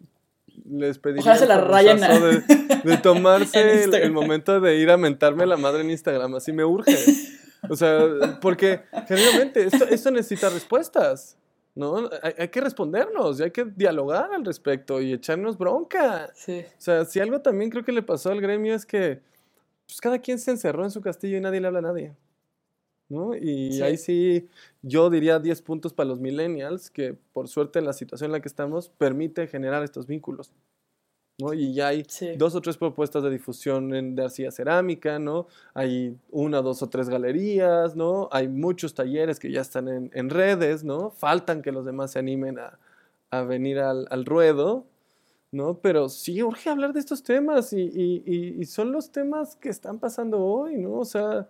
[0.64, 5.90] les pedí se la de, tomarse el, momento de ir a mentarme la madre en
[5.90, 6.96] Instagram, así me urge.
[7.68, 11.36] O sea, porque generalmente esto, esto necesita respuestas,
[11.74, 12.08] ¿no?
[12.22, 16.30] Hay, que respondernos y hay que dialogar al respecto y echarnos bronca.
[16.34, 16.64] Sí.
[16.66, 19.20] O sea, si algo también creo que le pasó al gremio es que
[19.86, 22.14] pues, cada quien se encerró en su castillo y nadie le habla a nadie.
[23.10, 23.34] ¿No?
[23.34, 24.48] Y ahí sí,
[24.82, 28.40] yo diría 10 puntos para los millennials, que por suerte en la situación en la
[28.40, 30.52] que estamos permite generar estos vínculos.
[31.40, 31.52] ¿no?
[31.52, 32.06] Y ya hay
[32.36, 35.46] dos o tres propuestas de difusión en, de arcilla cerámica, ¿no?
[35.74, 38.28] Hay una, dos o tres galerías, ¿no?
[38.30, 41.10] Hay muchos talleres que ya están en, redes, ¿no?
[41.10, 44.84] Faltan que los demás se animen a, venir al, ruedo,
[45.50, 45.78] ¿no?
[45.78, 50.40] Pero sí urge hablar de estos temas y, y, son los temas que están pasando
[50.40, 50.92] hoy, ¿no?
[50.94, 51.48] O sea,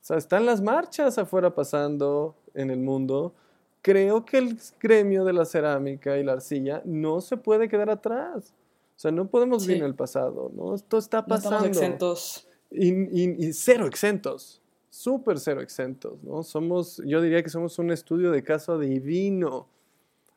[0.00, 3.34] o sea, están las marchas afuera pasando en el mundo.
[3.82, 8.54] Creo que el gremio de la cerámica y la arcilla no se puede quedar atrás.
[8.96, 10.74] O sea, no podemos vivir en el pasado, ¿no?
[10.74, 11.60] Esto está pasando.
[11.60, 12.48] No estamos exentos.
[12.70, 14.62] Y, cero exentos.
[14.88, 16.42] Súper cero exentos, ¿no?
[16.42, 19.68] Somos, yo diría que somos un estudio de caso divino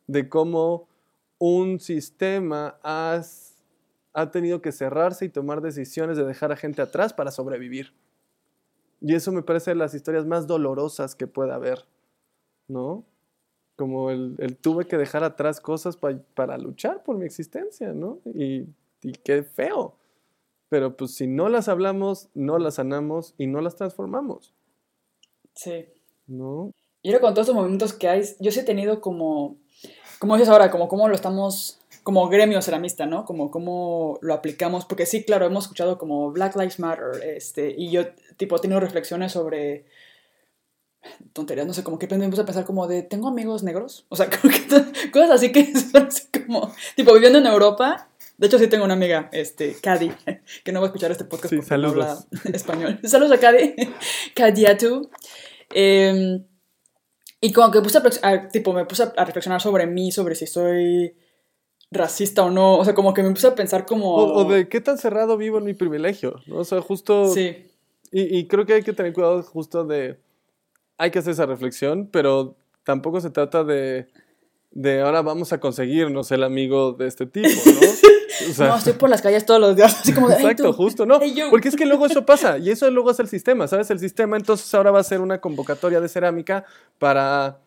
[0.07, 0.88] de cómo
[1.40, 7.31] un sistema ha tenido que cerrarse y tomar decisiones de dejar a gente atrás para
[7.31, 7.94] sobrevivir.
[9.04, 11.86] Y eso me parece de las historias más dolorosas que pueda haber,
[12.70, 13.04] ¿no?
[13.76, 18.20] Como el, tuve que dejar atrás cosas para luchar por mi existencia, ¿no?
[18.34, 18.66] Y,
[19.02, 19.98] y qué feo.
[20.70, 24.54] Pero pues si no las hablamos, no las sanamos y no las transformamos.
[25.54, 25.86] Sí.
[26.26, 26.72] ¿No?
[27.02, 29.58] Y ahora con todos estos movimientos que hay, yo sí he tenido como,
[30.18, 33.26] como dices ahora, como cómo lo estamos, como gremio ceramista, ¿no?
[33.26, 37.90] Como cómo lo aplicamos, porque sí, claro, hemos escuchado como Black Lives Matter, este, y
[37.92, 38.08] yo
[38.38, 39.86] tipo, he tenido reflexiones sobre
[41.34, 44.06] tonterías, no sé, como que me puse a pensar como de, ¿tengo amigos negros?
[44.10, 48.48] O sea, como que cosas así que son así como, tipo, viviendo en Europa, de
[48.48, 50.12] hecho sí tengo una amiga, este, Cady,
[50.64, 52.18] que no va a escuchar este podcast sí, porque habla
[52.52, 53.00] español.
[53.04, 53.76] Saludos a Cady,
[54.36, 55.10] Cadiatu.
[55.74, 56.44] Eh,
[57.40, 61.14] y como que puse a, tipo, me puse a reflexionar sobre mí, sobre si soy
[61.94, 64.15] racista o no, o sea, como que me puse a pensar como...
[64.15, 66.57] O, de qué tan cerrado vivo en mi privilegio, ¿no?
[66.57, 67.28] O sea, justo...
[67.34, 67.65] Sí
[68.11, 70.20] Y, creo que hay que tener cuidado justo de,
[70.98, 74.07] hay que hacer esa reflexión, pero tampoco se trata de,
[74.72, 78.68] de ahora vamos a conseguirnos el amigo de este tipo, ¿no?
[78.68, 81.20] no, estoy por las calles todos los días, así como de, Exacto, justo, no.
[81.49, 83.90] Porque es que luego eso pasa, y eso luego es el sistema, ¿sabes?
[83.90, 86.65] El sistema entonces ahora va a ser una convocatoria de cerámica
[86.99, 87.60] para...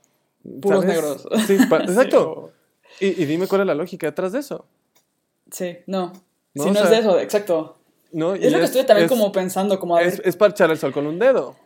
[0.63, 1.27] Puros negros.
[1.47, 2.53] Sí, exacto.
[3.01, 4.67] Y, y, dime cuál es la lógica detrás de eso.
[5.51, 6.13] Sí, no.
[6.55, 7.77] Si no es de eso, exacto.
[8.13, 8.35] ¿no?
[8.35, 11.07] Es lo que estoy también como pensando, como es, es, para echar el sol con
[11.07, 11.57] un dedo,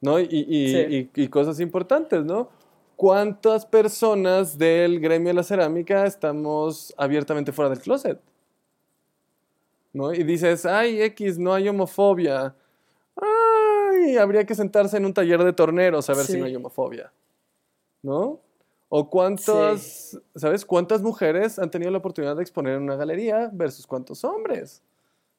[0.00, 0.18] ¿no?
[0.18, 2.48] Y, y, y, cosas importantes, ¿no?
[2.96, 8.20] ¿Cuántas personas del gremio de la cerámica estamos abiertamente fuera del closet?
[9.92, 10.12] ¿No?
[10.12, 12.54] Y dices, ay, X, no hay homofobia.
[13.16, 17.12] Ay, habría que sentarse en un taller de torneros a ver si no hay homofobia.
[18.02, 18.40] ¿No?
[18.94, 20.66] O cuántas, ¿sabes?
[20.66, 24.82] ¿Cuántas mujeres han tenido la oportunidad de exponer en una galería versus cuántos hombres?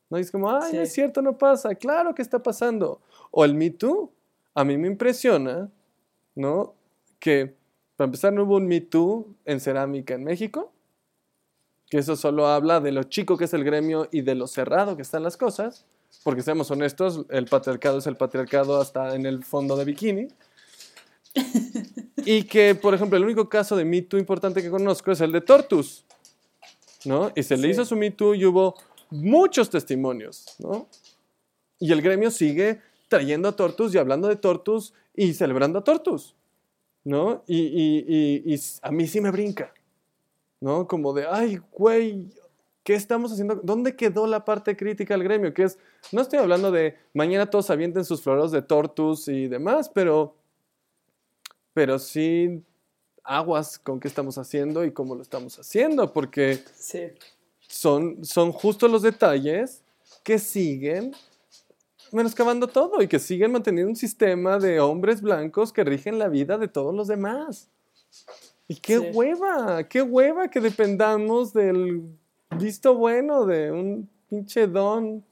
[0.10, 1.76] No es como, ay, no es cierto, no pasa.
[1.76, 3.00] Claro que está pasando.
[3.30, 4.12] O el Me Too.
[4.56, 5.70] A mí me impresiona,
[6.34, 6.74] ¿no?
[7.20, 7.56] Que,
[7.96, 10.72] para empezar, no hubo un Me Too en cerámica en México.
[11.92, 14.96] Que eso solo habla de lo chico que es el gremio y de lo cerrado
[14.96, 15.86] que están las cosas.
[16.24, 20.28] Porque seamos honestos, el patriarcado es el patriarcado hasta en el fondo de bikini.
[22.26, 25.32] Y que, por ejemplo, el único caso de Me Too importante que conozco es el
[25.32, 26.06] de Tortus,
[27.06, 27.32] ¿no?
[27.36, 28.76] Y se le hizo su Me Too y hubo
[29.10, 30.88] muchos testimonios, ¿no?
[31.80, 36.36] Y el gremio sigue trayendo a Tortus y hablando de Tortus y celebrando a Tortus,
[37.04, 37.44] ¿no?
[37.48, 39.74] Y, y, y, a mí sí me brinca,
[40.60, 40.88] ¿no?
[40.88, 42.28] Como de, ay, güey,
[42.84, 43.60] ¿qué estamos haciendo?
[43.64, 45.54] ¿Dónde quedó la parte crítica al gremio?
[45.54, 45.78] Que es,
[46.12, 50.36] no estoy hablando de mañana todos avienten sus floreros de Tortus y demás, pero
[51.74, 52.64] pero sí
[53.24, 56.60] aguas con qué estamos haciendo y cómo lo estamos haciendo, porque
[57.68, 59.82] son, son justo los detalles
[60.24, 61.14] que siguen
[62.12, 66.58] menoscabando todo y que siguen manteniendo un sistema de hombres blancos que rigen la vida
[66.58, 67.70] de todos los demás.
[68.68, 72.04] Y qué hueva, qué hueva que dependamos del
[72.58, 75.24] visto bueno de un pinche don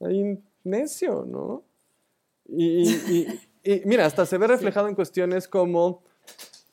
[0.00, 1.62] ahí necio, ¿no?
[2.48, 3.40] y, y
[3.84, 6.02] mira, hasta se ve reflejado en cuestiones como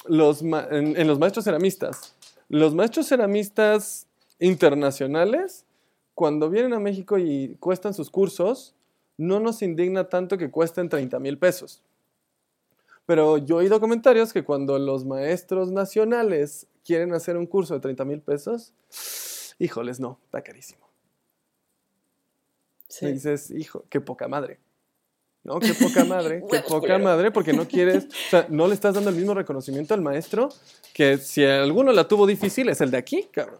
[0.08, 2.16] los en, los maestros ceramistas.
[2.50, 4.08] Los maestros ceramistas
[4.40, 5.66] internacionales,
[6.14, 8.76] cuando vienen a México y cuestan sus cursos,
[9.18, 11.82] no nos indigna tanto que cuesten 30 mil pesos.
[13.06, 17.80] Pero yo he oído comentarios que cuando los maestros nacionales quieren hacer un curso de
[17.80, 18.74] 30 mil pesos,
[19.60, 20.86] híjoles, no, está carísimo.
[22.88, 23.12] Sí.
[23.12, 24.60] dices, hijo, qué poca madre.
[25.46, 25.60] ¿No?
[25.60, 29.12] Qué poca madre, qué poca madre, porque no quieres, o sea, no le estás dando
[29.12, 30.50] el mismo reconocimiento al maestro
[30.94, 33.60] que si alguno la tuvo difícil es el de aquí, cabrón.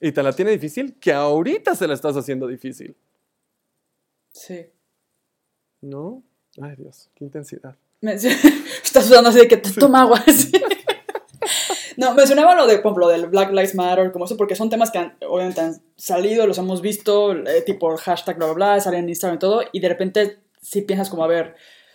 [0.00, 2.94] Y te la tiene difícil, que ahorita se la estás haciendo difícil.
[4.30, 4.66] Sí.
[5.80, 6.22] ¿No?
[6.60, 7.76] Ay, Dios, qué intensidad.
[8.00, 10.24] estás sudando así de que te toma agua.
[11.96, 14.92] No, mencionaba lo de, por ejemplo, del Black Lives Matter, como eso, porque son temas
[14.92, 19.02] que han, obviamente han salido, los hemos visto, eh, tipo hashtag, bla, bla, bla, salen
[19.02, 21.54] en Instagram y todo, y de repente si piensas como, a ver,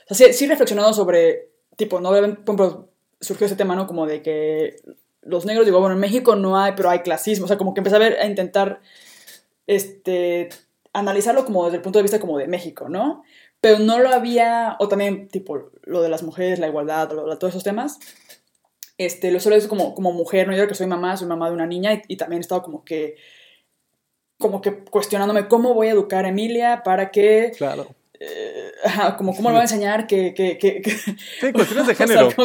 [0.09, 3.87] o sea, sí, reflexionado sobre, tipo, no, por ejemplo, surgió ese tema, ¿no?
[3.87, 4.77] Como de que
[5.21, 7.79] los negros, digo, bueno, en México no hay, pero hay clasismo, o sea, como que
[7.79, 8.81] empecé a ver, a intentar,
[9.67, 10.49] este,
[10.91, 13.23] analizarlo como desde el punto de vista como de México, ¿no?
[13.61, 17.63] Pero no lo había, o también, tipo, lo de las mujeres, la igualdad, todos esos
[17.63, 17.99] temas,
[18.97, 20.55] este, lo solo es como, como mujer, ¿no?
[20.55, 22.83] Yo que soy mamá, soy mamá de una niña y, y también he estado como
[22.83, 23.15] que,
[24.37, 27.53] como que cuestionándome cómo voy a educar a Emilia para que...
[27.57, 27.87] Claro
[28.23, 30.33] eh, como cómo le voy a enseñar que...
[30.33, 32.29] que, que, sí, cuestiones de género.
[32.29, 32.35] sí,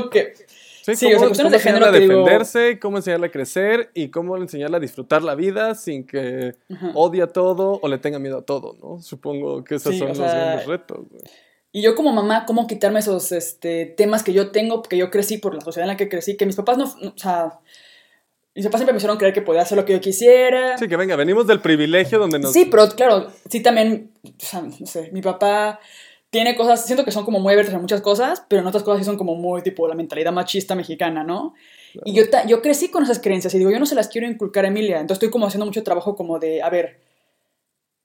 [1.14, 1.86] cómo, cuestiones de género.
[1.86, 6.54] a defenderse, cómo enseñarle a crecer y cómo enseñarle a disfrutar la vida sin que
[6.94, 9.00] odie a todo o le tenga miedo a todo, ¿no?
[9.00, 10.98] Supongo que esos son los grandes retos.
[11.70, 15.38] Y yo como mamá, ¿cómo quitarme esos este, temas que yo tengo, que yo crecí
[15.38, 17.60] por la sociedad en la que crecí, que mis papás no, o sea,
[18.58, 20.76] mis papás siempre me hicieron creer que podía hacer lo que yo quisiera.
[20.76, 22.52] Sí, que venga, venimos del privilegio donde nos...
[22.52, 25.78] Sí, pero claro, sí también, o sea, no sé, mi papá
[26.28, 28.98] tiene cosas, siento que son como muy abiertas en muchas cosas, pero en otras cosas
[28.98, 31.54] sí son como muy tipo la mentalidad machista mexicana, ¿no?
[32.04, 34.64] Y yo, yo crecí con esas creencias y digo, yo no se las quiero inculcar
[34.64, 36.98] a Emilia, entonces estoy como haciendo mucho trabajo como de, a ver,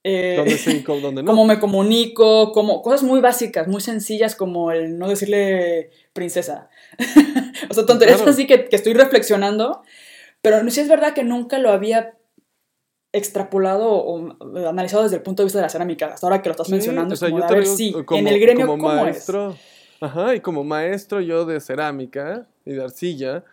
[0.03, 1.31] eh, ¿Dónde sí, dónde no?
[1.31, 6.69] Cómo me comunico, como cosas muy básicas, muy sencillas como el no decirle princesa.
[7.69, 9.81] o sea, tonterías así que, que, estoy reflexionando
[10.43, 12.17] pero sí es verdad que nunca lo había
[13.13, 16.07] extrapolado o analizado desde el punto de vista de la cerámica.
[16.07, 19.01] Hasta ahora que lo estás mencionando, como, a ver, sí, en el gremio, como ¿cómo
[19.01, 19.55] maestro,
[20.01, 23.45] Ajá, y como maestro yo de cerámica y de arcilla,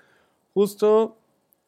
[0.53, 1.17] justo,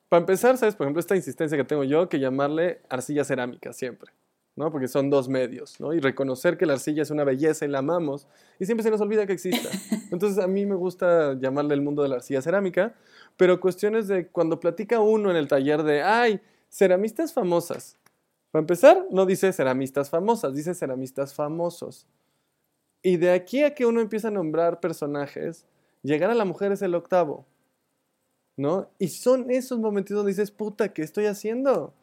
[0.08, 0.74] para empezar, ¿sabes?
[0.74, 4.10] Por ejemplo, esta insistencia que tengo yo, que llamarle arcilla cerámica siempre.
[4.56, 4.70] ¿No?
[4.70, 5.94] Porque son dos medios, ¿no?
[5.94, 8.26] Y reconocer que la arcilla es una belleza y la amamos,
[8.58, 9.70] y siempre se nos olvida que exista.
[10.10, 12.94] Entonces a mí me gusta llamarle el mundo de la arcilla cerámica,
[13.36, 17.96] pero cuestiones de cuando platica uno en el taller de, ay, ceramistas famosas.
[18.50, 22.06] Para empezar, no dice ceramistas famosas, dice ceramistas famosos.
[23.02, 25.64] Y de aquí a que uno empieza a nombrar personajes,
[26.02, 27.46] llegar a la mujer es el octavo.
[28.54, 28.90] ¿No?
[28.98, 31.94] Y son esos momentos donde dices, puta, ¿qué estoy haciendo?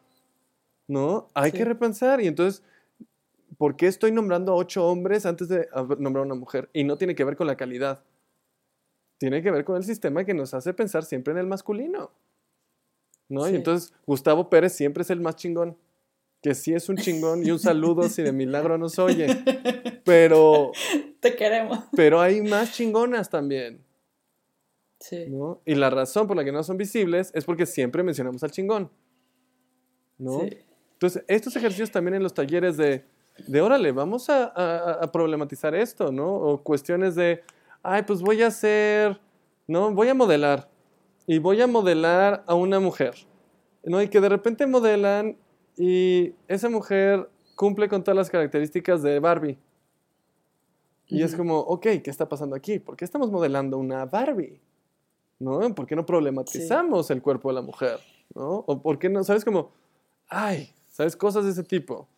[0.90, 1.28] ¿No?
[1.34, 2.20] Hay que repensar.
[2.20, 2.62] Y entonces,
[3.58, 5.68] ¿por qué estoy nombrando a ocho hombres antes de
[5.98, 6.68] nombrar a una mujer?
[6.72, 8.02] Y no tiene que ver con la calidad.
[9.18, 12.10] Tiene que ver con el sistema que nos hace pensar siempre en el masculino.
[13.28, 13.48] ¿No?
[13.48, 15.76] Y entonces, Gustavo Pérez siempre es el más chingón
[16.42, 19.26] que sí es un chingón y un saludo si de milagro nos oye.
[20.04, 20.72] Pero.
[21.20, 21.80] Te queremos.
[21.94, 23.84] Pero hay más chingonas también.
[24.98, 25.26] Sí.
[25.28, 25.60] ¿no?
[25.64, 28.90] Y la razón por la que no son visibles es porque siempre mencionamos al chingón.
[30.18, 30.40] ¿No?
[30.40, 30.58] Sí.
[31.00, 33.06] Entonces, estos ejercicios también en los talleres de,
[33.46, 34.44] de órale, vamos a,
[35.02, 36.30] a, problematizar esto, ¿no?
[36.30, 37.42] O cuestiones de,
[37.82, 39.18] ay, pues voy a hacer,
[39.66, 39.94] ¿no?
[39.94, 40.68] Voy a modelar.
[41.26, 43.14] Y voy a modelar a una mujer.
[43.82, 44.02] ¿no?
[44.02, 45.38] Y que de repente modelan
[45.74, 49.58] y esa mujer cumple con todas las características de Barbie.
[51.06, 52.78] Y es como, ok, ¿qué está pasando aquí?
[52.78, 54.60] ¿Por qué estamos modelando una Barbie?
[55.38, 55.74] ¿No?
[55.74, 57.98] ¿Por qué no problematizamos el cuerpo de la mujer?
[58.34, 58.64] ¿No?
[58.66, 59.24] ¿O por qué no?
[59.24, 59.44] ¿Sabes?
[59.44, 59.72] Como,
[60.28, 61.16] ay, ¿sabes?
[61.16, 62.08] Cosas de ese tipo.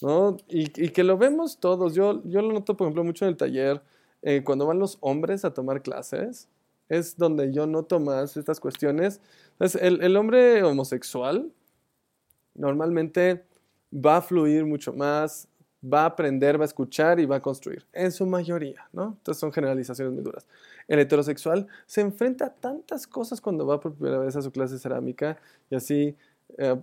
[0.00, 0.36] ¿No?
[0.48, 1.94] Y, que lo vemos todos.
[1.94, 3.82] Yo, yo lo noto, por ejemplo, mucho en el taller.
[4.22, 6.48] Eh, cuando van los hombres a tomar clases,
[6.88, 9.20] es donde yo noto más estas cuestiones.
[9.52, 11.52] Entonces, el, el hombre homosexual
[12.54, 13.44] normalmente
[13.92, 15.48] va a fluir mucho más,
[15.82, 19.16] va a aprender, va a escuchar y va a construir, en su mayoría, ¿no?
[19.18, 20.46] Entonces son generalizaciones muy duras.
[20.88, 24.74] El heterosexual se enfrenta a tantas cosas cuando va por primera vez a su clase
[24.74, 25.38] de cerámica
[25.70, 26.16] y así,
[26.56, 26.76] eh,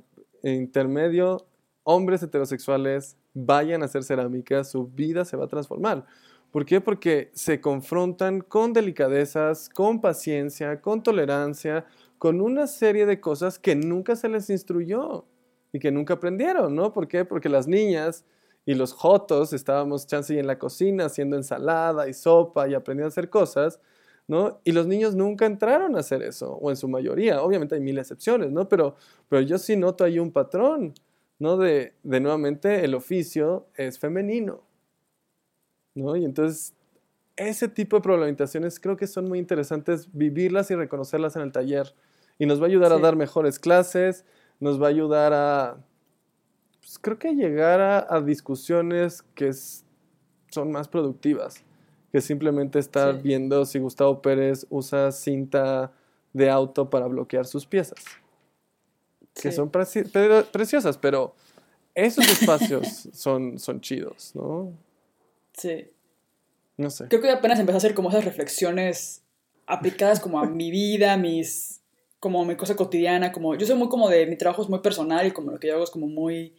[0.54, 1.48] intermedio,
[1.84, 6.06] hombres heterosexuales vayan a hacer cerámica, su vida se va a transformar.
[6.52, 6.80] ¿Por qué?
[6.80, 11.86] Porque se confrontan con delicadezas, con paciencia, con tolerancia,
[12.18, 15.26] con una serie de cosas que nunca se les instruyó
[15.74, 16.94] y que nunca aprendieron, ¿no?
[16.94, 17.26] ¿Por qué?
[17.26, 18.24] Porque las niñas
[18.66, 23.10] y los jotos estábamos chance en la cocina haciendo ensalada y sopa y aprendiendo a
[23.10, 23.80] hacer cosas,
[24.28, 24.60] ¿no?
[24.64, 27.98] Y los niños nunca entraron a hacer eso, o en su mayoría, obviamente hay mil
[27.98, 28.68] excepciones, ¿no?
[28.68, 28.96] Pero,
[29.30, 30.94] pero yo sí noto ahí un patrón,
[31.40, 31.58] ¿no?
[31.58, 34.64] De, de nuevamente el oficio es femenino,
[35.94, 36.16] ¿no?
[36.16, 36.74] Y entonces
[37.36, 41.94] ese tipo de problematizaciones creo que son muy interesantes vivirlas y reconocerlas en el taller
[42.40, 44.26] y nos va a ayudar a dar mejores clases,
[44.60, 45.78] nos va a ayudar a,
[46.80, 49.52] pues, creo que llegar a, discusiones que
[50.50, 51.64] son más productivas
[52.16, 55.92] que simplemente estar viendo si Gustavo Pérez usa cinta
[56.32, 58.00] de auto para bloquear sus piezas.
[59.34, 61.36] Que son preciosas, pero
[61.94, 64.72] esos espacios son, son chidos, ¿no?
[65.58, 65.90] Sí.
[66.78, 67.10] No sé.
[67.10, 69.22] Creo que apenas empecé a hacer como esas reflexiones
[69.68, 71.82] aplicadas como a mi vida, mis
[72.22, 75.28] como mi cosa cotidiana, como yo soy muy como de, mi trabajo es muy personal
[75.28, 76.56] y como lo que yo hago es como muy,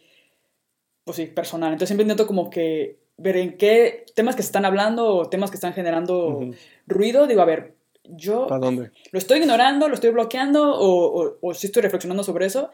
[1.05, 1.73] pues sí, personal.
[1.73, 5.51] Entonces siempre intento como que ver en qué temas que se están hablando o temas
[5.51, 6.41] que están generando
[6.87, 7.75] ruido, digo, a ver,
[8.05, 8.93] yo dónde?
[9.11, 12.71] lo estoy ignorando, lo estoy bloqueando o, o, o si estoy reflexionando sobre eso.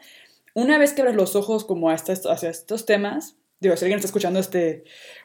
[0.53, 2.13] Una vez que abres los ojos como hacia
[2.49, 4.83] estos temas, digo, si alguien está escuchando este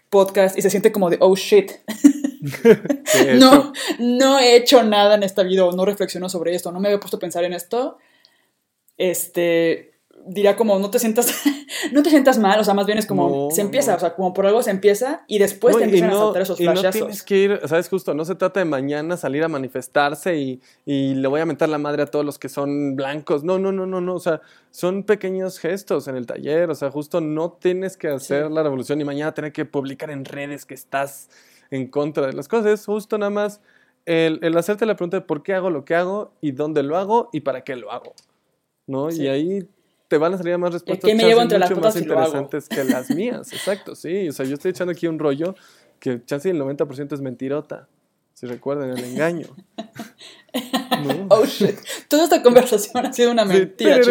[0.09, 1.73] podcast y se siente como de, oh shit,
[3.39, 7.01] no, no he hecho nada en esta vida, no reflexiono sobre esto, no me había
[7.01, 7.99] puesto a pensar en esto.
[8.97, 9.93] Este,
[10.27, 11.33] diría como, no te sientas,
[11.93, 14.33] no te sientas mal, o sea, más bien es como, se empieza, o sea, como
[14.33, 16.85] por algo se empieza y después te empiezan a saltar esos flashazos.
[16.85, 20.61] no tienes que ir, sabes, justo, no se trata de mañana salir a manifestarse y,
[20.85, 23.73] y, le voy a mentar la madre a todos los que son blancos, no, no,
[23.73, 24.41] no, no, no, o sea,
[24.71, 29.01] son pequeños gestos en el taller, o sea, justo no tienes que hacer la revolución
[29.01, 31.29] y mañana tener que publicar en redes que estás
[31.71, 33.61] en contra de las cosas, es justo nada más
[34.07, 36.97] el, el, hacerte la pregunta de por qué hago lo que hago y dónde lo
[36.97, 38.15] hago y para qué lo hago.
[38.89, 39.13] ¿no?
[39.13, 39.69] Y ahí
[40.09, 43.11] te van a salir más respuestas me llevo entre mucho las más interesantes que las
[43.15, 43.53] mías.
[43.53, 44.29] Exacto, sí.
[44.29, 45.55] O sea, yo estoy echando aquí un rollo
[46.01, 47.89] que casi el 90% es mentirota.
[48.33, 49.49] Si recuerdan el engaño.
[51.29, 51.77] Oh shit.
[52.09, 54.01] Toda esta conversación ha sido una mentira.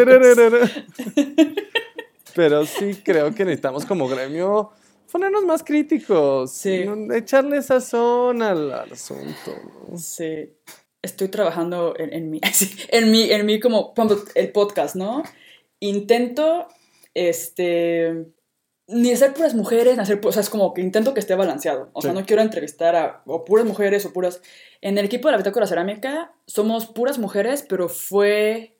[2.35, 4.71] Pero sí creo que necesitamos como gremio
[5.11, 6.51] ponernos más críticos.
[6.51, 6.85] Sí.
[7.13, 9.51] Echarle sazón al, al asunto.
[9.97, 10.53] Sí.
[11.01, 12.39] Estoy trabajando en, en mi,
[12.89, 13.93] en mi, en mi como
[14.35, 15.23] el podcast, ¿no?
[15.79, 16.67] Intento,
[17.13, 18.27] este,
[18.87, 21.89] ni ser puras mujeres, hacer, o sea, es como que intento que esté balanceado.
[21.93, 24.41] O sea, no quiero entrevistar a o puras mujeres o puras...
[24.81, 28.77] En el equipo de la Bitácora Cerámica somos puras mujeres, pero fue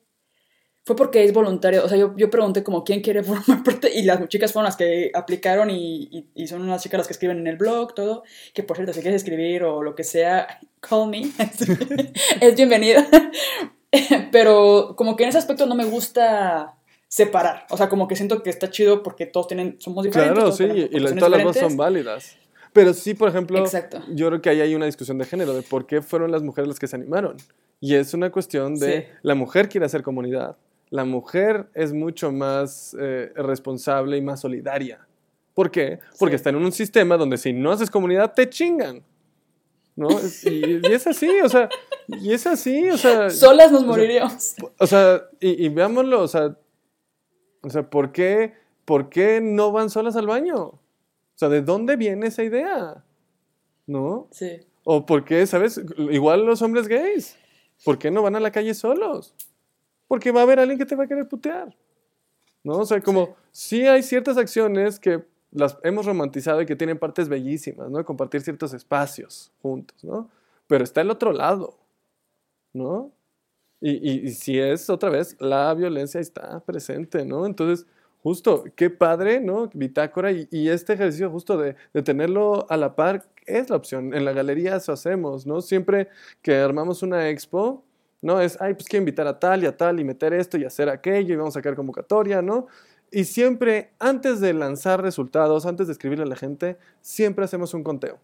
[0.88, 1.84] fue porque es voluntario.
[1.84, 4.76] O sea, yo, yo pregunté como quién quiere formar parte y las chicas fueron las
[4.76, 8.22] que aplicaron y, y, son unas chicas las que escriben en el blog, todo.
[8.54, 10.46] Que por cierto, si quieres escribir o lo que sea,
[10.80, 11.20] call me.
[12.40, 13.06] es bienvenida.
[14.32, 16.77] Pero como que en ese aspecto no me gusta
[17.08, 17.66] separar.
[17.70, 20.38] O sea, como que siento que está chido porque todos tienen, somos diferentes.
[20.38, 22.36] Claro, sí, y todas las dos son válidas.
[22.72, 23.64] Pero sí, por ejemplo,
[24.14, 26.68] yo creo que ahí hay una discusión de género, de por qué fueron las mujeres
[26.68, 27.36] las que se animaron.
[27.80, 30.56] Y es una cuestión de la mujer quiere hacer comunidad
[30.90, 35.06] la mujer es mucho más eh, responsable y más solidaria.
[35.54, 35.98] ¿Por qué?
[36.18, 39.02] Porque está en un sistema donde si no haces comunidad te chingan.
[39.96, 40.08] ¿No?
[40.44, 41.68] Y, es así, o sea,
[42.06, 43.30] y es así, o sea.
[43.30, 44.54] Solas nos moriríamos.
[44.78, 46.56] O sea, y, veámoslo, o sea,
[47.68, 48.54] o sea, ¿por qué,
[48.84, 50.58] ¿por qué no van solas al baño?
[50.58, 50.80] O
[51.34, 53.04] sea, ¿de dónde viene esa idea?
[53.86, 54.28] ¿No?
[54.30, 54.60] Sí.
[54.84, 55.80] O por qué, ¿sabes?
[56.10, 57.36] Igual los hombres gays.
[57.84, 59.34] ¿Por qué no van a la calle solos?
[60.08, 61.76] porque va a haber alguien que te va a querer putear.
[62.64, 62.78] ¿No?
[62.78, 63.86] O sea, como sí.
[63.86, 65.22] hay ciertas acciones que
[65.52, 68.04] las hemos romantizado y que tienen partes bellísimas, ¿no?
[68.04, 70.28] Compartir ciertos espacios juntos, ¿no?
[70.66, 71.78] Pero está el otro lado,
[72.72, 73.12] ¿no?
[73.80, 77.46] Y, y, si es otra vez, la violencia está presente, ¿no?
[77.46, 77.86] Entonces,
[78.22, 79.70] justo, qué padre, ¿no?
[79.72, 84.14] Bitácora y, y este ejercicio justo de, de, tenerlo a la par es la opción.
[84.14, 85.60] En la galería eso hacemos, ¿no?
[85.60, 86.08] Siempre
[86.42, 87.84] que armamos una expo,
[88.20, 88.40] ¿no?
[88.40, 90.88] Es, ay, pues quiero invitar a tal y a tal y meter esto y hacer
[90.88, 92.66] aquello y vamos a sacar convocatoria, ¿no?
[93.10, 97.82] Y siempre, antes de lanzar resultados, antes de escribirle a la gente, siempre hacemos un
[97.82, 98.18] conteo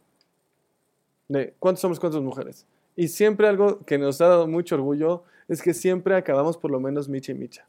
[1.28, 2.66] de cuántos somos, cuántas mujeres.
[2.97, 6.81] Y siempre algo que nos ha dado mucho orgullo es que siempre acabamos por lo
[6.81, 7.66] menos micha y micha.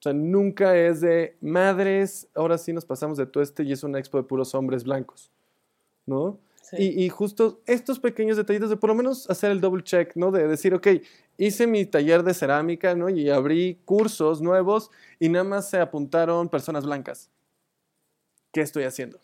[0.00, 3.98] O sea, nunca es de madres, ahora sí nos pasamos de tueste y es una
[3.98, 5.30] expo de puros hombres blancos,
[6.04, 6.38] ¿no?
[6.78, 10.30] Y, justo estos pequeños detallitos de por lo menos hacer el double check, ¿no?
[10.30, 10.88] De decir, ok,
[11.36, 13.08] hice mi taller de cerámica, ¿no?
[13.08, 14.90] Y abrí cursos nuevos
[15.20, 17.30] y nada más se apuntaron personas blancas.
[18.50, 19.20] ¿Qué estoy haciendo?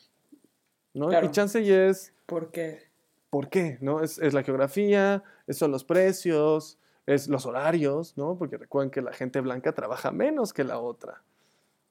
[0.93, 1.11] ¿No?
[1.13, 2.13] Y chance y es...
[2.27, 2.89] ¿Por qué?
[3.31, 3.79] ¿Por qué?
[3.81, 4.03] ¿No?
[4.03, 6.79] Es, es la geografía, son los precios,
[7.11, 8.37] es los horarios, ¿no?
[8.39, 11.23] Porque recuerden que la gente blanca trabaja menos que la otra.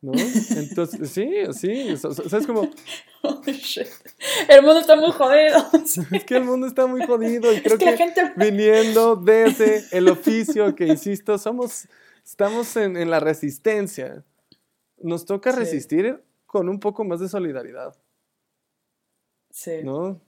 [0.01, 0.13] ¿no?
[0.55, 2.69] Entonces, sí, sí, o sea, es como...
[4.47, 5.57] El mundo está muy jodido.
[6.13, 7.97] Es que el mundo está muy jodido y creo que,
[8.37, 11.87] viniendo desde el oficio que, insisto, somos,
[12.23, 14.23] estamos en, la resistencia.
[15.01, 17.95] Nos toca resistir con un poco más de solidaridad.
[19.51, 19.83] Sí.
[19.83, 20.21] ¿No?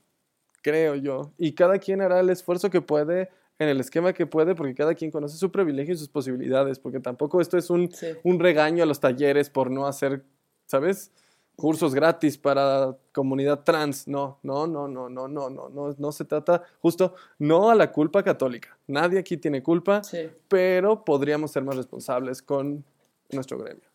[0.61, 1.31] Creo yo.
[1.37, 3.29] Y cada quien hará el esfuerzo que puede
[3.61, 6.99] en el esquema que puede, porque cada quien conoce su privilegio y sus posibilidades, porque
[6.99, 7.91] tampoco esto es un,
[8.23, 10.23] un regaño a los talleres por no hacer,
[10.65, 11.11] ¿sabes?
[11.55, 14.07] cursos gratis para comunidad trans.
[14.07, 17.91] No, no, no, no, no, no, no, no, no se trata justo, no a la
[17.91, 18.75] culpa católica.
[18.87, 20.01] Nadie aquí tiene culpa,
[20.47, 22.83] pero podríamos ser más responsables con
[23.31, 23.87] nuestro gremio.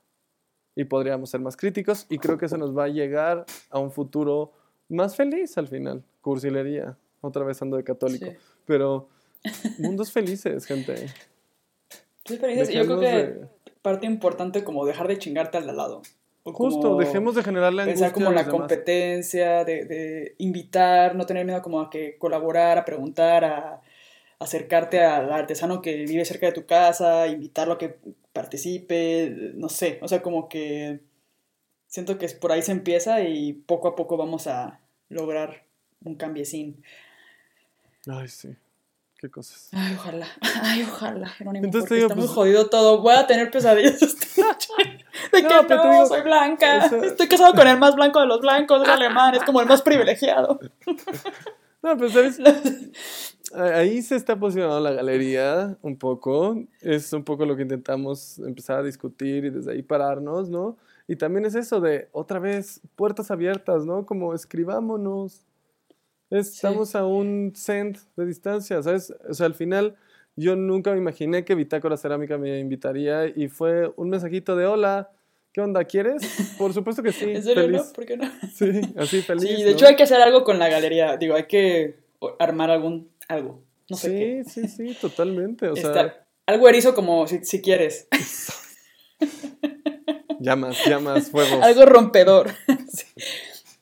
[0.76, 3.90] Y podríamos ser más críticos y creo que eso nos va a llegar a un
[3.90, 4.52] futuro
[4.88, 6.05] más feliz al final.
[6.20, 8.26] Cursilería, otra vez ando de católico.
[8.64, 9.09] Pero
[9.78, 11.09] Mundos felices, gente.
[12.24, 12.70] Sí, felices.
[12.70, 13.47] Yo creo que
[13.82, 16.02] parte importante como dejar de chingarte al lado.
[16.44, 18.06] Justo, dejemos de generar la angustia.
[18.06, 22.85] Pensar como la competencia, de, de, invitar, no tener miedo como a que colaborar, a
[22.85, 23.82] preguntar, a,
[24.39, 27.97] acercarte al artesano que vive cerca de tu casa, invitarlo a que
[28.32, 31.01] participe, no sé, o sea, como que
[31.86, 35.64] siento que por ahí se empieza y poco a poco vamos a lograr
[36.05, 36.82] un cambiecín.
[38.06, 38.55] Ay, sí.
[39.27, 39.70] Qué cosas.
[39.73, 40.27] Ay, ojalá.
[40.62, 41.65] Ay, ojalá, Jerónimo.
[41.65, 43.01] Entonces porque está muy pues, jodido todo.
[43.01, 44.69] Voy a tener pesadillas esta noche.
[45.32, 46.86] De que no, soy blanca.
[46.86, 49.35] Estoy casado con el más blanco de los blancos, el alemán.
[49.35, 50.61] Es como el más privilegiado.
[51.82, 52.39] No, pues sabes.
[53.53, 56.62] Ahí se está posicionando la galería un poco.
[56.81, 60.77] Es un poco lo que intentamos empezar a discutir y desde ahí pararnos, ¿no?
[61.09, 64.07] Y también es eso de, otra vez, puertas abiertas, ¿no?
[64.07, 65.43] Como escribámonos
[66.31, 69.15] Estamos a un cent de distancia, ¿sabes?
[69.28, 69.97] O sea, al final
[70.35, 75.11] yo nunca me imaginé que Bitácora Cerámica me invitaría y fue un mensajito de hola,
[75.53, 75.85] ¿qué onda?
[75.85, 76.23] ¿Quieres?
[76.59, 77.31] Por supuesto que sí.
[77.31, 77.82] ¿En serio feliz.
[77.86, 77.93] no?
[77.93, 78.31] ¿Por qué no?
[78.55, 79.43] Sí, así feliz.
[79.43, 81.97] Sí, de hecho hay que hacer algo con la galería, digo, hay que
[82.39, 83.62] armar algún, algo.
[83.89, 84.44] No sé sí, qué.
[84.44, 85.69] sí, sí, totalmente.
[85.69, 88.09] O sea, algo erizo como si, si quieres.
[90.40, 91.62] llamas, llamas, fuegos.
[91.62, 92.51] Algo rompedor.
[92.89, 93.07] sí.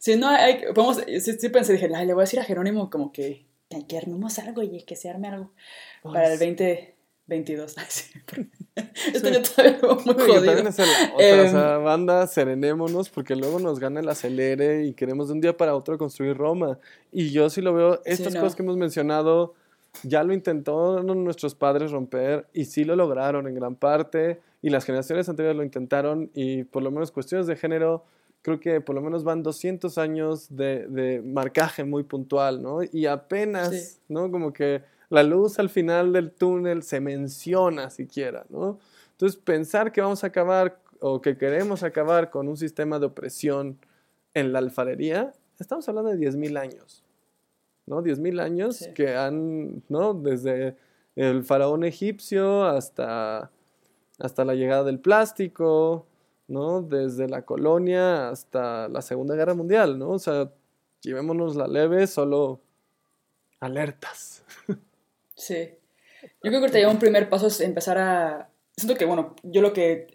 [0.05, 3.47] Si no, hay, podemos, sí, pensé, dije, le voy a decir a Jerónimo como que,
[3.89, 5.51] que armemos algo y que se arme algo
[6.03, 7.75] para el 2022.
[9.15, 10.69] Esto yo todavía muy jodido.
[10.69, 15.41] o sea, em, banda, serenémonos porque luego nos gana el acelere y queremos de un
[15.41, 16.79] día para otro construir Roma.
[17.11, 19.55] Y yo sí lo veo, estas cosas que hemos mencionado,
[20.03, 24.85] ya lo intentaron nuestros padres romper y sí lo lograron en gran parte y las
[24.85, 28.05] generaciones anteriores lo intentaron y por lo menos cuestiones de género
[28.45, 32.81] creo que por lo menos van 200 años de, de marcaje muy puntual, ¿no?
[32.93, 34.31] Y apenas, ¿no?
[34.31, 38.79] Como que la luz al final del túnel se menciona siquiera, ¿no?
[39.13, 43.79] Entonces pensar que vamos a acabar o que queremos acabar con un sistema de opresión
[44.35, 47.03] en la alfarería, estamos hablando de 10.000 años.
[47.87, 48.03] ¿no?
[48.03, 50.15] 10.000 años que han, ¿no?
[50.15, 50.77] Desde
[51.17, 53.51] el faraón egipcio hasta,
[54.19, 56.07] hasta la llegada del plástico,
[56.49, 56.83] ¿no?
[56.83, 60.11] Desde la colonia hasta la Segunda Guerra Mundial, ¿no?
[60.11, 60.51] O sea,
[61.03, 62.61] llevémonos la leve, solo
[63.61, 64.45] alertas.
[65.37, 65.69] Sí.
[66.45, 68.49] Yo creo que ya un primer paso es empezar a...
[68.77, 70.07] Siento que, bueno, yo lo que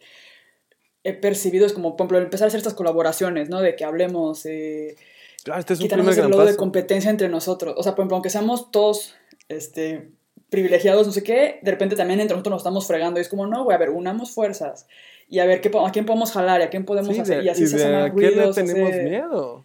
[1.03, 3.59] he percibido es como, por ejemplo, empezar a hacer estas colaboraciones, ¿no?
[3.59, 4.95] De que hablemos, eh,
[5.43, 7.75] Claro, este es un primer gran de competencia entre nosotros.
[7.77, 9.15] O sea, por ejemplo, aunque seamos todos
[9.47, 10.09] este,
[10.49, 13.19] privilegiados, no sé qué, de repente también entre nosotros nos estamos fregando.
[13.19, 14.87] Y es como, no, güey, a ver, unamos fuerzas.
[15.29, 17.43] Y a ver qué, a quién podemos jalar y a quién podemos hacer.
[17.43, 19.63] y así se hacen ¿A qué le tenemos miedo?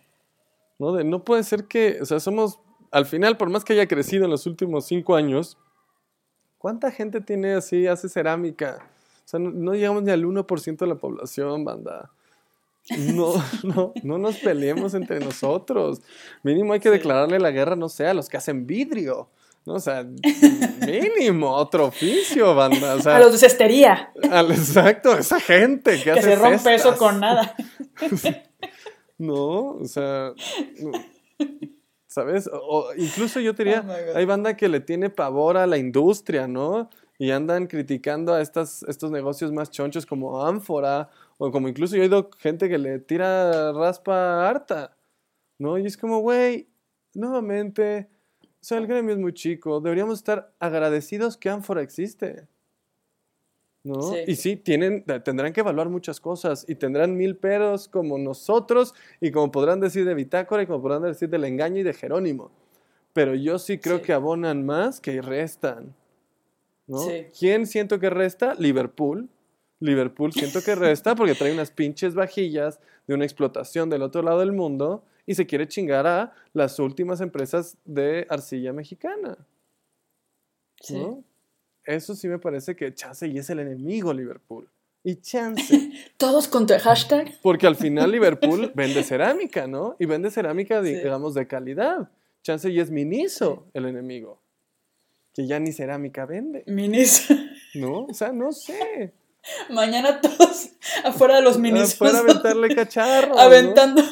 [0.78, 0.92] ¿No?
[0.92, 2.58] De, no puede ser que, o sea, somos,
[2.90, 5.56] al final, por más que haya crecido en los últimos cinco años,
[6.58, 8.86] ¿cuánta gente tiene así, hace cerámica?
[9.24, 12.10] O sea, no, no llegamos ni al 1% de la población, banda.
[13.14, 13.32] No,
[13.62, 16.02] no, no nos peleemos entre nosotros.
[16.42, 19.28] Mínimo hay que declararle la guerra, no sé, a los que hacen vidrio.
[19.66, 19.74] ¿No?
[19.74, 20.04] O sea,
[20.86, 22.92] mínimo, otro oficio, banda.
[22.92, 24.12] a los de cestería.
[24.22, 27.54] exacto, esa gente que, que se rompe eso con nada.
[29.18, 30.32] no, o sea,
[32.06, 32.48] ¿sabes?
[32.52, 36.90] O, incluso yo diría, oh hay banda que le tiene pavor a la industria, ¿no?
[37.18, 42.02] Y andan criticando a estas, estos negocios más chonchos como Ánfora o como incluso yo
[42.02, 44.96] he oído gente que le tira raspa harta,
[45.58, 45.78] ¿no?
[45.78, 46.68] Y es como, güey,
[47.14, 48.08] nuevamente,
[48.64, 52.46] o sea, el gremio es muy chico, deberíamos estar agradecidos que Ánfora existe.
[53.82, 54.00] ¿no?
[54.26, 59.32] Y sí, tienen, tendrán que evaluar muchas cosas y tendrán mil peros como nosotros y
[59.32, 62.52] como podrán decir de Bitácora y como podrán decir del engaño y de Jerónimo.
[63.12, 65.94] Pero yo sí creo que abonan más que restan.
[66.86, 67.02] ¿no?
[67.38, 68.54] ¿Quién siento que resta?
[68.54, 69.28] Liverpool.
[69.84, 74.40] Liverpool siento que resta porque trae unas pinches vajillas de una explotación del otro lado
[74.40, 79.36] del mundo y se quiere chingar a las últimas empresas de arcilla mexicana.
[80.80, 81.02] Sí.
[81.84, 84.70] Eso sí me parece que chance y es el enemigo Liverpool.
[85.02, 85.90] Y chance.
[86.16, 87.38] Todos contra el hashtag.
[87.42, 89.96] Porque al final Liverpool vende cerámica, ¿no?
[89.98, 92.10] Y vende cerámica, digamos, de calidad.
[92.42, 94.40] Chance y es Miniso el enemigo.
[95.34, 96.64] Que ya ni cerámica vende.
[96.66, 97.34] Miniso.
[97.74, 98.04] ¿No?
[98.04, 99.12] O sea, no sé.
[99.70, 100.70] Mañana todos
[101.04, 101.56] afuera de los.
[101.56, 103.38] Afuera aventarle cacharro.
[103.38, 104.02] Aventando.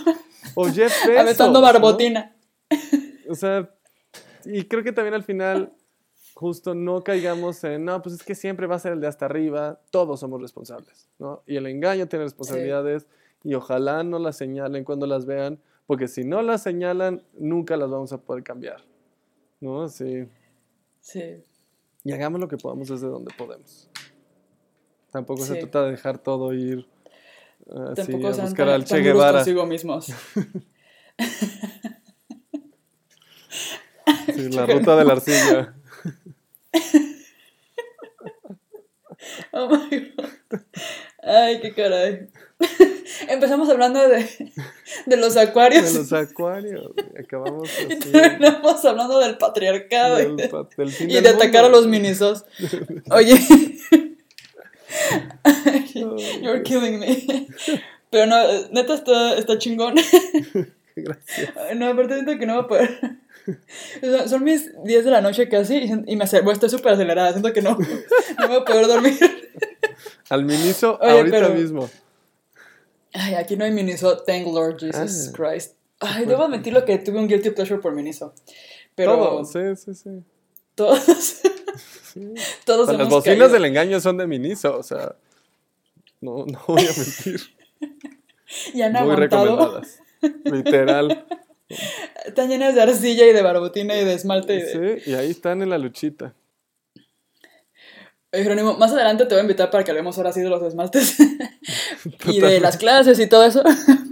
[0.55, 2.35] O Jeff Aventando barbotina.
[3.29, 3.71] O sea,
[4.45, 5.73] y creo que también al final,
[6.35, 9.27] justo no caigamos en, no, pues es que siempre va a ser el de hasta
[9.27, 11.43] arriba, todos somos responsables, ¿no?
[11.47, 13.07] Y el engaño tiene responsabilidades
[13.45, 17.91] y ojalá no las señalen cuando las vean, porque si no las señalan, nunca las
[17.91, 18.83] vamos a poder cambiar,
[19.61, 19.89] ¿no?
[19.89, 20.27] Sí.
[21.01, 21.43] Sí.
[22.05, 23.89] Y hagamos lo que podamos desde donde podemos.
[25.13, 26.89] Tampoco se trata de dejar todo ir
[27.97, 29.39] así a buscar al Che Guevara.
[29.39, 30.07] consigo mismos.
[34.35, 35.75] sí, la ruta de la arcilla.
[39.53, 40.61] Oh my god.
[41.23, 42.29] Ay, qué caray.
[43.29, 44.27] Empezamos hablando de,
[45.07, 45.93] de los acuarios.
[45.93, 46.91] De los acuarios.
[47.19, 47.87] Acabamos así.
[47.91, 50.37] Y terminamos hablando del patriarcado y
[51.21, 52.45] de, atacar a los minisos.
[53.11, 53.39] Oye.
[56.43, 57.49] You're killing me.
[58.11, 59.95] Pero no, neta está, está chingón.
[60.97, 61.55] Gracias.
[61.77, 63.01] No, aparte siento que no va a poder.
[64.29, 67.31] Son mis 10 de la noche casi y me acervo, estoy súper acelerada.
[67.31, 67.79] Siento que no,
[68.39, 69.19] no voy a poder dormir.
[70.29, 71.89] Al miniso ahorita mismo.
[73.15, 74.19] Ay, aquí no hay miniso.
[74.19, 75.33] Thank Lord Jesus ah.
[75.35, 75.77] Christ.
[76.01, 78.35] Ay, debo admitir lo que tuve un guilty pleasure por miniso.
[78.95, 79.17] Pero.
[79.17, 80.11] Todos, sí, sí, sí.
[80.75, 81.41] Todos.
[82.65, 85.15] Todos Las bocinas del engaño son de Miniso, o sea,
[86.21, 87.41] no, no voy a mentir.
[88.75, 90.01] y han Muy recomendadas,
[90.45, 91.27] literal.
[92.27, 95.01] Están llenas de arcilla y de barbotina y de esmalte.
[95.01, 96.35] Sí, y ahí están en la luchita.
[98.35, 100.63] Oye, Jerónimo, más adelante te voy a invitar para que hablemos ahora sí de los
[100.63, 101.19] esmaltes
[102.27, 103.63] y de las clases y todo eso,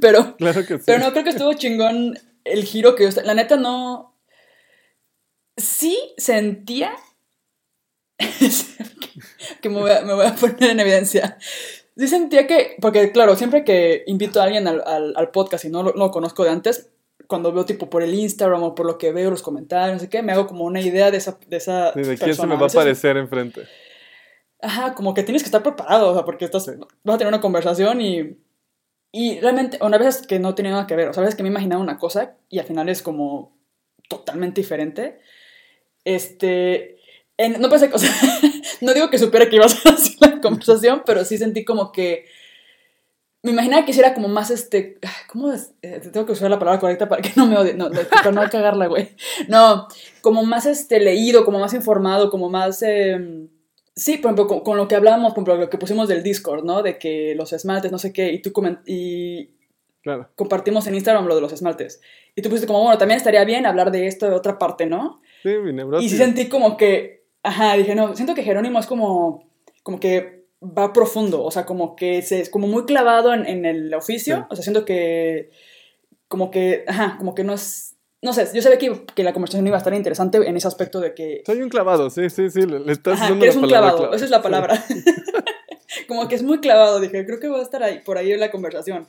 [0.01, 0.85] pero, claro que sí.
[0.85, 4.10] pero no, creo que estuvo chingón el giro que La neta no...
[5.61, 6.93] Sí sentía
[9.61, 11.39] que me voy, a, poner en evidencia.
[11.97, 16.11] Sí sentía que, porque claro, siempre que invito a alguien al, podcast y no lo,
[16.11, 16.91] conozco de antes,
[17.27, 20.09] cuando veo tipo por el Instagram o por lo que veo los comentarios, no sé
[20.09, 22.67] qué, me hago como una idea de esa, de esa ¿De quién se me va
[22.67, 23.63] a aparecer enfrente?
[24.63, 26.67] Ajá, como que tienes que estar preparado, o sea, porque estás,
[27.05, 28.39] vas a tener una conversación y,
[29.13, 31.49] y realmente, una vez que no tiene nada que ver, o sea, veces que me
[31.49, 33.57] he imaginado una cosa y al final es como
[34.09, 35.21] totalmente diferente.
[36.05, 36.99] Este,
[37.59, 37.99] no pensé, o
[38.81, 42.27] no digo que supiera que iba a así la conversación, pero sí sentí como que
[43.43, 44.99] me imaginaba que hiciera como más este.
[45.29, 45.73] ¿Cómo es?
[45.81, 47.75] Eh, tengo que usar la palabra correcta para que no me odie.
[47.75, 49.11] No, para no cagarla, güey.
[49.49, 49.89] No,
[50.21, 52.83] como más este leído, como más informado, como más.
[52.83, 53.49] Em,
[53.97, 56.83] sí, por ejemplo, con, lo que hablábamos, por ejemplo, lo que pusimos del Discord, ¿no?
[56.83, 58.53] De que los esmaltes, no sé qué, y tú
[58.87, 59.51] y
[60.03, 60.29] claro.
[60.37, 62.01] compartimos en Instagram lo de los esmaltes.
[62.35, 65.21] Y tú pusiste como, bueno, también estaría bien hablar de esto de otra parte, ¿no?
[65.43, 65.75] Sí, mi
[66.05, 67.25] Y sí sentí como que.
[67.43, 69.49] Ajá, dije, no, siento que Jerónimo es como.
[69.83, 73.93] Como que va profundo, o sea, como que se, es como muy clavado en, el
[73.95, 75.51] oficio, o sea, siento que
[76.29, 79.67] como que, ajá, como que no es, no sé, yo sabía que, que la conversación
[79.67, 81.43] iba a estar interesante en ese aspecto de que...
[81.47, 84.31] Soy un clavado, sí, sí, sí, le, estás ajá, que eres un clavado, esa es
[84.31, 84.85] la palabra.
[86.09, 88.41] como que es muy clavado, dije, creo que va a estar ahí, por ahí en
[88.41, 89.09] la conversación.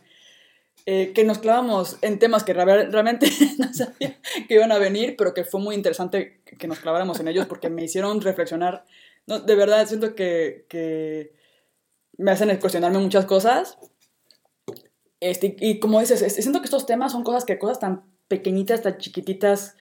[0.94, 5.34] Eh, que nos clavamos en temas que realmente no sabía que iban a venir, pero
[5.34, 8.84] que fue muy interesante que nos claváramos en ellos porque me hicieron reflexionar.
[9.26, 11.32] No, de verdad, siento que, que
[12.18, 13.78] me hacen cuestionarme muchas cosas.
[15.22, 18.98] Este, y como dices, siento que estos temas son cosas que cosas tan pequeñitas, tan
[18.98, 19.78] chiquititas,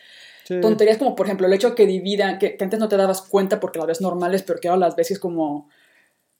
[0.62, 3.80] tonterías como por ejemplo el hecho que dividan, que, antes no te dabas cuenta porque
[3.80, 5.68] las ves normales, pero que ahora las ves como,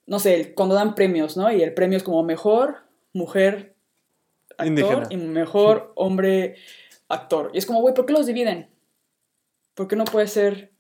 [0.07, 1.51] no sé, cuando dan premios, ¿no?
[1.51, 3.80] Y el premio es como mejor mujer
[4.61, 6.57] actor y mejor hombre
[7.09, 7.51] actor.
[7.53, 8.71] Y es como, güey, ¿por qué los dividen?
[9.75, 10.73] ¿Por qué no puede ser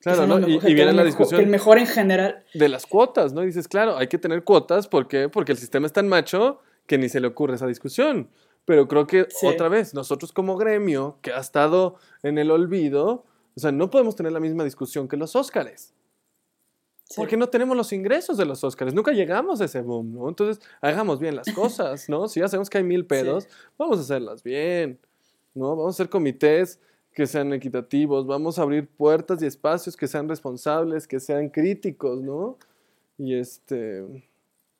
[0.00, 0.46] Claro, ¿no?
[0.46, 1.40] y, viene la discusión.
[1.40, 2.44] El mejor en general.
[2.54, 3.42] De las cuotas, ¿no?
[3.42, 4.88] Y dices, claro, hay que tener cuotas.
[4.88, 5.28] ¿Por qué?
[5.28, 8.30] Porque el sistema es tan macho que ni se le ocurre esa discusión.
[8.64, 13.24] Pero creo que otra vez, nosotros como gremio, que ha estado en el olvido,
[13.56, 15.94] o sea, no podemos tener la misma discusión que los Óscares.
[17.14, 20.28] Porque no tenemos los ingresos de los Óscares, nunca llegamos a ese boom, ¿no?
[20.28, 22.26] Entonces, hagamos bien las cosas, ¿no?
[22.26, 23.46] Si ya sabemos que hay mil pedos,
[23.78, 24.98] vamos a hacerlas bien,
[25.54, 25.76] ¿no?
[25.76, 26.80] Vamos a hacer comités
[27.12, 32.20] que sean equitativos, vamos a abrir puertas y espacios que sean responsables, que sean críticos,
[32.22, 32.58] ¿no?
[33.18, 34.04] Y este,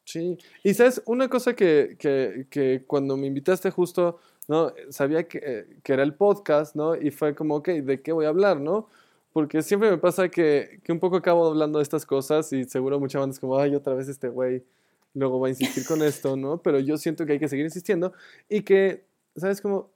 [0.04, 0.36] sí.
[0.64, 4.72] Y sabes, una cosa que, que, que cuando me invitaste justo, ¿no?
[4.90, 6.96] Sabía que, que, era el podcast, ¿no?
[6.96, 8.88] Y fue como, ok, ¿de qué voy a hablar, ¿no?
[9.36, 12.98] Porque siempre me pasa que, que un poco acabo hablando de estas cosas y seguro
[12.98, 14.64] mucha banda es como, ay, otra vez este güey
[15.12, 16.62] luego va a insistir con esto, ¿no?
[16.62, 18.14] Pero yo siento que hay que seguir insistiendo
[18.48, 19.04] y que,
[19.36, 19.60] ¿sabes?
[19.60, 19.90] Como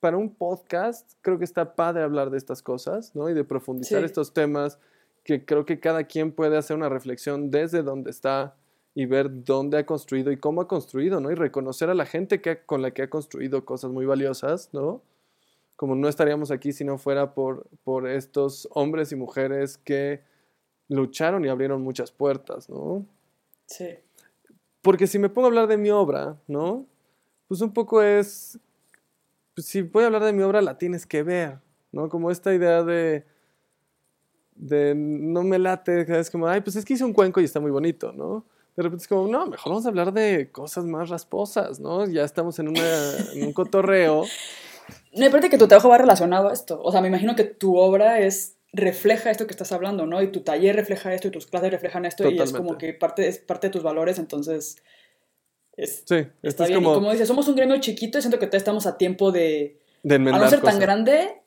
[0.00, 3.28] para un podcast creo que está padre hablar de estas cosas, ¿no?
[3.28, 4.78] Y de profundizar estos temas
[5.22, 8.56] que creo que cada quien puede hacer una reflexión desde donde está
[8.94, 11.30] y ver dónde ha construido y cómo ha construido, ¿no?
[11.30, 15.02] Y reconocer a la gente que con la que ha construido cosas muy valiosas, ¿no?
[15.78, 20.20] Como no estaríamos aquí si no fuera por, por estos hombres y mujeres que
[20.88, 23.06] lucharon y abrieron muchas puertas, ¿no?
[23.66, 23.90] Sí.
[24.82, 26.84] Porque si me pongo a hablar de mi obra, ¿no?
[27.46, 28.58] Pues un poco es
[29.54, 31.58] pues, si voy a hablar de mi obra, la tienes que ver,
[31.90, 32.08] ¿no?
[32.08, 33.24] Como esta idea de,
[34.54, 37.58] de no me late, es como, ay, pues es que hice un cuenco y está
[37.58, 38.44] muy bonito, ¿no?
[38.76, 42.06] De repente es como, no, mejor vamos a hablar de cosas más rasposas, ¿no?
[42.06, 44.24] Ya estamos en, un cotorreo.
[45.16, 46.80] Me parece que tu trabajo va relacionado a esto.
[46.82, 50.22] O sea, me imagino que tu obra es refleja esto que estás hablando, ¿no?
[50.22, 53.26] Y tu taller refleja esto y tus clases reflejan esto y es como que parte,
[53.26, 54.76] es parte de tus valores, entonces
[55.86, 56.82] sí, está bien.
[56.82, 56.92] Como...
[56.92, 59.78] Y como dices, somos un gremio chiquito y siento que todavía estamos a tiempo de.
[60.02, 61.42] De A no ser tan grande,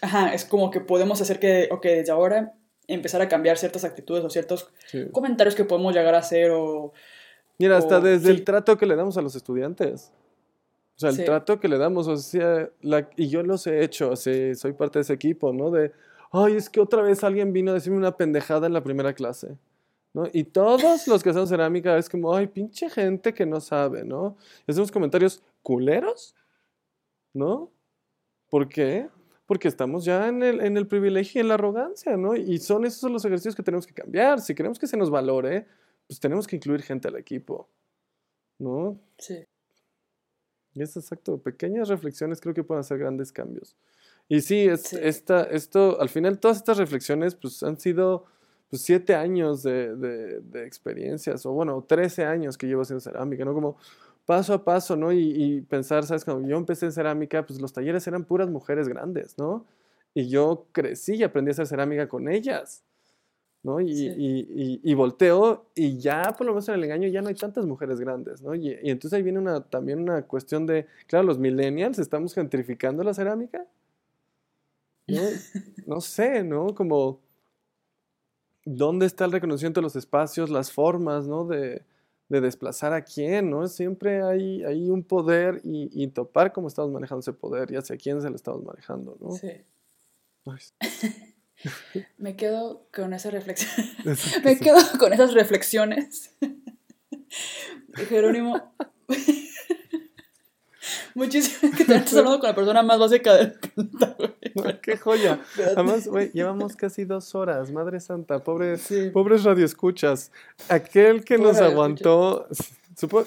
[0.00, 2.54] ajá, es como que podemos hacer que, ok, desde ahora
[2.86, 4.70] empezar a cambiar ciertas actitudes o ciertos
[5.12, 6.92] comentarios que podemos llegar a hacer o.
[7.58, 10.12] Mira, hasta desde el trato que le damos a los estudiantes.
[10.96, 12.70] O sea, el trato que le damos, o sea,
[13.16, 15.70] y yo los he hecho, o soy parte de ese equipo, ¿no?
[15.70, 15.92] De,
[16.32, 19.58] ay, es que otra vez alguien vino a decirme una pendejada en la primera clase.
[20.32, 24.38] Y todos los que hacemos cerámica es como, ay, pinche gente que no sabe, ¿no?
[24.66, 26.34] hacemos comentarios culeros,
[27.34, 27.70] ¿no?
[28.48, 29.10] ¿Por qué?
[29.44, 32.34] Porque estamos ya en el, en el privilegio y en la arrogancia, ¿no?
[32.34, 34.40] Y son esos los ejercicios que tenemos que cambiar.
[34.40, 35.66] Si queremos que se nos valore,
[36.06, 37.68] pues tenemos que incluir gente al equipo,
[38.58, 38.98] ¿no?
[39.18, 39.44] Sí.
[40.76, 43.74] Y es exacto, pequeñas reflexiones creo que pueden hacer grandes cambios.
[44.28, 48.26] Y sí, es, Esta, esto, al final todas estas reflexiones pues han sido
[48.68, 53.54] pues, siete años de, de, experiencias, o bueno, trece años que llevo haciendo cerámica, ¿no?
[53.54, 53.78] Como
[54.26, 55.12] paso a paso, ¿no?
[55.12, 56.26] Y, pensar, ¿sabes?
[56.26, 59.64] Cuando yo empecé en cerámica, pues los talleres eran puras mujeres grandes, ¿no?
[60.12, 62.84] Y yo crecí y aprendí a hacer cerámica con ellas,
[63.62, 63.80] ¿no?
[63.80, 68.00] Y, volteo y ya por lo menos en el engaño ya no hay tantas mujeres
[68.00, 68.54] grandes, ¿no?
[68.54, 73.14] Y, entonces ahí viene una, también una cuestión de, claro, los millennials estamos gentrificando la
[73.14, 73.66] cerámica.
[75.06, 75.22] No,
[75.86, 76.74] no sé, ¿no?
[76.74, 77.20] Como,
[78.64, 81.44] ¿dónde está el reconocimiento de los espacios, las formas, ¿no?
[81.44, 81.82] De,
[82.28, 83.66] de desplazar a quién, ¿no?
[83.68, 88.20] Siempre hay, hay un poder y, topar cómo estamos manejando ese poder y hacia quién
[88.20, 89.30] se lo estamos manejando, ¿no?
[89.32, 89.50] Sí.
[92.18, 93.86] Me quedo con esa reflexión.
[94.44, 96.32] Me quedo con esas reflexiones.
[98.08, 98.74] Jerónimo.
[101.14, 104.16] Muchísimas que te estás hablando con la persona más básica del planeta,
[104.82, 105.40] Qué joya.
[105.74, 108.76] Además, güey, llevamos casi dos horas, Madre Santa, pobre,
[109.12, 110.30] pobres radioescuchas.
[110.68, 112.46] Aquel que nos aguantó,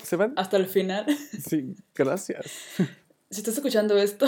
[0.03, 0.33] ¿se van?
[0.35, 1.05] Hasta el final.
[1.47, 2.45] Sí, gracias.
[3.29, 4.25] Si estás escuchando esto,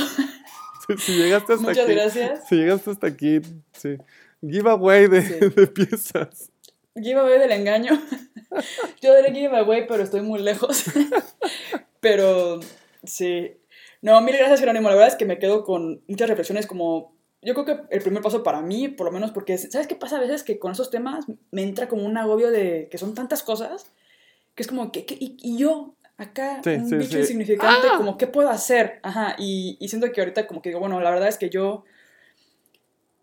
[0.98, 2.48] si llegaste hasta Muchas gracias.
[2.48, 3.42] Si llegaste hasta aquí,
[3.74, 3.98] sí.
[4.42, 6.52] Giveaway de, de piezas.
[6.96, 7.92] Giveaway del engaño.
[9.02, 10.86] Yo daré giveaway, pero estoy muy lejos.
[12.00, 12.60] pero
[13.04, 13.52] sí.
[14.02, 14.90] No, mil gracias, Jerónimo.
[14.90, 17.16] La verdad es que me quedo con muchas reflexiones como...
[17.44, 20.18] Yo creo que el primer paso para mí, por lo menos, porque ¿sabes qué pasa
[20.18, 20.44] a veces?
[20.44, 23.92] Que con esos temas me entra como un agobio de que son tantas cosas,
[24.54, 27.98] que es como que, y, yo, acá un bicho insignificante, ¡Ah!
[27.98, 29.00] como, ¿qué puedo hacer?
[29.04, 31.84] Ajá, y, y, siento que ahorita como que digo, bueno, la verdad es que yo,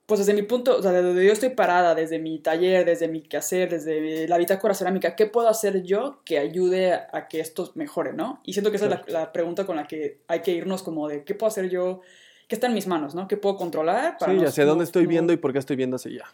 [0.06, 3.08] pues desde mi punto, o sea, desde donde yo estoy parada, desde mi taller, desde
[3.08, 7.70] mi quehacer, desde la bitácora cerámica, ¿qué puedo hacer yo que ayude a, que esto
[7.74, 8.40] mejore, no?
[8.44, 11.24] Y siento que esa es la, pregunta con la que hay que irnos como de,
[11.24, 12.00] ¿qué puedo hacer yo?
[12.48, 13.28] ¿Qué está en mis manos, no?
[13.28, 14.16] ¿Qué puedo controlar?
[14.18, 16.24] Para sí, hacia dónde estoy viendo y por qué estoy viendo hacia allá.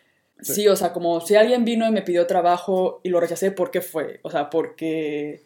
[0.40, 0.66] Sí.
[0.68, 3.80] o sea, como si alguien vino y me pidió trabajo y lo rechacé, ¿por qué
[3.80, 4.20] fue?
[4.22, 5.42] O sea, porque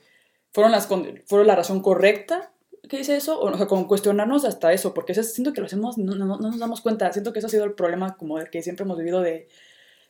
[0.58, 0.88] fueron, las,
[1.26, 2.50] fueron la razón correcta
[2.88, 6.16] que dice eso, o, sea, con cuestionarnos hasta eso, porque siento que lo hacemos, no,
[6.16, 8.82] no, nos damos cuenta, siento que eso ha sido el problema como el que siempre
[8.82, 9.48] hemos vivido de,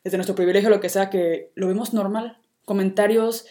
[0.05, 3.45] desde nuestro privilegio, lo que sea, que lo vemos normal, comentarios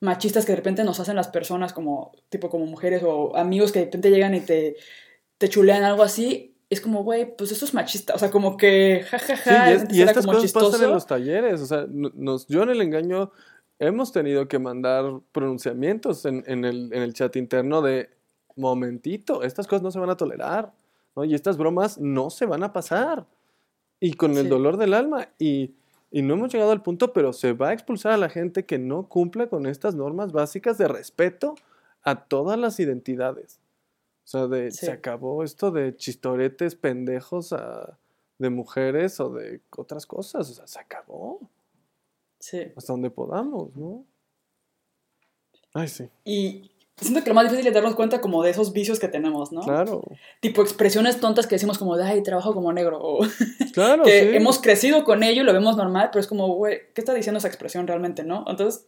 [0.00, 3.78] machistas que de repente nos hacen las personas como, tipo como mujeres o amigos que
[3.78, 4.74] de repente llegan y te,
[5.38, 9.04] te chulean algo así, es como, güey, pues eso es machista, o sea, como que,
[9.08, 12.80] jajaja, ja, y, estas cosas pasan en los talleres, o sea, nos, yo en el
[12.80, 13.30] engaño
[13.82, 18.10] hemos tenido que mandar pronunciamientos en, en, el, en el chat interno de
[18.56, 20.72] momentito, estas cosas no se van a tolerar,
[21.16, 21.24] ¿no?
[21.24, 23.26] Y estas bromas no se van a pasar.
[23.98, 25.28] Y con el dolor del alma.
[25.38, 25.74] Y,
[26.10, 28.78] y, no hemos llegado al punto, pero se va a expulsar a la gente que
[28.78, 31.54] no cumpla con estas normas básicas de respeto
[32.02, 33.60] a todas las identidades.
[34.24, 37.54] O sea, de, se acabó esto de chistoretes pendejos
[38.38, 40.50] de mujeres o de otras cosas.
[40.50, 41.40] O sea, se acabó.
[42.42, 42.72] Sí.
[42.76, 44.04] Hasta donde podamos, ¿no?
[45.72, 46.08] Ay, sí.
[46.24, 49.52] Y siento que lo más difícil es darnos cuenta como de esos vicios que tenemos,
[49.52, 49.60] ¿no?
[49.60, 50.02] Claro.
[50.40, 52.98] Tipo expresiones tontas que decimos como de, ay, trabajo como negro.
[53.00, 53.20] O
[53.72, 57.00] claro, que hemos crecido con ello y lo vemos normal, pero es como, güey, ¿qué
[57.00, 58.44] está diciendo esa expresión realmente, no?
[58.48, 58.86] Entonces,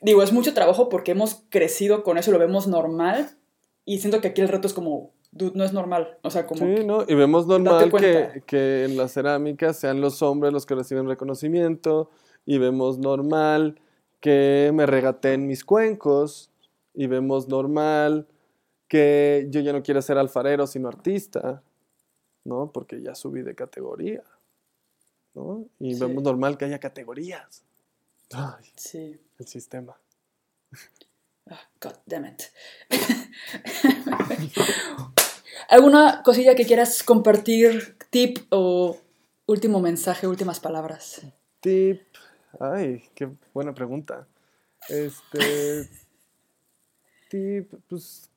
[0.00, 3.36] digo, es mucho trabajo porque hemos crecido con eso y lo vemos normal.
[3.84, 6.16] Y siento que aquí el reto es como, dude, no es normal.
[6.22, 6.64] O sea, como.
[6.64, 7.04] Sí, ¿no?
[7.06, 12.10] Y vemos normal que, que en la cerámica sean los hombres los que reciben reconocimiento
[12.46, 13.80] y vemos normal
[14.20, 16.50] que me regateen mis cuencos
[16.94, 18.26] y vemos normal
[18.88, 21.62] que yo ya no quiero ser alfarero sino artista,
[22.44, 22.70] ¿no?
[22.72, 24.22] Porque ya subí de categoría,
[25.34, 25.66] ¿no?
[25.80, 27.64] Y vemos normal que haya categorías.
[28.76, 29.20] sí.
[29.38, 29.98] El sistema.
[31.48, 32.42] Ah, God damn it.
[35.68, 38.98] ¿Alguna cosilla que quieras compartir, tip o
[39.46, 41.22] último mensaje, últimas palabras?
[41.60, 42.02] Tip.
[42.60, 44.26] Ay, qué buena pregunta.
[44.88, 45.88] Este.
[47.30, 48.30] tip, pues.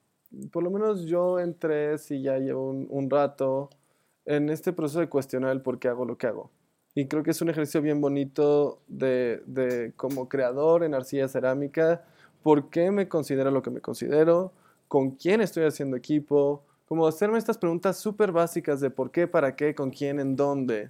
[0.51, 3.71] Por lo menos yo entré, si ya llevo un, rato,
[4.25, 6.51] en este proceso de cuestionar el por qué hago lo que hago.
[6.93, 12.05] Y creo que es un ejercicio bien bonito de, de como creador en arcilla cerámica,
[12.43, 14.53] por qué me considero lo que me considero,
[14.87, 19.55] con quién estoy haciendo equipo, como hacerme estas preguntas súper básicas de por qué, para
[19.55, 20.89] qué, con quién, en dónde.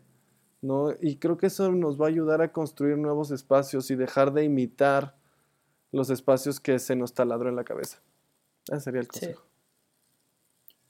[0.61, 0.93] ¿No?
[1.01, 4.43] Y creo que eso nos va a ayudar a construir nuevos espacios y dejar de
[4.43, 5.15] imitar
[5.91, 8.01] los espacios que se nos taladró en la cabeza.
[8.67, 9.43] Ese sería el consejo.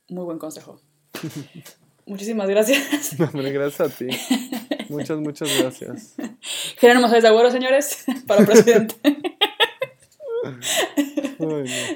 [0.10, 0.80] Muy buen consejo.
[2.06, 3.16] Muchísimas gracias.
[3.34, 4.08] gracias a ti.
[4.90, 6.16] Muchas, muchas gracias.
[6.78, 8.96] Jerónimo Sáenz de Agüero, señores, para presidente.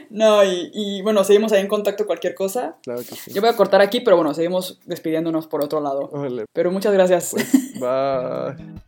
[0.09, 2.77] No, y, bueno, seguimos ahí en contacto cualquier cosa.
[2.83, 3.31] Claro que sí.
[3.33, 6.11] Yo voy a cortar aquí, pero bueno, seguimos despidiéndonos por otro lado.
[6.53, 7.31] Pero muchas gracias.
[7.31, 8.83] Pues, bye.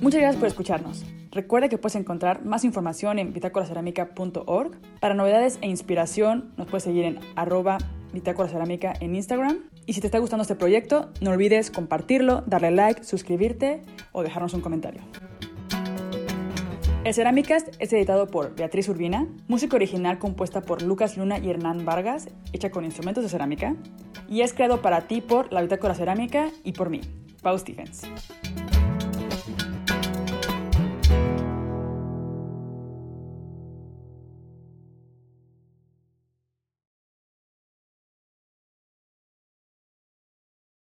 [0.00, 1.04] Muchas gracias por escucharnos.
[1.30, 4.80] Recuerda que puedes encontrar más información en bitácoracerámica.org.
[4.98, 7.78] Para novedades e inspiración nos puedes seguir en arroba
[8.12, 9.58] bitácoracerámica en Instagram.
[9.86, 13.82] Y si te está gustando este proyecto, no olvides compartirlo, darle like, suscribirte
[14.12, 15.02] o dejarnos un comentario.
[17.02, 21.86] El Cerámicas es editado por Beatriz Urbina, música original compuesta por Lucas Luna y Hernán
[21.86, 23.74] Vargas, hecha con instrumentos de cerámica,
[24.28, 27.00] y es creado para ti por La Bitácora Cerámica y por mí,
[27.42, 28.02] Pau Stephens.